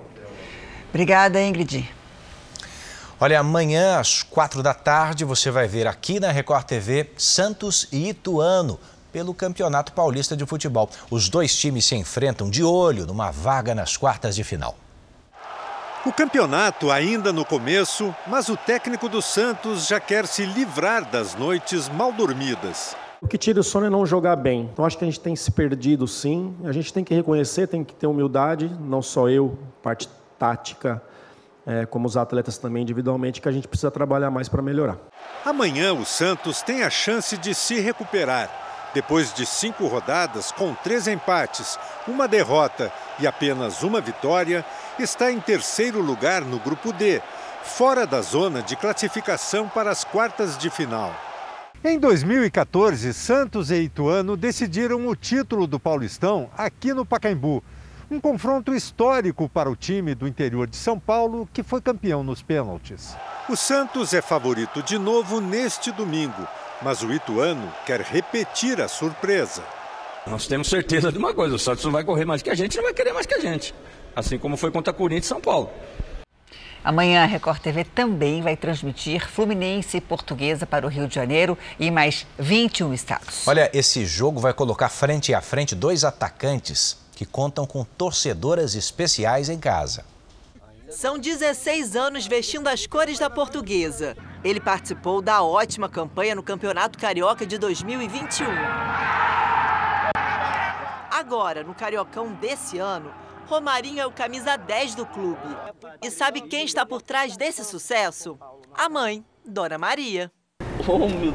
Obrigada, 0.89 1.41
Ingrid. 1.41 1.89
Olha, 3.19 3.39
amanhã 3.39 3.99
às 3.99 4.23
quatro 4.23 4.63
da 4.63 4.73
tarde 4.73 5.23
você 5.23 5.51
vai 5.51 5.67
ver 5.67 5.87
aqui 5.87 6.19
na 6.19 6.31
Record 6.31 6.65
TV 6.65 7.11
Santos 7.17 7.87
e 7.91 8.09
Ituano 8.09 8.79
pelo 9.11 9.33
Campeonato 9.33 9.93
Paulista 9.93 10.35
de 10.35 10.45
Futebol. 10.45 10.89
Os 11.09 11.29
dois 11.29 11.55
times 11.55 11.85
se 11.85 11.95
enfrentam 11.95 12.49
de 12.49 12.63
olho 12.63 13.05
numa 13.05 13.31
vaga 13.31 13.75
nas 13.75 13.97
quartas 13.97 14.35
de 14.35 14.43
final. 14.43 14.75
O 16.03 16.11
campeonato 16.11 16.89
ainda 16.89 17.31
no 17.31 17.45
começo, 17.45 18.13
mas 18.25 18.49
o 18.49 18.57
técnico 18.57 19.07
do 19.07 19.21
Santos 19.21 19.87
já 19.87 19.99
quer 19.99 20.25
se 20.25 20.43
livrar 20.43 21.05
das 21.05 21.35
noites 21.35 21.87
mal 21.89 22.11
dormidas. 22.11 22.95
O 23.21 23.27
que 23.27 23.37
tira 23.37 23.59
o 23.59 23.63
sono 23.63 23.85
é 23.85 23.89
não 23.89 24.03
jogar 24.03 24.35
bem. 24.35 24.67
Então 24.73 24.83
acho 24.83 24.97
que 24.97 25.03
a 25.03 25.07
gente 25.07 25.19
tem 25.19 25.35
se 25.35 25.51
perdido 25.51 26.07
sim. 26.07 26.55
A 26.63 26.71
gente 26.71 26.91
tem 26.91 27.03
que 27.03 27.13
reconhecer, 27.13 27.67
tem 27.67 27.83
que 27.83 27.93
ter 27.93 28.07
humildade, 28.07 28.67
não 28.79 28.99
só 28.99 29.29
eu, 29.29 29.59
parte 29.83 30.09
tática, 30.39 30.99
é, 31.67 31.85
como 31.85 32.07
os 32.07 32.17
atletas 32.17 32.57
também 32.57 32.81
individualmente, 32.81 33.39
que 33.39 33.47
a 33.47 33.51
gente 33.51 33.67
precisa 33.67 33.91
trabalhar 33.91 34.31
mais 34.31 34.49
para 34.49 34.63
melhorar. 34.63 34.97
Amanhã 35.45 35.93
o 35.93 36.03
Santos 36.03 36.63
tem 36.63 36.81
a 36.81 36.89
chance 36.89 37.37
de 37.37 37.53
se 37.53 37.79
recuperar. 37.79 38.70
Depois 38.93 39.33
de 39.33 39.45
cinco 39.45 39.87
rodadas, 39.87 40.51
com 40.51 40.73
três 40.73 41.07
empates, 41.07 41.79
uma 42.07 42.27
derrota 42.27 42.91
e 43.19 43.25
apenas 43.25 43.83
uma 43.83 44.01
vitória, 44.01 44.65
está 44.99 45.31
em 45.31 45.39
terceiro 45.39 46.01
lugar 46.01 46.41
no 46.41 46.59
grupo 46.59 46.91
D, 46.91 47.21
fora 47.63 48.05
da 48.05 48.21
zona 48.21 48.61
de 48.61 48.75
classificação 48.75 49.69
para 49.69 49.91
as 49.91 50.03
quartas 50.03 50.57
de 50.57 50.69
final. 50.69 51.15
Em 51.83 51.97
2014, 51.97 53.11
Santos 53.13 53.71
e 53.71 53.75
Ituano 53.81 54.37
decidiram 54.37 55.07
o 55.07 55.15
título 55.15 55.65
do 55.65 55.79
Paulistão 55.79 56.49
aqui 56.55 56.93
no 56.93 57.05
Pacaembu. 57.05 57.63
Um 58.09 58.19
confronto 58.19 58.75
histórico 58.75 59.47
para 59.47 59.71
o 59.71 59.75
time 59.75 60.13
do 60.13 60.27
interior 60.27 60.67
de 60.67 60.75
São 60.75 60.99
Paulo, 60.99 61.49
que 61.51 61.63
foi 61.63 61.81
campeão 61.81 62.23
nos 62.23 62.43
pênaltis. 62.43 63.15
O 63.49 63.55
Santos 63.55 64.13
é 64.13 64.21
favorito 64.21 64.83
de 64.83 64.99
novo 64.99 65.41
neste 65.41 65.91
domingo, 65.91 66.47
mas 66.81 67.01
o 67.01 67.11
Ituano 67.11 67.71
quer 67.85 68.01
repetir 68.01 68.81
a 68.81 68.87
surpresa. 68.87 69.63
Nós 70.25 70.47
temos 70.47 70.69
certeza 70.69 71.11
de 71.11 71.17
uma 71.17 71.33
coisa: 71.33 71.55
o 71.55 71.59
Santos 71.59 71.83
não 71.85 71.91
vai 71.91 72.03
correr 72.03 72.25
mais 72.25 72.41
que 72.41 72.49
a 72.49 72.55
gente, 72.55 72.77
não 72.77 72.83
vai 72.83 72.93
querer 72.93 73.13
mais 73.13 73.25
que 73.25 73.33
a 73.33 73.39
gente. 73.39 73.73
Assim 74.15 74.37
como 74.37 74.57
foi 74.57 74.71
contra 74.71 74.91
a 74.91 74.93
Corinthians 74.93 75.25
e 75.25 75.29
São 75.29 75.41
Paulo. 75.41 75.69
Amanhã 76.83 77.23
a 77.23 77.27
Record 77.27 77.59
TV 77.59 77.83
também 77.83 78.41
vai 78.41 78.57
transmitir 78.57 79.29
Fluminense 79.29 79.97
e 79.97 80.01
Portuguesa 80.01 80.65
para 80.65 80.85
o 80.85 80.89
Rio 80.89 81.07
de 81.07 81.13
Janeiro 81.13 81.55
e 81.79 81.91
mais 81.91 82.25
21 82.39 82.91
estados. 82.93 83.47
Olha, 83.47 83.69
esse 83.71 84.03
jogo 84.03 84.39
vai 84.39 84.51
colocar 84.51 84.89
frente 84.89 85.31
a 85.33 85.41
frente 85.41 85.75
dois 85.75 86.03
atacantes 86.03 86.97
que 87.15 87.23
contam 87.23 87.67
com 87.67 87.83
torcedoras 87.83 88.73
especiais 88.73 89.47
em 89.47 89.59
casa. 89.59 90.03
São 90.91 91.17
16 91.17 91.95
anos 91.95 92.27
vestindo 92.27 92.67
as 92.67 92.85
cores 92.85 93.17
da 93.17 93.29
Portuguesa. 93.29 94.15
Ele 94.43 94.59
participou 94.59 95.21
da 95.21 95.41
ótima 95.41 95.87
campanha 95.87 96.35
no 96.35 96.43
Campeonato 96.43 96.99
Carioca 96.99 97.45
de 97.45 97.57
2021. 97.57 98.45
Agora, 101.09 101.63
no 101.63 101.73
Cariocão 101.73 102.33
desse 102.33 102.77
ano, 102.77 103.13
Romarinho 103.47 104.01
é 104.01 104.05
o 104.05 104.11
camisa 104.11 104.57
10 104.57 104.95
do 104.95 105.05
clube. 105.05 105.39
E 106.03 106.11
sabe 106.11 106.41
quem 106.41 106.65
está 106.65 106.85
por 106.85 107.01
trás 107.01 107.37
desse 107.37 107.63
sucesso? 107.63 108.37
A 108.73 108.89
mãe, 108.89 109.23
Dona 109.45 109.77
Maria. 109.77 110.29
Oh, 110.87 111.07
meu 111.07 111.33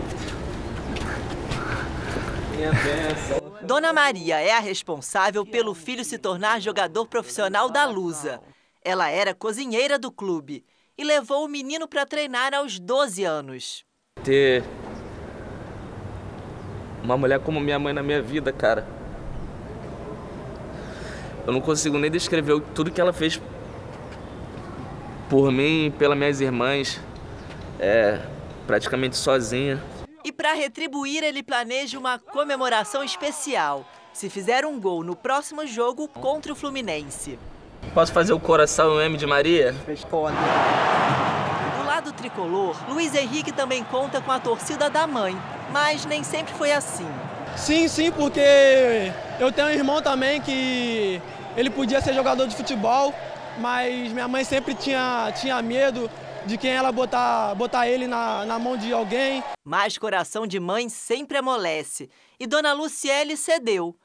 Minha 2.54 2.72
bênção. 2.72 3.56
Dona 3.62 3.92
Maria 3.92 4.38
é 4.40 4.52
a 4.52 4.60
responsável 4.60 5.46
pelo 5.46 5.74
filho 5.74 6.04
se 6.04 6.18
tornar 6.18 6.60
jogador 6.60 7.06
profissional 7.06 7.70
da 7.70 7.86
Lusa. 7.86 8.40
Ela 8.86 9.10
era 9.10 9.34
cozinheira 9.34 9.98
do 9.98 10.12
clube 10.12 10.64
e 10.96 11.02
levou 11.02 11.44
o 11.44 11.48
menino 11.48 11.88
para 11.88 12.06
treinar 12.06 12.54
aos 12.54 12.78
12 12.78 13.24
anos. 13.24 13.84
Ter 14.22 14.62
uma 17.02 17.16
mulher 17.16 17.40
como 17.40 17.58
minha 17.58 17.80
mãe 17.80 17.92
na 17.92 18.00
minha 18.00 18.22
vida, 18.22 18.52
cara. 18.52 18.86
Eu 21.44 21.52
não 21.52 21.60
consigo 21.60 21.98
nem 21.98 22.08
descrever 22.08 22.62
tudo 22.76 22.92
que 22.92 23.00
ela 23.00 23.12
fez 23.12 23.42
por 25.28 25.50
mim 25.50 25.86
e 25.86 25.90
pelas 25.90 26.16
minhas 26.16 26.40
irmãs. 26.40 27.00
É, 27.80 28.20
praticamente 28.68 29.16
sozinha. 29.16 29.82
E 30.22 30.30
para 30.30 30.52
retribuir, 30.52 31.24
ele 31.24 31.42
planeja 31.42 31.98
uma 31.98 32.20
comemoração 32.20 33.02
especial. 33.02 33.84
Se 34.12 34.30
fizer 34.30 34.64
um 34.64 34.80
gol 34.80 35.02
no 35.02 35.16
próximo 35.16 35.66
jogo 35.66 36.06
contra 36.06 36.52
o 36.52 36.56
Fluminense. 36.56 37.36
Posso 37.94 38.12
fazer 38.12 38.32
o 38.32 38.40
coração 38.40 39.00
M 39.00 39.16
de 39.16 39.26
Maria? 39.26 39.74
Responde. 39.86 40.36
Do 41.78 41.86
lado 41.86 42.12
tricolor, 42.12 42.76
Luiz 42.88 43.14
Henrique 43.14 43.52
também 43.52 43.82
conta 43.84 44.20
com 44.20 44.30
a 44.30 44.38
torcida 44.38 44.90
da 44.90 45.06
mãe, 45.06 45.36
mas 45.72 46.04
nem 46.04 46.22
sempre 46.22 46.52
foi 46.54 46.72
assim. 46.72 47.06
Sim, 47.56 47.88
sim, 47.88 48.12
porque 48.12 48.40
eu 49.40 49.50
tenho 49.50 49.68
um 49.68 49.70
irmão 49.70 50.02
também 50.02 50.40
que 50.40 51.20
ele 51.56 51.70
podia 51.70 52.00
ser 52.02 52.12
jogador 52.12 52.46
de 52.46 52.54
futebol, 52.54 53.14
mas 53.58 54.12
minha 54.12 54.28
mãe 54.28 54.44
sempre 54.44 54.74
tinha, 54.74 55.32
tinha 55.34 55.60
medo 55.62 56.10
de 56.44 56.58
quem 56.58 56.70
ela 56.70 56.92
botar, 56.92 57.54
botar 57.54 57.88
ele 57.88 58.06
na, 58.06 58.44
na 58.44 58.58
mão 58.58 58.76
de 58.76 58.92
alguém. 58.92 59.42
Mas 59.64 59.96
coração 59.96 60.46
de 60.46 60.60
mãe 60.60 60.88
sempre 60.88 61.38
amolece. 61.38 62.10
E 62.38 62.46
Dona 62.46 62.72
Luciele 62.74 63.36
cedeu. 63.36 63.96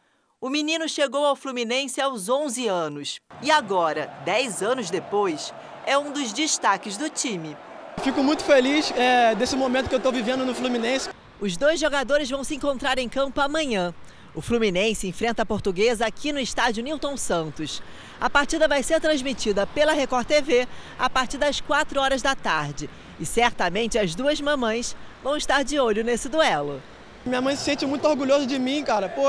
O 0.44 0.50
menino 0.50 0.90
chegou 0.90 1.24
ao 1.24 1.36
Fluminense 1.36 2.02
aos 2.02 2.28
11 2.28 2.68
anos. 2.68 3.20
E 3.44 3.52
agora, 3.52 4.12
10 4.26 4.64
anos 4.64 4.90
depois, 4.90 5.54
é 5.86 5.96
um 5.96 6.12
dos 6.12 6.34
destaques 6.34 6.98
do 6.98 7.12
time. 7.12 7.56
Fico 8.04 8.24
muito 8.24 8.44
feliz 8.44 8.92
é, 8.98 9.36
desse 9.36 9.56
momento 9.56 9.88
que 9.88 9.94
eu 9.94 10.00
estou 10.00 10.12
vivendo 10.12 10.44
no 10.44 10.56
Fluminense. 10.56 11.12
Os 11.40 11.56
dois 11.56 11.80
jogadores 11.80 12.28
vão 12.28 12.44
se 12.44 12.56
encontrar 12.56 12.98
em 12.98 13.08
campo 13.08 13.40
amanhã. 13.40 13.94
O 14.34 14.42
Fluminense 14.42 15.08
enfrenta 15.08 15.44
a 15.44 15.46
Portuguesa 15.46 16.08
aqui 16.08 16.34
no 16.34 16.40
estádio 16.40 16.84
Newton 16.84 17.16
Santos. 17.18 17.80
A 18.20 18.28
partida 18.28 18.68
vai 18.68 18.82
ser 18.82 19.00
transmitida 19.00 19.68
pela 19.68 19.94
Record 19.94 20.26
TV 20.26 20.68
a 20.98 21.08
partir 21.08 21.38
das 21.38 21.62
4 21.62 22.02
horas 22.02 22.24
da 22.24 22.34
tarde. 22.34 22.90
E 23.20 23.28
certamente 23.28 24.00
as 24.00 24.16
duas 24.16 24.42
mamães 24.42 24.96
vão 25.24 25.38
estar 25.38 25.64
de 25.64 25.80
olho 25.80 26.04
nesse 26.04 26.28
duelo. 26.28 26.82
Minha 27.24 27.42
mãe 27.42 27.56
se 27.56 27.64
sente 27.64 27.86
muito 27.86 28.08
orgulhosa 28.08 28.48
de 28.48 28.58
mim, 28.58 28.84
cara. 28.84 29.08
Pô, 29.08 29.22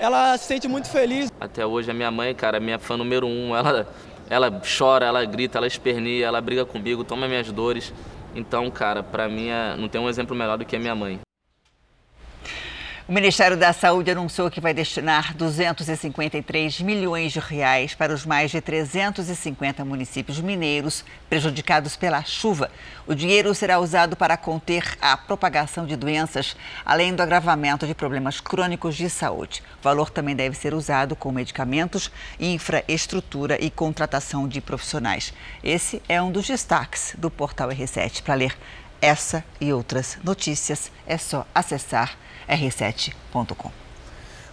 ela 0.00 0.36
se 0.38 0.46
sente 0.46 0.66
muito 0.66 0.88
feliz. 0.88 1.30
Até 1.38 1.64
hoje 1.64 1.90
a 1.90 1.94
minha 1.94 2.10
mãe, 2.10 2.34
cara, 2.34 2.56
é 2.56 2.60
minha 2.60 2.78
fã 2.78 2.96
número 2.96 3.26
um. 3.26 3.54
Ela, 3.54 3.86
ela 4.28 4.62
chora, 4.78 5.04
ela 5.04 5.24
grita, 5.24 5.58
ela 5.58 5.66
esperneia, 5.66 6.26
ela 6.26 6.40
briga 6.40 6.64
comigo, 6.64 7.04
toma 7.04 7.28
minhas 7.28 7.52
dores. 7.52 7.92
Então, 8.34 8.70
cara, 8.70 9.02
pra 9.02 9.28
mim 9.28 9.48
é, 9.48 9.76
não 9.76 9.88
tem 9.88 10.00
um 10.00 10.08
exemplo 10.08 10.34
melhor 10.34 10.56
do 10.56 10.64
que 10.64 10.74
a 10.74 10.80
minha 10.80 10.94
mãe. 10.94 11.20
O 13.10 13.12
Ministério 13.12 13.56
da 13.56 13.72
Saúde 13.72 14.12
anunciou 14.12 14.48
que 14.48 14.60
vai 14.60 14.72
destinar 14.72 15.34
253 15.36 16.80
milhões 16.80 17.32
de 17.32 17.40
reais 17.40 17.92
para 17.92 18.14
os 18.14 18.24
mais 18.24 18.52
de 18.52 18.60
350 18.60 19.84
municípios 19.84 20.38
mineiros 20.38 21.04
prejudicados 21.28 21.96
pela 21.96 22.22
chuva. 22.22 22.70
O 23.08 23.12
dinheiro 23.12 23.52
será 23.52 23.80
usado 23.80 24.14
para 24.14 24.36
conter 24.36 24.96
a 25.02 25.16
propagação 25.16 25.86
de 25.86 25.96
doenças, 25.96 26.56
além 26.86 27.12
do 27.12 27.20
agravamento 27.20 27.84
de 27.84 27.96
problemas 27.96 28.38
crônicos 28.38 28.94
de 28.94 29.10
saúde. 29.10 29.60
O 29.80 29.82
valor 29.82 30.08
também 30.08 30.36
deve 30.36 30.56
ser 30.56 30.72
usado 30.72 31.16
com 31.16 31.32
medicamentos, 31.32 32.12
infraestrutura 32.38 33.58
e 33.60 33.72
contratação 33.72 34.46
de 34.46 34.60
profissionais. 34.60 35.34
Esse 35.64 36.00
é 36.08 36.22
um 36.22 36.30
dos 36.30 36.46
destaques 36.46 37.16
do 37.18 37.28
portal 37.28 37.70
R7. 37.70 38.22
Para 38.22 38.34
ler 38.34 38.56
essa 39.02 39.42
e 39.60 39.72
outras 39.72 40.16
notícias, 40.22 40.92
é 41.08 41.18
só 41.18 41.44
acessar 41.52 42.16
r7.com. 42.50 43.70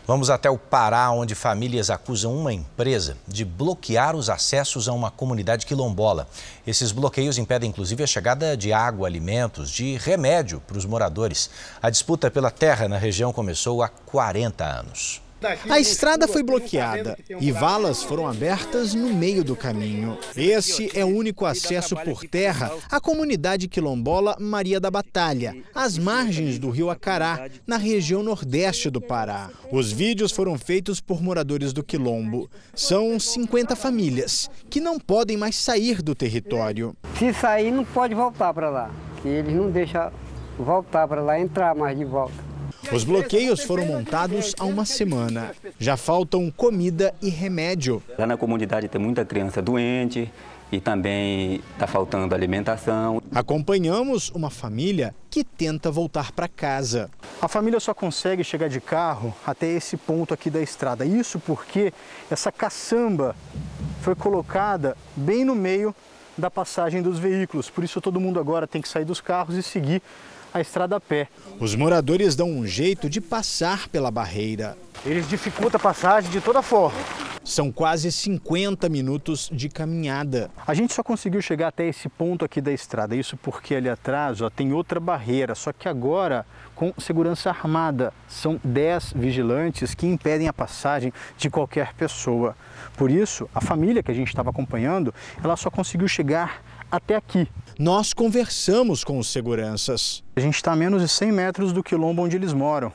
Vamos 0.08 0.30
até 0.30 0.50
o 0.50 0.58
Pará, 0.58 1.12
onde 1.12 1.36
famílias 1.36 1.90
acusam 1.90 2.34
uma 2.34 2.54
empresa 2.54 3.18
de 3.28 3.44
bloquear 3.44 4.16
os 4.16 4.30
acessos 4.30 4.88
a 4.88 4.94
uma 4.94 5.12
comunidade 5.12 5.66
quilombola. 5.66 6.30
Esses 6.66 6.94
bloqueios 6.94 7.38
impedem, 7.38 7.70
inclusive, 7.70 8.04
a 8.04 8.08
chegada 8.08 8.56
de 8.56 8.72
água, 8.72 9.06
alimentos, 9.06 9.70
de 9.70 9.98
remédio 9.98 10.62
para 10.62 10.78
os 10.78 10.86
moradores. 10.86 11.50
A 11.82 11.90
disputa 11.90 12.32
pela 12.32 12.50
terra 12.50 12.88
na 12.88 12.98
região 12.98 13.34
começou 13.34 13.84
há 13.84 13.90
40 13.90 14.64
anos. 14.64 15.27
A 15.70 15.80
estrada 15.80 16.28
foi 16.28 16.42
bloqueada 16.42 17.18
e 17.40 17.52
valas 17.52 18.02
foram 18.02 18.28
abertas 18.28 18.96
no 18.96 19.14
meio 19.14 19.44
do 19.44 19.56
caminho. 19.56 20.18
Este 20.36 20.90
é 20.98 21.06
o 21.06 21.08
único 21.08 21.46
acesso 21.46 21.96
por 21.98 22.24
terra 22.24 22.72
à 22.90 23.00
comunidade 23.00 23.68
quilombola 23.68 24.36
Maria 24.40 24.80
da 24.80 24.90
Batalha, 24.90 25.56
às 25.76 25.98
margens 25.98 26.58
do 26.58 26.70
rio 26.70 26.90
Acará, 26.90 27.50
na 27.68 27.78
região 27.78 28.24
nordeste 28.24 28.90
do 28.90 29.00
Pará. 29.00 29.50
Os 29.72 29.92
vídeos 29.92 30.32
foram 30.32 30.58
feitos 30.58 31.00
por 31.00 31.22
moradores 31.22 31.72
do 31.72 31.84
quilombo. 31.84 32.50
São 32.74 33.20
50 33.20 33.76
famílias 33.76 34.50
que 34.70 34.80
não 34.80 35.00
podem 35.00 35.38
mais 35.38 35.56
sair 35.56 36.02
do 36.02 36.16
território. 36.16 36.96
Se 37.18 37.32
sair, 37.34 37.72
não 37.72 37.86
pode 37.86 38.16
voltar 38.16 38.54
para 38.54 38.70
lá, 38.70 38.92
que 39.22 39.28
eles 39.28 39.54
não 39.54 39.70
deixam 39.70 40.12
voltar 40.58 41.08
para 41.08 41.22
lá, 41.22 41.40
entrar 41.40 41.76
mais 41.76 41.98
de 41.98 42.06
volta. 42.06 42.47
Os 42.92 43.04
bloqueios 43.04 43.64
foram 43.64 43.86
montados 43.86 44.56
há 44.58 44.66
uma 44.66 44.86
semana. 44.86 45.52
Já 45.80 45.98
faltam 45.98 46.52
comida 46.52 47.14
e 47.22 47.30
remédio. 47.30 48.02
Lá 48.18 48.26
na 48.26 48.38
comunidade 48.38 48.88
tem 48.88 49.00
muita 49.00 49.26
criança 49.26 49.62
doente 49.62 50.32
e 50.72 50.80
também 50.80 51.62
está 51.74 51.88
faltando 51.88 52.34
alimentação. 52.34 53.22
Acompanhamos 53.34 54.30
uma 54.30 54.50
família 54.50 55.14
que 55.30 55.44
tenta 55.44 55.92
voltar 55.92 56.32
para 56.32 56.48
casa. 56.48 57.10
A 57.42 57.48
família 57.48 57.80
só 57.80 57.94
consegue 57.94 58.44
chegar 58.44 58.70
de 58.70 58.80
carro 58.80 59.34
até 59.46 59.68
esse 59.68 59.98
ponto 59.98 60.34
aqui 60.34 60.50
da 60.50 60.62
estrada. 60.62 61.06
Isso 61.06 61.40
porque 61.40 61.94
essa 62.30 62.52
caçamba 62.52 63.36
foi 64.02 64.16
colocada 64.16 64.96
bem 65.16 65.44
no 65.44 65.56
meio 65.56 65.94
da 66.38 66.52
passagem 66.52 67.02
dos 67.02 67.18
veículos. 67.18 67.70
Por 67.70 67.84
isso 67.84 68.00
todo 68.00 68.20
mundo 68.20 68.40
agora 68.40 68.68
tem 68.68 68.82
que 68.82 68.88
sair 68.88 69.06
dos 69.06 69.20
carros 69.20 69.56
e 69.56 69.64
seguir 69.64 70.02
a 70.58 70.62
estrada 70.62 70.96
a 70.96 71.00
pé. 71.00 71.28
Os 71.60 71.76
moradores 71.76 72.36
dão 72.36 72.50
um 72.50 72.66
jeito 72.66 73.10
de 73.10 73.22
passar 73.22 73.88
pela 73.88 74.12
barreira. 74.12 74.78
Eles 75.06 75.28
dificultam 75.30 75.80
a 75.80 75.82
passagem 75.82 76.30
de 76.32 76.42
toda 76.42 76.62
forma. 76.62 76.98
São 77.44 77.72
quase 77.72 78.12
50 78.12 78.90
minutos 78.90 79.50
de 79.54 79.70
caminhada. 79.70 80.52
A 80.66 80.74
gente 80.74 80.94
só 80.94 81.02
conseguiu 81.02 81.42
chegar 81.42 81.70
até 81.70 81.88
esse 81.88 82.10
ponto 82.10 82.44
aqui 82.44 82.60
da 82.60 82.74
estrada, 82.74 83.16
isso 83.16 83.38
porque 83.38 83.76
ali 83.76 83.88
atrás 83.88 84.42
ó, 84.42 84.50
tem 84.50 84.74
outra 84.74 85.00
barreira, 85.00 85.56
só 85.56 85.72
que 85.72 85.88
agora 85.88 86.46
com 86.76 86.94
segurança 86.98 87.50
armada. 87.50 88.14
São 88.28 88.60
10 88.64 89.14
vigilantes 89.14 89.96
que 89.96 90.06
impedem 90.06 90.50
a 90.50 90.54
passagem 90.54 91.14
de 91.38 91.50
qualquer 91.50 91.94
pessoa. 91.94 92.54
Por 92.98 93.10
isso, 93.10 93.50
a 93.56 93.62
família 93.62 94.04
que 94.04 94.12
a 94.12 94.16
gente 94.16 94.28
estava 94.28 94.50
acompanhando, 94.50 95.14
ela 95.42 95.56
só 95.56 95.70
conseguiu 95.70 96.08
chegar 96.08 96.62
até 96.92 97.16
aqui. 97.16 97.48
Nós 97.80 98.12
conversamos 98.12 99.04
com 99.04 99.20
os 99.20 99.28
seguranças. 99.28 100.24
A 100.36 100.40
gente 100.40 100.56
está 100.56 100.72
a 100.72 100.76
menos 100.76 101.00
de 101.00 101.08
100 101.08 101.32
metros 101.32 101.72
do 101.72 101.84
quilombo 101.84 102.24
onde 102.24 102.36
eles 102.36 102.52
moram. 102.52 102.92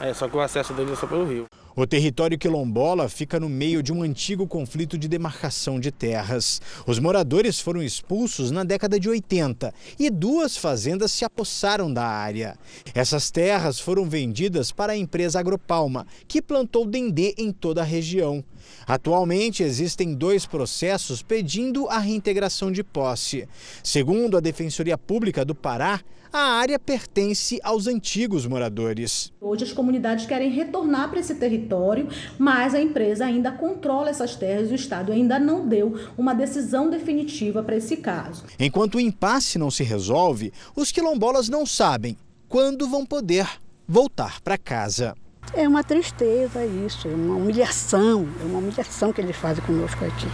É, 0.00 0.12
só 0.12 0.28
que 0.28 0.36
o 0.36 0.40
acesso 0.40 0.72
deles 0.72 0.94
é 0.94 0.96
só 0.96 1.06
pelo 1.06 1.24
rio. 1.24 1.46
O 1.76 1.86
território 1.86 2.36
quilombola 2.36 3.08
fica 3.08 3.38
no 3.38 3.48
meio 3.48 3.80
de 3.80 3.92
um 3.92 4.02
antigo 4.02 4.48
conflito 4.48 4.98
de 4.98 5.06
demarcação 5.06 5.78
de 5.78 5.92
terras. 5.92 6.60
Os 6.84 6.98
moradores 6.98 7.60
foram 7.60 7.80
expulsos 7.80 8.50
na 8.50 8.64
década 8.64 8.98
de 8.98 9.08
80 9.08 9.72
e 9.96 10.10
duas 10.10 10.56
fazendas 10.56 11.12
se 11.12 11.24
apossaram 11.24 11.92
da 11.92 12.04
área. 12.04 12.58
Essas 12.92 13.30
terras 13.30 13.78
foram 13.78 14.08
vendidas 14.08 14.72
para 14.72 14.94
a 14.94 14.96
empresa 14.96 15.38
Agropalma, 15.38 16.04
que 16.26 16.42
plantou 16.42 16.84
dendê 16.84 17.36
em 17.38 17.52
toda 17.52 17.82
a 17.82 17.84
região. 17.84 18.44
Atualmente 18.88 19.62
existem 19.62 20.14
dois 20.14 20.46
processos 20.46 21.22
pedindo 21.22 21.86
a 21.88 21.98
reintegração 21.98 22.72
de 22.72 22.82
posse. 22.82 23.46
Segundo 23.84 24.34
a 24.34 24.40
Defensoria 24.40 24.96
Pública 24.96 25.44
do 25.44 25.54
Pará, 25.54 26.00
a 26.32 26.52
área 26.54 26.78
pertence 26.78 27.60
aos 27.62 27.86
antigos 27.86 28.46
moradores. 28.46 29.30
Hoje 29.42 29.64
as 29.64 29.72
comunidades 29.72 30.24
querem 30.24 30.50
retornar 30.50 31.10
para 31.10 31.20
esse 31.20 31.34
território, 31.34 32.08
mas 32.38 32.74
a 32.74 32.80
empresa 32.80 33.26
ainda 33.26 33.52
controla 33.52 34.08
essas 34.08 34.34
terras 34.34 34.70
e 34.70 34.72
o 34.72 34.76
Estado 34.76 35.12
ainda 35.12 35.38
não 35.38 35.68
deu 35.68 35.94
uma 36.16 36.34
decisão 36.34 36.88
definitiva 36.88 37.62
para 37.62 37.76
esse 37.76 37.98
caso. 37.98 38.44
Enquanto 38.58 38.94
o 38.94 39.00
impasse 39.00 39.58
não 39.58 39.70
se 39.70 39.82
resolve, 39.84 40.50
os 40.74 40.90
quilombolas 40.90 41.50
não 41.50 41.66
sabem 41.66 42.16
quando 42.48 42.88
vão 42.88 43.04
poder 43.04 43.46
voltar 43.86 44.40
para 44.40 44.56
casa. 44.56 45.14
É 45.54 45.66
uma 45.66 45.82
tristeza 45.82 46.64
isso, 46.64 47.08
é 47.08 47.14
uma 47.14 47.36
humilhação, 47.36 48.28
é 48.40 48.44
uma 48.44 48.58
humilhação 48.58 49.12
que 49.12 49.20
eles 49.20 49.36
fazem 49.36 49.64
conosco 49.64 50.04
aqui. 50.04 50.26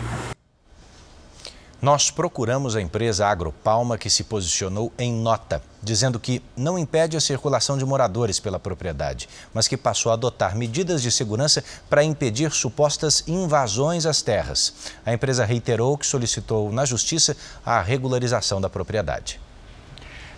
Nós 1.80 2.10
procuramos 2.10 2.74
a 2.74 2.80
empresa 2.80 3.26
Agropalma 3.26 3.98
que 3.98 4.08
se 4.08 4.24
posicionou 4.24 4.90
em 4.98 5.12
nota, 5.12 5.62
dizendo 5.82 6.18
que 6.18 6.42
não 6.56 6.78
impede 6.78 7.14
a 7.14 7.20
circulação 7.20 7.76
de 7.76 7.84
moradores 7.84 8.40
pela 8.40 8.58
propriedade, 8.58 9.28
mas 9.52 9.68
que 9.68 9.76
passou 9.76 10.10
a 10.10 10.14
adotar 10.14 10.56
medidas 10.56 11.02
de 11.02 11.10
segurança 11.10 11.62
para 11.90 12.02
impedir 12.02 12.50
supostas 12.52 13.22
invasões 13.28 14.06
às 14.06 14.22
terras. 14.22 14.72
A 15.04 15.12
empresa 15.12 15.44
reiterou 15.44 15.98
que 15.98 16.06
solicitou 16.06 16.72
na 16.72 16.86
justiça 16.86 17.36
a 17.66 17.82
regularização 17.82 18.62
da 18.62 18.70
propriedade. 18.70 19.43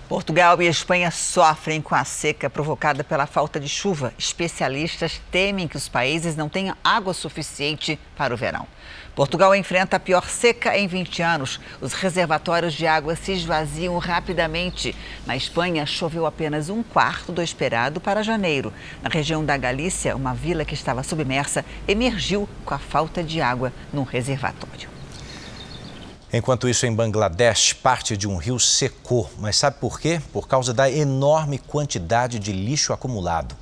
Portugal 0.09 0.63
e 0.63 0.67
Espanha 0.67 1.11
sofrem 1.11 1.83
com 1.83 1.93
a 1.93 2.05
seca 2.05 2.49
provocada 2.49 3.03
pela 3.03 3.27
falta 3.27 3.59
de 3.59 3.69
chuva. 3.69 4.15
Especialistas 4.17 5.21
temem 5.33 5.67
que 5.67 5.77
os 5.77 5.89
países 5.89 6.37
não 6.37 6.49
tenham 6.49 6.77
água 6.85 7.13
suficiente 7.13 7.99
para 8.17 8.33
o 8.33 8.37
verão. 8.37 8.69
Portugal 9.17 9.53
enfrenta 9.53 9.97
a 9.97 10.01
pior 10.01 10.29
seca 10.29 10.79
em 10.79 10.87
20 10.87 11.23
anos. 11.23 11.59
Os 11.81 11.93
reservatórios 11.93 12.75
de 12.75 12.87
água 12.87 13.17
se 13.17 13.33
esvaziam 13.33 13.99
rapidamente. 13.99 14.95
Na 15.27 15.37
Espanha, 15.37 15.85
choveu 15.85 16.25
apenas 16.25 16.69
um 16.69 16.85
quarto 16.85 17.33
do 17.33 17.43
esperado 17.43 18.01
para 18.01 18.23
janeiro. 18.23 18.73
Na 19.03 19.11
região 19.11 19.45
da 19.45 19.57
Galícia, 19.57 20.15
uma 20.15 20.35
vila 20.35 20.65
que 20.65 20.75
estava 20.75 21.03
submersa 21.03 21.65
emergiu 21.89 22.49
com 22.65 22.75
a 22.75 22.79
falta 22.79 23.25
de 23.25 23.41
água 23.41 23.73
num 23.93 24.05
reservatório. 24.05 24.96
Enquanto 26.33 26.69
isso, 26.69 26.85
em 26.87 26.95
Bangladesh, 26.95 27.73
parte 27.73 28.17
de 28.17 28.27
um 28.27 28.37
rio 28.37 28.59
secou. 28.59 29.31
Mas 29.39 29.57
sabe 29.57 29.77
por 29.81 30.01
quê? 30.01 30.21
Por 30.33 30.49
causa 30.49 30.75
da 30.75 30.91
enorme 30.91 31.59
quantidade 31.59 32.39
de 32.39 32.53
lixo 32.53 32.93
acumulado. 32.93 33.55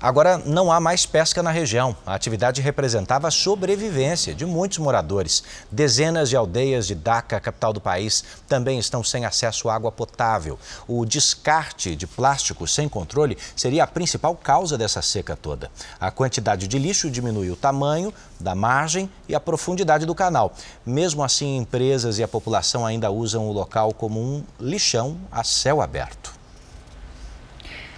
Agora 0.00 0.38
não 0.38 0.70
há 0.70 0.78
mais 0.78 1.04
pesca 1.04 1.42
na 1.42 1.50
região. 1.50 1.96
A 2.06 2.14
atividade 2.14 2.60
representava 2.60 3.26
a 3.26 3.32
sobrevivência 3.32 4.32
de 4.32 4.46
muitos 4.46 4.78
moradores. 4.78 5.42
Dezenas 5.72 6.28
de 6.28 6.36
aldeias 6.36 6.86
de 6.86 6.94
Dhaka, 6.94 7.40
capital 7.40 7.72
do 7.72 7.80
país, 7.80 8.22
também 8.46 8.78
estão 8.78 9.02
sem 9.02 9.24
acesso 9.24 9.68
à 9.68 9.74
água 9.74 9.90
potável. 9.90 10.56
O 10.86 11.04
descarte 11.04 11.96
de 11.96 12.06
plástico 12.06 12.64
sem 12.64 12.88
controle 12.88 13.36
seria 13.56 13.82
a 13.82 13.88
principal 13.88 14.36
causa 14.36 14.78
dessa 14.78 15.02
seca 15.02 15.34
toda. 15.34 15.68
A 15.98 16.12
quantidade 16.12 16.68
de 16.68 16.78
lixo 16.78 17.10
diminui 17.10 17.50
o 17.50 17.56
tamanho 17.56 18.14
da 18.38 18.54
margem 18.54 19.10
e 19.28 19.34
a 19.34 19.40
profundidade 19.40 20.06
do 20.06 20.14
canal. 20.14 20.54
Mesmo 20.86 21.24
assim, 21.24 21.56
empresas 21.56 22.20
e 22.20 22.22
a 22.22 22.28
população 22.28 22.86
ainda 22.86 23.10
usam 23.10 23.48
o 23.48 23.52
local 23.52 23.92
como 23.92 24.20
um 24.20 24.44
lixão 24.60 25.18
a 25.32 25.42
céu 25.42 25.82
aberto. 25.82 26.37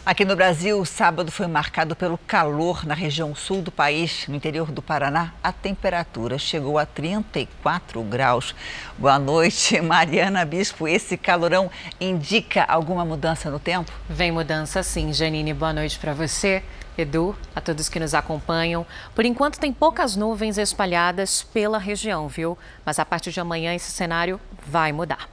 Aqui 0.04 0.24
no 0.24 0.34
Brasil, 0.34 0.80
o 0.80 0.86
sábado 0.86 1.30
foi 1.30 1.46
marcado 1.46 1.94
pelo 1.94 2.16
calor 2.16 2.86
na 2.86 2.94
região 2.94 3.34
sul 3.34 3.60
do 3.60 3.70
país. 3.70 4.26
No 4.28 4.34
interior 4.34 4.72
do 4.72 4.80
Paraná, 4.80 5.34
a 5.42 5.52
temperatura 5.52 6.38
chegou 6.38 6.78
a 6.78 6.86
34 6.86 8.02
graus. 8.04 8.54
Boa 8.96 9.18
noite, 9.18 9.78
Mariana 9.82 10.42
Bispo. 10.46 10.88
Esse 10.88 11.18
calorão 11.18 11.70
indica 12.00 12.64
alguma 12.64 13.04
mudança 13.04 13.50
no 13.50 13.58
tempo? 13.58 13.92
Vem 14.08 14.32
mudança 14.32 14.82
sim, 14.82 15.12
Janine. 15.12 15.52
Boa 15.52 15.74
noite 15.74 15.98
para 15.98 16.14
você. 16.14 16.62
Edu, 16.96 17.36
a 17.54 17.60
todos 17.60 17.90
que 17.90 18.00
nos 18.00 18.14
acompanham. 18.14 18.86
Por 19.14 19.26
enquanto 19.26 19.60
tem 19.60 19.70
poucas 19.70 20.16
nuvens 20.16 20.56
espalhadas 20.56 21.42
pela 21.42 21.78
região, 21.78 22.26
viu? 22.26 22.56
Mas 22.86 22.98
a 22.98 23.04
partir 23.04 23.32
de 23.32 23.40
amanhã 23.40 23.74
esse 23.74 23.90
cenário 23.90 24.40
vai 24.66 24.92
mudar. 24.92 25.28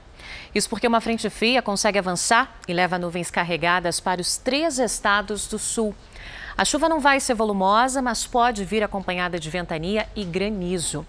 Isso 0.54 0.68
porque 0.68 0.86
uma 0.86 1.00
frente 1.00 1.28
fria 1.30 1.62
consegue 1.62 1.98
avançar 1.98 2.58
e 2.66 2.72
leva 2.72 2.98
nuvens 2.98 3.30
carregadas 3.30 4.00
para 4.00 4.20
os 4.20 4.36
três 4.36 4.78
estados 4.78 5.46
do 5.46 5.58
sul. 5.58 5.94
A 6.56 6.64
chuva 6.64 6.88
não 6.88 6.98
vai 6.98 7.20
ser 7.20 7.34
volumosa, 7.34 8.02
mas 8.02 8.26
pode 8.26 8.64
vir 8.64 8.82
acompanhada 8.82 9.38
de 9.38 9.48
ventania 9.48 10.08
e 10.16 10.24
granizo. 10.24 11.06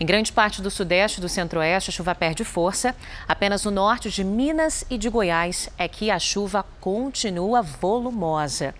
Em 0.00 0.06
grande 0.06 0.32
parte 0.32 0.62
do 0.62 0.70
sudeste 0.70 1.18
e 1.18 1.20
do 1.20 1.28
centro-oeste, 1.28 1.90
a 1.90 1.92
chuva 1.92 2.14
perde 2.14 2.44
força. 2.44 2.96
Apenas 3.28 3.64
no 3.64 3.70
norte 3.70 4.10
de 4.10 4.24
Minas 4.24 4.86
e 4.88 4.96
de 4.96 5.10
Goiás 5.10 5.68
é 5.76 5.86
que 5.86 6.10
a 6.10 6.18
chuva 6.18 6.64
continua 6.80 7.60
volumosa. 7.60 8.74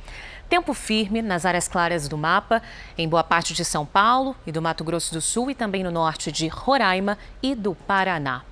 Tempo 0.49 0.73
firme 0.73 1.21
nas 1.21 1.45
áreas 1.45 1.69
claras 1.69 2.09
do 2.09 2.17
mapa, 2.17 2.63
em 2.97 3.09
boa 3.09 3.25
parte 3.25 3.53
de 3.53 3.65
São 3.65 3.85
Paulo 3.85 4.35
e 4.47 4.53
do 4.53 4.63
Mato 4.63 4.85
Grosso 4.85 5.13
do 5.13 5.21
Sul 5.21 5.51
e 5.51 5.55
também 5.55 5.83
no 5.83 5.91
norte 5.91 6.33
de 6.33 6.49
Roraima 6.49 7.19
e 7.43 7.55
do 7.55 7.75
Paraná. 7.75 8.43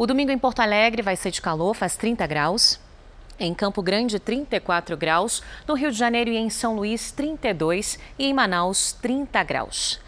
O 0.00 0.06
domingo 0.06 0.32
em 0.32 0.38
Porto 0.38 0.60
Alegre 0.60 1.02
vai 1.02 1.14
ser 1.14 1.30
de 1.30 1.42
calor, 1.42 1.74
faz 1.74 1.94
30 1.94 2.26
graus. 2.26 2.80
Em 3.38 3.52
Campo 3.52 3.82
Grande, 3.82 4.18
34 4.18 4.96
graus. 4.96 5.42
No 5.68 5.74
Rio 5.74 5.92
de 5.92 5.98
Janeiro 5.98 6.30
e 6.30 6.38
em 6.38 6.48
São 6.48 6.74
Luís, 6.74 7.12
32. 7.12 7.98
E 8.18 8.24
em 8.24 8.32
Manaus, 8.32 8.92
30 8.94 9.42
graus. 9.44 10.00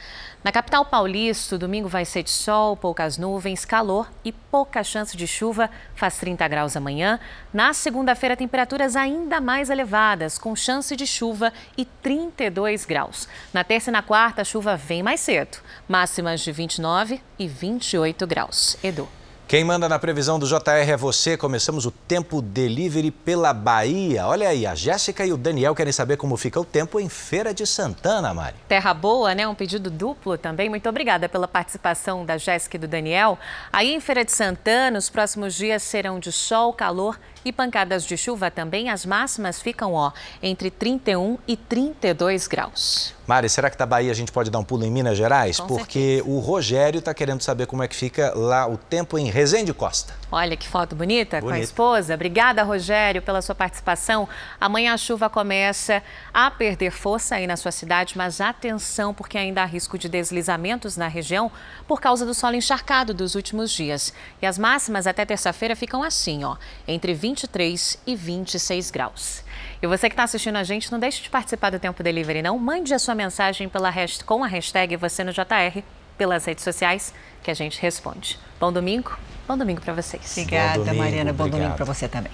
Na 0.42 0.50
capital 0.50 0.86
paulista, 0.86 1.56
o 1.56 1.58
domingo 1.58 1.90
vai 1.90 2.06
ser 2.06 2.22
de 2.22 2.30
sol, 2.30 2.74
poucas 2.74 3.18
nuvens, 3.18 3.66
calor 3.66 4.10
e 4.24 4.32
pouca 4.32 4.82
chance 4.82 5.14
de 5.14 5.26
chuva, 5.26 5.68
faz 5.94 6.16
30 6.16 6.48
graus 6.48 6.74
amanhã. 6.74 7.20
Na 7.52 7.74
segunda-feira, 7.74 8.34
temperaturas 8.34 8.96
ainda 8.96 9.42
mais 9.42 9.68
elevadas, 9.68 10.38
com 10.38 10.56
chance 10.56 10.96
de 10.96 11.06
chuva 11.06 11.52
e 11.76 11.84
32 11.84 12.86
graus. 12.86 13.28
Na 13.52 13.62
terça 13.62 13.90
e 13.90 13.92
na 13.92 14.00
quarta, 14.00 14.40
a 14.40 14.44
chuva 14.44 14.74
vem 14.74 15.02
mais 15.02 15.20
cedo, 15.20 15.58
máximas 15.86 16.40
de 16.40 16.50
29 16.50 17.20
e 17.38 17.46
28 17.46 18.26
graus. 18.26 18.78
Edu. 18.82 19.06
Quem 19.52 19.64
manda 19.64 19.86
na 19.86 19.98
previsão 19.98 20.38
do 20.38 20.46
JR 20.46 20.90
é 20.90 20.96
você. 20.96 21.36
Começamos 21.36 21.84
o 21.84 21.90
Tempo 21.90 22.40
Delivery 22.40 23.10
pela 23.10 23.52
Bahia. 23.52 24.26
Olha 24.26 24.48
aí, 24.48 24.66
a 24.66 24.74
Jéssica 24.74 25.26
e 25.26 25.30
o 25.30 25.36
Daniel 25.36 25.74
querem 25.74 25.92
saber 25.92 26.16
como 26.16 26.38
fica 26.38 26.58
o 26.58 26.64
tempo 26.64 26.98
em 26.98 27.06
Feira 27.06 27.52
de 27.52 27.66
Santana, 27.66 28.32
Mari. 28.32 28.56
Terra 28.66 28.94
boa, 28.94 29.34
né? 29.34 29.46
Um 29.46 29.54
pedido 29.54 29.90
duplo 29.90 30.38
também. 30.38 30.70
Muito 30.70 30.88
obrigada 30.88 31.28
pela 31.28 31.46
participação 31.46 32.24
da 32.24 32.38
Jéssica 32.38 32.78
e 32.78 32.80
do 32.80 32.88
Daniel. 32.88 33.38
Aí 33.70 33.92
em 33.92 34.00
Feira 34.00 34.24
de 34.24 34.32
Santana, 34.32 34.98
os 34.98 35.10
próximos 35.10 35.54
dias 35.54 35.82
serão 35.82 36.18
de 36.18 36.32
sol, 36.32 36.72
calor 36.72 37.20
pancadas 37.50 38.04
de 38.04 38.16
chuva 38.16 38.50
também. 38.50 38.90
As 38.90 39.06
máximas 39.06 39.60
ficam, 39.60 39.94
ó, 39.94 40.12
entre 40.42 40.70
31 40.70 41.38
e 41.48 41.56
32 41.56 42.46
graus. 42.46 43.14
Mari, 43.26 43.48
será 43.48 43.70
que 43.70 43.78
da 43.78 43.86
Bahia 43.86 44.10
a 44.10 44.14
gente 44.14 44.32
pode 44.32 44.50
dar 44.50 44.58
um 44.58 44.64
pulo 44.64 44.84
em 44.84 44.90
Minas 44.90 45.16
Gerais? 45.16 45.58
Com 45.58 45.66
Porque 45.66 46.16
certeza. 46.16 46.28
o 46.28 46.40
Rogério 46.40 46.98
está 46.98 47.14
querendo 47.14 47.40
saber 47.40 47.66
como 47.66 47.82
é 47.82 47.88
que 47.88 47.94
fica 47.94 48.32
lá 48.36 48.66
o 48.66 48.76
tempo 48.76 49.16
em 49.16 49.30
Resende 49.30 49.72
Costa. 49.72 50.12
Olha 50.30 50.56
que 50.56 50.66
foto 50.66 50.96
bonita, 50.96 51.36
bonita, 51.36 51.40
com 51.40 51.48
a 51.48 51.58
esposa. 51.60 52.14
Obrigada, 52.14 52.62
Rogério, 52.64 53.22
pela 53.22 53.40
sua 53.40 53.54
participação. 53.54 54.28
Amanhã 54.60 54.92
a 54.92 54.96
chuva 54.96 55.30
começa 55.30 56.02
a 56.34 56.50
perder 56.50 56.90
força 56.90 57.36
aí 57.36 57.46
na 57.46 57.56
sua 57.56 57.70
cidade, 57.70 58.18
mas 58.18 58.40
atenção, 58.40 59.14
porque 59.14 59.38
ainda 59.38 59.62
há 59.62 59.66
risco 59.66 59.96
de 59.96 60.08
deslizamentos 60.08 60.96
na 60.96 61.06
região 61.06 61.50
por 61.86 62.00
causa 62.00 62.26
do 62.26 62.34
solo 62.34 62.56
encharcado 62.56 63.14
dos 63.14 63.36
últimos 63.36 63.70
dias. 63.70 64.12
E 64.40 64.46
as 64.46 64.58
máximas 64.58 65.06
até 65.06 65.24
terça-feira 65.24 65.76
ficam 65.76 66.02
assim, 66.02 66.44
ó, 66.44 66.56
entre 66.88 67.14
23 67.32 67.98
e 68.06 68.14
26 68.14 68.90
graus. 68.90 69.42
E 69.80 69.86
você 69.86 70.08
que 70.08 70.12
está 70.12 70.24
assistindo 70.24 70.56
a 70.56 70.62
gente, 70.62 70.92
não 70.92 71.00
deixe 71.00 71.22
de 71.22 71.30
participar 71.30 71.70
do 71.70 71.78
Tempo 71.78 72.02
Delivery, 72.02 72.42
não. 72.42 72.58
Mande 72.58 72.92
a 72.92 72.98
sua 72.98 73.14
mensagem 73.14 73.68
pela 73.68 73.92
com 74.26 74.44
a 74.44 74.46
hashtag 74.46 74.96
você 74.96 75.24
no 75.24 75.32
JR 75.32 75.82
pelas 76.18 76.44
redes 76.44 76.62
sociais 76.62 77.12
que 77.42 77.50
a 77.50 77.54
gente 77.54 77.80
responde. 77.80 78.38
Bom 78.60 78.70
domingo, 78.70 79.18
bom 79.48 79.56
domingo 79.56 79.80
para 79.80 79.94
vocês. 79.94 80.30
Obrigada, 80.32 80.78
domingo, 80.80 80.96
Mariana. 80.98 81.32
Bom 81.32 81.48
domingo 81.48 81.74
para 81.74 81.86
você 81.86 82.06
também. 82.06 82.32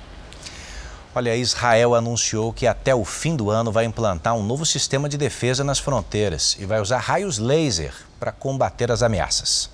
Olha, 1.14 1.34
Israel 1.36 1.94
anunciou 1.94 2.52
que 2.52 2.66
até 2.66 2.94
o 2.94 3.04
fim 3.04 3.36
do 3.36 3.50
ano 3.50 3.70
vai 3.70 3.84
implantar 3.84 4.34
um 4.34 4.42
novo 4.42 4.66
sistema 4.66 5.08
de 5.08 5.16
defesa 5.16 5.62
nas 5.62 5.78
fronteiras 5.78 6.56
e 6.58 6.66
vai 6.66 6.80
usar 6.80 6.98
raios 6.98 7.38
laser 7.38 7.94
para 8.18 8.32
combater 8.32 8.90
as 8.90 9.02
ameaças. 9.02 9.70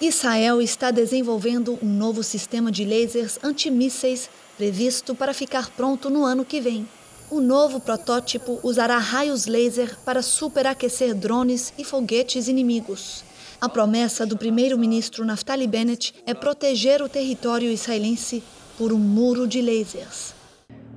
Israel 0.00 0.62
está 0.62 0.92
desenvolvendo 0.92 1.76
um 1.82 1.88
novo 1.88 2.22
sistema 2.22 2.70
de 2.70 2.84
lasers 2.84 3.36
antimísseis 3.42 4.30
previsto 4.56 5.12
para 5.12 5.34
ficar 5.34 5.70
pronto 5.70 6.08
no 6.08 6.24
ano 6.24 6.44
que 6.44 6.60
vem. 6.60 6.88
O 7.28 7.40
novo 7.40 7.80
protótipo 7.80 8.60
usará 8.62 8.96
raios 8.98 9.46
laser 9.46 9.98
para 10.04 10.22
superaquecer 10.22 11.14
drones 11.14 11.72
e 11.76 11.82
foguetes 11.82 12.46
inimigos. 12.46 13.24
A 13.60 13.68
promessa 13.68 14.24
do 14.24 14.38
primeiro-ministro 14.38 15.24
Naftali 15.24 15.66
Bennett 15.66 16.14
é 16.24 16.32
proteger 16.32 17.02
o 17.02 17.08
território 17.08 17.68
israelense 17.68 18.40
por 18.78 18.92
um 18.92 18.98
muro 18.98 19.48
de 19.48 19.60
lasers. 19.60 20.37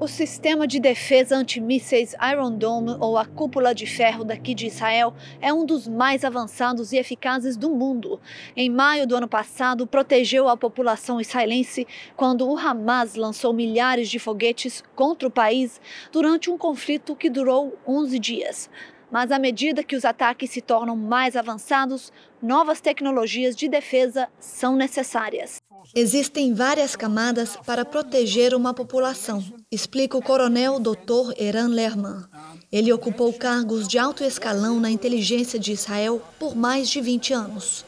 O 0.02 0.08
sistema 0.08 0.66
de 0.66 0.80
defesa 0.80 1.36
antimísseis 1.36 2.16
Iron 2.34 2.58
Dome, 2.58 2.97
ou 2.99 3.20
a 3.20 3.24
cúpula 3.24 3.72
de 3.72 3.86
ferro 3.86 4.24
daqui 4.24 4.56
de 4.56 4.66
Israel, 4.66 5.14
é 5.39 5.54
um 5.54 5.64
dos 5.64 5.88
mais 5.88 6.26
avançados 6.26 6.91
e 6.91 6.97
eficazes 6.97 7.56
do 7.56 7.70
mundo. 7.70 8.20
Em 8.56 8.68
maio 8.68 9.06
do 9.06 9.16
ano 9.16 9.28
passado, 9.28 9.86
protegeu 9.86 10.49
a 10.49 10.58
população 10.58 11.22
israelense 11.22 11.86
quando 12.16 12.49
o 12.49 12.58
Hamas 12.58 13.14
lançou 13.14 13.54
milhares 13.54 14.10
de 14.10 14.18
foguetes 14.18 14.84
contra 14.95 15.28
o 15.28 15.32
país 15.32 15.80
durante 16.12 16.49
um 16.49 16.58
conflito 16.58 17.16
que 17.16 17.30
durou 17.30 17.78
11 17.88 18.18
dias. 18.18 18.72
Mas 19.12 19.32
à 19.32 19.38
medida 19.38 19.84
que 19.84 19.95
os 19.95 20.05
ataques 20.05 20.49
se 20.51 20.62
tornam 20.62 20.95
mais 20.95 21.36
avançados, 21.36 22.12
novas 22.41 22.80
tecnologias 22.80 23.55
de 23.55 23.68
defesa 23.68 24.30
são 24.39 24.76
necessárias. 24.76 25.62
Existem 25.95 26.53
várias 26.53 26.95
camadas 26.95 27.57
para 27.66 27.84
proteger 27.84 28.53
uma 28.53 28.74
população, 28.74 29.43
explica 29.72 30.18
o 30.18 30.22
coronel 30.22 30.80
Dr. 30.80 31.34
Eran 31.38 31.68
Lerman. 31.68 32.24
Ele 32.72 32.93
ocupou 32.93 33.34
cargos 33.34 33.88
de 33.88 33.97
alto 33.97 34.24
escalão 34.24 34.80
na 34.80 34.89
inteligência 34.89 35.59
de 35.59 35.74
Israel 35.74 36.22
por 36.39 36.55
mais 36.55 36.89
de 36.89 37.01
20 37.01 37.34
anos. 37.34 37.86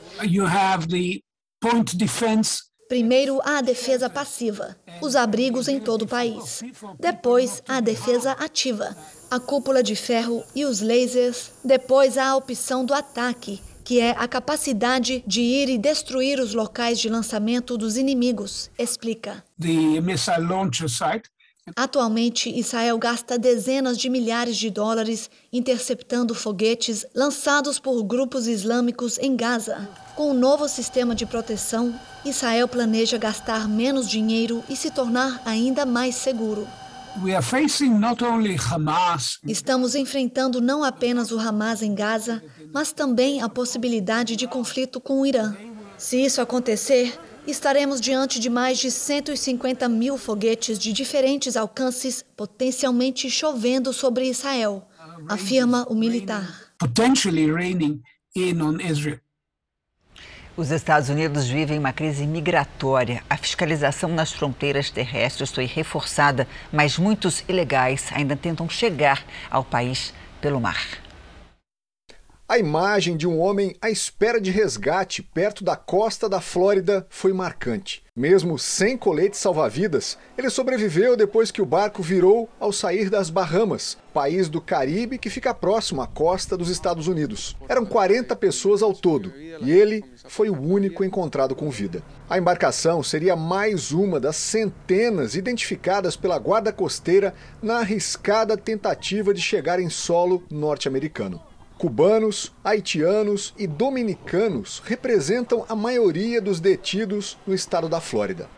point 1.61 1.95
defense 1.95 2.72
Primeiro, 2.87 3.39
a 3.43 3.61
defesa 3.61 4.09
passiva, 4.09 4.75
os 5.01 5.15
abrigos 5.15 5.67
em 5.67 5.79
todo 5.79 6.03
o 6.03 6.07
país. 6.07 6.61
Depois, 6.99 7.63
a 7.67 7.79
defesa 7.79 8.33
ativa, 8.33 8.95
a 9.31 9.39
cúpula 9.39 9.81
de 9.81 9.95
ferro 9.95 10.43
e 10.55 10.65
os 10.65 10.81
lasers. 10.81 11.51
Depois, 11.63 12.17
a 12.17 12.35
opção 12.35 12.85
do 12.85 12.93
ataque, 12.93 13.61
que 13.83 13.99
é 13.99 14.11
a 14.11 14.27
capacidade 14.27 15.23
de 15.25 15.41
ir 15.41 15.69
e 15.69 15.77
destruir 15.77 16.39
os 16.39 16.53
locais 16.53 16.99
de 16.99 17.09
lançamento 17.09 17.77
dos 17.77 17.97
inimigos, 17.97 18.69
explica. 18.77 19.43
The 19.59 20.01
missile 20.01 20.45
launcher 20.47 20.89
site. 20.89 21.32
Atualmente, 21.77 22.49
Israel 22.49 22.97
gasta 22.97 23.37
dezenas 23.37 23.97
de 23.97 24.09
milhares 24.09 24.57
de 24.57 24.69
dólares 24.69 25.29
interceptando 25.51 26.35
foguetes 26.35 27.05
lançados 27.15 27.79
por 27.79 28.03
grupos 28.03 28.47
islâmicos 28.47 29.17
em 29.17 29.33
Gaza. 29.35 29.87
Com 30.13 30.31
o 30.31 30.33
novo 30.33 30.67
sistema 30.67 31.15
de 31.15 31.25
proteção, 31.25 31.97
Israel 32.25 32.67
planeja 32.67 33.17
gastar 33.17 33.67
menos 33.69 34.09
dinheiro 34.09 34.61
e 34.69 34.75
se 34.75 34.91
tornar 34.91 35.41
ainda 35.45 35.85
mais 35.85 36.15
seguro. 36.15 36.67
Estamos 39.47 39.95
enfrentando 39.95 40.59
não 40.59 40.83
apenas 40.83 41.31
o 41.31 41.39
Hamas 41.39 41.81
em 41.81 41.95
Gaza, 41.95 42.43
mas 42.73 42.91
também 42.91 43.41
a 43.41 43.47
possibilidade 43.47 44.35
de 44.35 44.47
conflito 44.47 44.99
com 44.99 45.21
o 45.21 45.25
Irã. 45.25 45.55
Se 45.97 46.17
isso 46.17 46.41
acontecer, 46.41 47.17
estaremos 47.45 47.99
diante 47.99 48.39
de 48.39 48.49
mais 48.49 48.77
de 48.77 48.89
150 48.89 49.87
mil 49.89 50.17
foguetes 50.17 50.79
de 50.79 50.93
diferentes 50.93 51.57
alcances 51.57 52.23
potencialmente 52.35 53.29
chovendo 53.29 53.91
sobre 53.91 54.25
Israel, 54.25 54.87
afirma 55.27 55.85
o 55.89 55.95
militar. 55.95 56.73
Os 60.55 60.69
Estados 60.69 61.09
Unidos 61.09 61.47
vivem 61.47 61.79
uma 61.79 61.91
crise 61.91 62.27
migratória. 62.27 63.23
A 63.27 63.35
fiscalização 63.35 64.09
nas 64.09 64.31
fronteiras 64.31 64.91
terrestres 64.91 65.51
foi 65.51 65.65
reforçada, 65.65 66.47
mas 66.71 66.97
muitos 66.97 67.43
ilegais 67.49 68.09
ainda 68.11 68.35
tentam 68.35 68.69
chegar 68.69 69.25
ao 69.49 69.63
país 69.63 70.13
pelo 70.39 70.61
mar. 70.61 71.02
A 72.47 72.59
imagem 72.59 73.15
de 73.15 73.25
um 73.25 73.39
homem 73.39 73.73
à 73.81 73.89
espera 73.89 74.39
de 74.39 74.51
resgate 74.51 75.23
perto 75.23 75.63
da 75.63 75.77
costa 75.77 76.27
da 76.27 76.41
Flórida 76.41 77.07
foi 77.09 77.31
marcante. 77.31 78.03
Mesmo 78.13 78.59
sem 78.59 78.97
colete 78.97 79.37
salva-vidas, 79.37 80.17
ele 80.37 80.49
sobreviveu 80.49 81.15
depois 81.15 81.51
que 81.51 81.61
o 81.61 81.65
barco 81.65 82.03
virou 82.03 82.49
ao 82.59 82.73
sair 82.73 83.09
das 83.09 83.29
Bahamas, 83.29 83.97
país 84.13 84.49
do 84.49 84.59
Caribe 84.59 85.17
que 85.17 85.29
fica 85.29 85.53
próximo 85.53 86.01
à 86.01 86.05
costa 86.05 86.57
dos 86.57 86.69
Estados 86.69 87.07
Unidos. 87.07 87.55
Eram 87.67 87.85
40 87.85 88.35
pessoas 88.35 88.83
ao 88.83 88.93
todo 88.93 89.33
e 89.61 89.71
ele 89.71 90.03
foi 90.27 90.49
o 90.49 90.61
único 90.61 91.01
encontrado 91.03 91.55
com 91.55 91.69
vida. 91.69 92.03
A 92.29 92.37
embarcação 92.37 93.01
seria 93.01 93.37
mais 93.37 93.93
uma 93.93 94.19
das 94.19 94.35
centenas 94.35 95.35
identificadas 95.35 96.17
pela 96.17 96.37
Guarda 96.37 96.73
Costeira 96.73 97.33
na 97.61 97.79
arriscada 97.79 98.57
tentativa 98.57 99.33
de 99.33 99.41
chegar 99.41 99.79
em 99.79 99.89
solo 99.89 100.43
norte-americano. 100.51 101.41
Cubanos, 101.83 102.53
haitianos 102.63 103.53
e 103.57 103.67
dominicanos 103.67 104.81
representam 104.85 105.65
a 105.67 105.75
maioria 105.75 106.39
dos 106.39 106.61
detidos 106.61 107.37
no 107.45 107.53
estado 107.53 107.89
da 107.89 107.99
Flórida. 107.99 108.49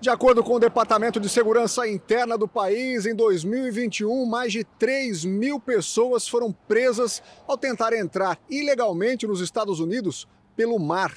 De 0.00 0.08
acordo 0.08 0.42
com 0.42 0.54
o 0.54 0.58
Departamento 0.58 1.20
de 1.20 1.28
Segurança 1.28 1.86
Interna 1.86 2.38
do 2.38 2.48
país, 2.48 3.04
em 3.04 3.14
2021, 3.14 4.24
mais 4.24 4.50
de 4.50 4.64
3 4.64 5.26
mil 5.26 5.60
pessoas 5.60 6.26
foram 6.26 6.52
presas 6.66 7.22
ao 7.46 7.58
tentar 7.58 7.92
entrar 7.92 8.40
ilegalmente 8.48 9.26
nos 9.26 9.42
Estados 9.42 9.78
Unidos 9.78 10.26
pelo 10.56 10.78
mar. 10.78 11.14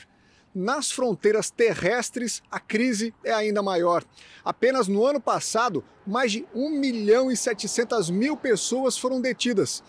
Nas 0.54 0.92
fronteiras 0.92 1.50
terrestres, 1.50 2.44
a 2.52 2.60
crise 2.60 3.16
é 3.24 3.32
ainda 3.32 3.64
maior. 3.64 4.04
Apenas 4.44 4.90
no 4.90 5.06
ano 5.06 5.22
passado, 5.22 5.82
mais 6.06 6.34
de 6.34 6.46
1 6.54 6.70
milhão 6.72 7.32
e 7.32 7.38
700 7.38 8.10
mil 8.10 8.36
pessoas 8.36 8.98
foram 8.98 9.22
detidas 9.22 9.82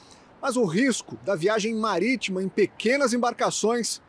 mas 0.45 0.59
o 0.59 0.67
risco 0.67 1.17
da 1.25 1.35
viagem 1.35 1.75
marítima 1.75 2.43
em 2.43 2.51
pequenas 2.51 3.15
embarcações 3.15 4.03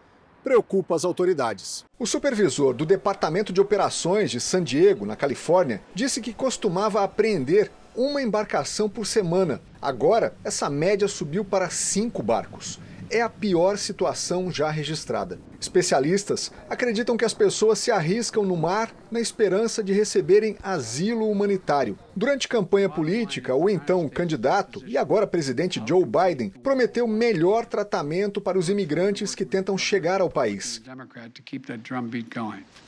preocupa 0.44 0.94
as 0.94 1.06
autoridades. 1.06 1.86
O 1.98 2.06
supervisor 2.06 2.74
do 2.74 2.86
Departamento 2.86 3.54
de 3.54 3.62
Operações 3.62 4.32
de 4.32 4.42
San 4.42 4.62
Diego, 4.62 5.06
na 5.06 5.16
Califórnia, 5.16 5.82
disse 5.94 6.20
que 6.20 6.34
costumava 6.34 7.02
apreender 7.02 7.72
uma 7.96 8.22
embarcação 8.22 8.90
por 8.90 9.08
semana. 9.08 9.62
Agora, 9.82 10.36
essa 10.44 10.70
média 10.70 11.08
subiu 11.08 11.46
para 11.46 11.70
cinco 11.70 12.22
barcos 12.22 12.82
é 13.10 13.22
a 13.22 13.30
pior 13.30 13.78
situação 13.78 14.52
já 14.52 14.70
registrada. 14.70 15.40
Especialistas 15.60 16.52
acreditam 16.70 17.18
que 17.18 17.26
as 17.26 17.34
pessoas 17.34 17.80
se 17.80 17.92
arriscam 17.92 18.44
no 18.44 18.56
mar 18.56 18.94
na 19.10 19.20
esperança 19.20 19.84
de 19.84 19.94
receberem 19.94 20.58
asilo 20.62 21.30
humanitário. 21.30 21.98
Durante 22.16 22.48
campanha 22.48 22.90
política, 22.90 23.56
o 23.56 23.70
então 23.70 24.08
candidato 24.08 24.84
e 24.86 24.98
agora 24.98 25.28
presidente 25.28 25.82
Joe 25.86 26.06
Biden 26.06 26.50
prometeu 26.50 27.08
melhor 27.08 27.66
tratamento 27.66 28.40
para 28.40 28.58
os 28.58 28.70
imigrantes 28.70 29.34
que 29.34 29.46
tentam 29.46 29.78
chegar 29.78 30.22
ao 30.22 30.30
país. 30.30 30.82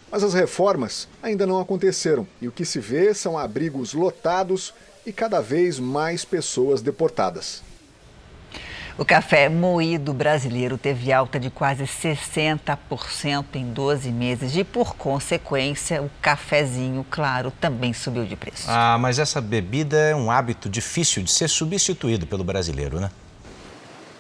Mas 0.09 0.23
as 0.23 0.33
reformas 0.33 1.07
ainda 1.21 1.45
não 1.45 1.59
aconteceram 1.59 2.27
e 2.41 2.47
o 2.47 2.51
que 2.51 2.63
se 2.63 2.79
vê 2.79 3.13
são 3.13 3.37
abrigos 3.37 3.93
lotados 3.93 4.73
e 5.05 5.11
cada 5.11 5.41
vez 5.41 5.79
mais 5.79 6.25
pessoas 6.25 6.81
deportadas. 6.81 7.63
O 8.97 9.05
café 9.05 9.47
moído 9.47 10.11
brasileiro 10.11 10.75
teve 10.75 11.13
alta 11.13 11.39
de 11.39 11.51
quase 11.51 11.83
60% 11.83 13.45
em 13.53 13.71
12 13.71 14.09
meses 14.11 14.55
e, 14.55 14.63
por 14.63 14.95
consequência, 14.95 16.01
o 16.01 16.09
cafezinho, 16.19 17.05
claro, 17.07 17.53
também 17.61 17.93
subiu 17.93 18.25
de 18.25 18.35
preço. 18.35 18.65
Ah, 18.67 18.97
mas 18.99 19.19
essa 19.19 19.39
bebida 19.39 19.97
é 19.97 20.15
um 20.15 20.31
hábito 20.31 20.67
difícil 20.67 21.21
de 21.21 21.29
ser 21.29 21.47
substituído 21.47 22.25
pelo 22.25 22.43
brasileiro, 22.43 22.99
né? 22.99 23.11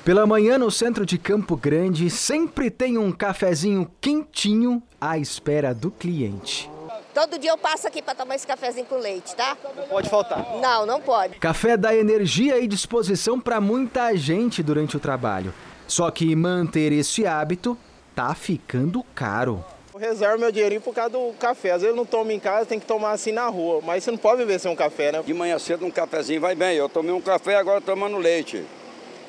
Pela 0.05 0.27
manhã, 0.27 0.59
no 0.59 0.69
centro 0.69 1.07
de 1.07 1.17
Campo 1.17 1.57
Grande, 1.57 2.07
sempre 2.11 2.69
tem 2.69 2.99
um 2.99 3.11
cafezinho 3.11 3.89
quentinho 3.99 4.81
à 5.01 5.17
espera 5.17 5.73
do 5.73 5.89
cliente. 5.89 6.69
Todo 7.17 7.39
dia 7.39 7.49
eu 7.49 7.57
passo 7.57 7.87
aqui 7.87 7.99
para 7.99 8.13
tomar 8.13 8.35
esse 8.35 8.45
cafezinho 8.45 8.85
com 8.85 8.95
leite, 8.97 9.35
tá? 9.35 9.57
Não 9.75 9.87
pode 9.87 10.07
faltar. 10.07 10.45
Não, 10.61 10.85
não 10.85 11.01
pode. 11.01 11.39
Café 11.39 11.75
dá 11.75 11.95
energia 11.95 12.59
e 12.59 12.67
disposição 12.67 13.39
para 13.39 13.59
muita 13.59 14.15
gente 14.15 14.61
durante 14.61 14.95
o 14.95 14.99
trabalho. 14.99 15.51
Só 15.87 16.11
que 16.11 16.35
manter 16.35 16.91
esse 16.91 17.25
hábito 17.25 17.75
tá 18.13 18.35
ficando 18.35 19.03
caro. 19.15 19.65
Eu 19.95 19.99
reservo 19.99 20.37
meu 20.37 20.51
dinheirinho 20.51 20.79
por 20.79 20.93
causa 20.93 21.09
do 21.09 21.33
café. 21.39 21.71
Às 21.71 21.81
vezes 21.81 21.95
eu 21.95 21.95
não 21.95 22.05
tomo 22.05 22.31
em 22.31 22.39
casa, 22.39 22.67
tem 22.67 22.79
que 22.79 22.85
tomar 22.85 23.13
assim 23.13 23.31
na 23.31 23.47
rua. 23.47 23.81
Mas 23.83 24.03
você 24.03 24.11
não 24.11 24.17
pode 24.19 24.37
viver 24.37 24.59
sem 24.59 24.71
um 24.71 24.75
café, 24.75 25.11
né? 25.11 25.23
De 25.23 25.33
manhã 25.33 25.57
cedo 25.57 25.87
um 25.87 25.89
cafezinho 25.89 26.39
vai 26.39 26.53
bem. 26.53 26.77
Eu 26.77 26.87
tomei 26.87 27.11
um 27.11 27.21
café 27.21 27.55
agora 27.55 27.81
tomando 27.81 28.17
leite. 28.17 28.63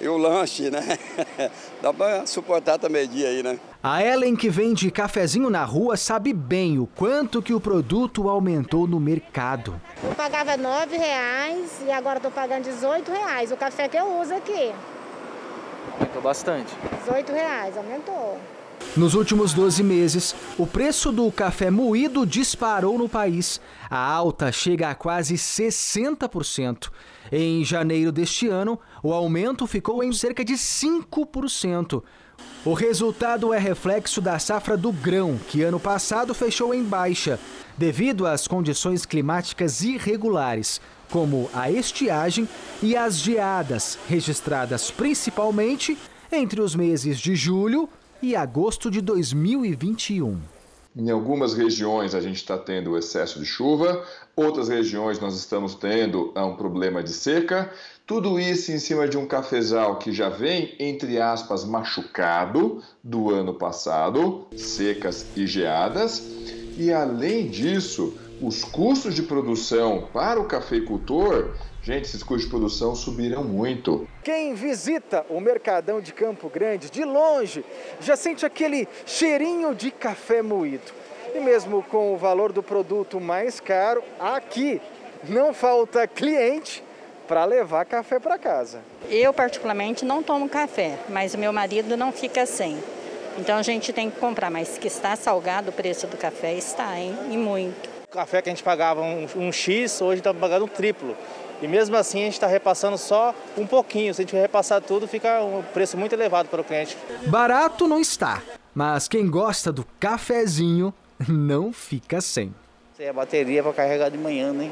E 0.01 0.07
o 0.09 0.16
lanche, 0.16 0.70
né? 0.70 0.99
Dá 1.82 1.92
pra 1.92 2.24
suportar 2.24 2.78
também 2.78 3.09
dia 3.09 3.28
aí, 3.28 3.42
né? 3.42 3.59
A 3.82 4.03
Ellen 4.03 4.36
que 4.36 4.49
vende 4.49 4.90
cafezinho 4.90 5.51
na 5.51 5.64
rua 5.64 5.96
sabe 5.96 6.32
bem 6.32 6.78
o 6.78 6.86
quanto 6.86 7.42
que 7.42 7.53
o 7.53 7.61
produto 7.61 8.28
aumentou 8.28 8.86
no 8.86 9.01
mercado. 9.01 9.80
Eu 10.03 10.14
pagava 10.14 10.57
nove 10.57 10.96
reais 10.96 11.82
e 11.84 11.90
agora 11.90 12.18
estou 12.18 12.30
pagando 12.30 12.64
18 12.64 13.11
reais. 13.11 13.51
O 13.51 13.57
café 13.57 13.88
que 13.88 13.96
eu 13.96 14.20
uso 14.20 14.34
aqui. 14.34 14.72
Aumentou 15.94 16.22
bastante. 16.22 16.72
18 17.05 17.32
reais, 17.32 17.76
aumentou. 17.76 18.38
Nos 18.96 19.14
últimos 19.14 19.53
12 19.53 19.82
meses, 19.82 20.34
o 20.57 20.66
preço 20.66 21.11
do 21.11 21.30
café 21.32 21.70
moído 21.70 22.24
disparou 22.24 22.96
no 22.99 23.09
país. 23.09 23.61
A 23.90 23.99
alta 23.99 24.53
chega 24.53 24.90
a 24.90 24.94
quase 24.94 25.34
60%. 25.34 26.90
Em 27.30 27.64
janeiro 27.64 28.10
deste 28.10 28.48
ano, 28.48 28.78
o 29.02 29.12
aumento 29.12 29.66
ficou 29.66 30.02
em 30.02 30.12
cerca 30.12 30.44
de 30.44 30.54
5%. 30.54 32.02
O 32.64 32.72
resultado 32.72 33.52
é 33.52 33.58
reflexo 33.58 34.20
da 34.20 34.38
safra 34.38 34.76
do 34.76 34.92
grão, 34.92 35.38
que 35.48 35.62
ano 35.62 35.78
passado 35.78 36.34
fechou 36.34 36.74
em 36.74 36.82
baixa, 36.82 37.38
devido 37.76 38.26
às 38.26 38.46
condições 38.46 39.04
climáticas 39.04 39.82
irregulares, 39.82 40.80
como 41.10 41.48
a 41.54 41.70
estiagem 41.70 42.48
e 42.82 42.96
as 42.96 43.18
geadas, 43.18 43.98
registradas 44.08 44.90
principalmente 44.90 45.96
entre 46.30 46.60
os 46.60 46.74
meses 46.74 47.18
de 47.18 47.34
julho 47.34 47.88
e 48.20 48.36
agosto 48.36 48.90
de 48.90 49.00
2021. 49.00 50.57
Em 50.99 51.11
algumas 51.11 51.55
regiões 51.55 52.12
a 52.12 52.20
gente 52.20 52.38
está 52.38 52.59
tendo 52.59 52.99
excesso 52.99 53.38
de 53.38 53.46
chuva, 53.46 54.05
outras 54.34 54.68
regiões 54.68 55.20
nós 55.20 55.36
estamos 55.36 55.76
tendo 55.76 56.32
um 56.36 56.57
problema 56.57 57.05
de 57.05 57.12
seca. 57.12 57.70
Tudo 58.05 58.40
isso 58.40 58.72
em 58.72 58.80
cima 58.80 59.07
de 59.07 59.16
um 59.16 59.24
cafezal 59.24 60.01
que 60.01 60.11
já 60.11 60.28
vem, 60.28 60.74
entre 60.76 61.20
aspas, 61.20 61.64
machucado 61.64 62.82
do 63.01 63.30
ano 63.30 63.55
passado, 63.55 64.49
secas 64.57 65.24
e 65.36 65.46
geadas. 65.46 66.20
E 66.76 66.92
além 66.92 67.46
disso, 67.46 68.18
os 68.42 68.64
custos 68.64 69.14
de 69.14 69.22
produção 69.22 70.09
para 70.12 70.40
o 70.40 70.46
cafeicultor 70.46 71.55
Gente, 71.82 72.04
esses 72.04 72.22
custos 72.22 72.44
de 72.44 72.50
produção 72.50 72.94
subiram 72.94 73.42
muito. 73.44 74.06
Quem 74.22 74.54
visita 74.54 75.24
o 75.30 75.40
Mercadão 75.40 76.00
de 76.00 76.12
Campo 76.12 76.48
Grande 76.48 76.90
de 76.90 77.04
longe 77.04 77.64
já 78.00 78.16
sente 78.16 78.44
aquele 78.44 78.86
cheirinho 79.06 79.74
de 79.74 79.90
café 79.90 80.42
moído. 80.42 80.92
E 81.34 81.40
mesmo 81.40 81.82
com 81.82 82.12
o 82.12 82.16
valor 82.16 82.52
do 82.52 82.62
produto 82.62 83.20
mais 83.20 83.60
caro, 83.60 84.02
aqui 84.18 84.80
não 85.28 85.54
falta 85.54 86.06
cliente 86.06 86.82
para 87.26 87.44
levar 87.44 87.84
café 87.84 88.18
para 88.18 88.38
casa. 88.38 88.80
Eu, 89.08 89.32
particularmente, 89.32 90.04
não 90.04 90.22
tomo 90.22 90.48
café, 90.48 90.98
mas 91.08 91.34
o 91.34 91.38
meu 91.38 91.52
marido 91.52 91.96
não 91.96 92.10
fica 92.10 92.44
sem. 92.46 92.78
Então 93.38 93.56
a 93.56 93.62
gente 93.62 93.92
tem 93.92 94.10
que 94.10 94.18
comprar, 94.18 94.50
mas 94.50 94.78
que 94.78 94.88
está 94.88 95.14
salgado 95.14 95.70
o 95.70 95.72
preço 95.72 96.06
do 96.06 96.16
café, 96.16 96.54
está, 96.54 96.98
hein? 96.98 97.16
E 97.30 97.36
muito. 97.36 97.88
O 98.06 98.10
café 98.10 98.42
que 98.42 98.48
a 98.48 98.52
gente 98.52 98.64
pagava 98.64 99.02
um, 99.02 99.28
um 99.36 99.52
X, 99.52 100.00
hoje 100.00 100.20
está 100.20 100.34
pagando 100.34 100.64
um 100.64 100.68
triplo. 100.68 101.14
E 101.61 101.66
mesmo 101.66 101.96
assim 101.96 102.20
a 102.20 102.24
gente 102.24 102.34
está 102.34 102.46
repassando 102.46 102.96
só 102.96 103.34
um 103.56 103.66
pouquinho. 103.66 104.14
Se 104.14 104.22
a 104.22 104.24
gente 104.24 104.36
repassar 104.36 104.80
tudo, 104.80 105.09
fica 105.09 105.42
um 105.42 105.62
preço 105.62 105.96
muito 105.96 106.12
elevado 106.12 106.48
para 106.48 106.61
o 106.61 106.64
cliente. 106.64 106.96
Barato 107.26 107.88
não 107.88 108.00
está, 108.00 108.42
mas 108.74 109.09
quem 109.09 109.28
gosta 109.28 109.72
do 109.72 109.84
cafezinho 109.98 110.94
não 111.28 111.72
fica 111.72 112.20
sem. 112.20 112.54
É 112.98 113.09
a 113.09 113.12
bateria 113.12 113.62
para 113.62 113.72
carregar 113.72 114.11
de 114.11 114.18
manhã, 114.18 114.52
né? 114.52 114.70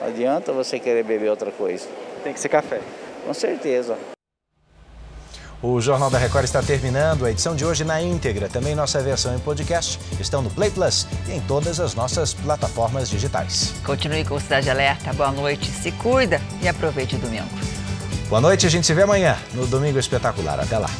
Não 0.00 0.08
adianta 0.08 0.52
você 0.52 0.78
querer 0.78 1.04
beber 1.04 1.30
outra 1.30 1.50
coisa. 1.52 1.88
Tem 2.24 2.32
que 2.32 2.40
ser 2.40 2.48
café. 2.48 2.80
Com 3.24 3.34
certeza. 3.34 3.96
O 5.60 5.80
Jornal 5.80 6.08
da 6.08 6.18
Record 6.18 6.44
está 6.44 6.62
terminando. 6.62 7.24
A 7.26 7.30
edição 7.30 7.56
de 7.56 7.64
hoje 7.64 7.82
na 7.82 8.00
íntegra, 8.00 8.48
também 8.48 8.76
nossa 8.76 9.02
versão 9.02 9.34
em 9.34 9.40
podcast, 9.40 9.98
estão 10.20 10.40
no 10.40 10.50
Play 10.50 10.70
Plus 10.70 11.06
e 11.28 11.32
em 11.32 11.40
todas 11.40 11.80
as 11.80 11.94
nossas 11.94 12.32
plataformas 12.32 13.10
digitais. 13.10 13.74
Continue 13.84 14.24
com 14.24 14.36
o 14.36 14.40
Cidade 14.40 14.70
Alerta. 14.70 15.12
Boa 15.12 15.32
noite, 15.32 15.68
se 15.68 15.90
cuida 15.90 16.40
e 16.62 16.68
aproveite 16.68 17.16
o 17.16 17.18
domingo. 17.18 17.48
Boa 18.28 18.40
noite, 18.40 18.66
a 18.66 18.70
gente 18.70 18.86
se 18.86 18.94
vê 18.94 19.02
amanhã 19.02 19.36
no 19.52 19.66
Domingo 19.66 19.98
Espetacular. 19.98 20.60
Até 20.60 20.78
lá. 20.78 20.90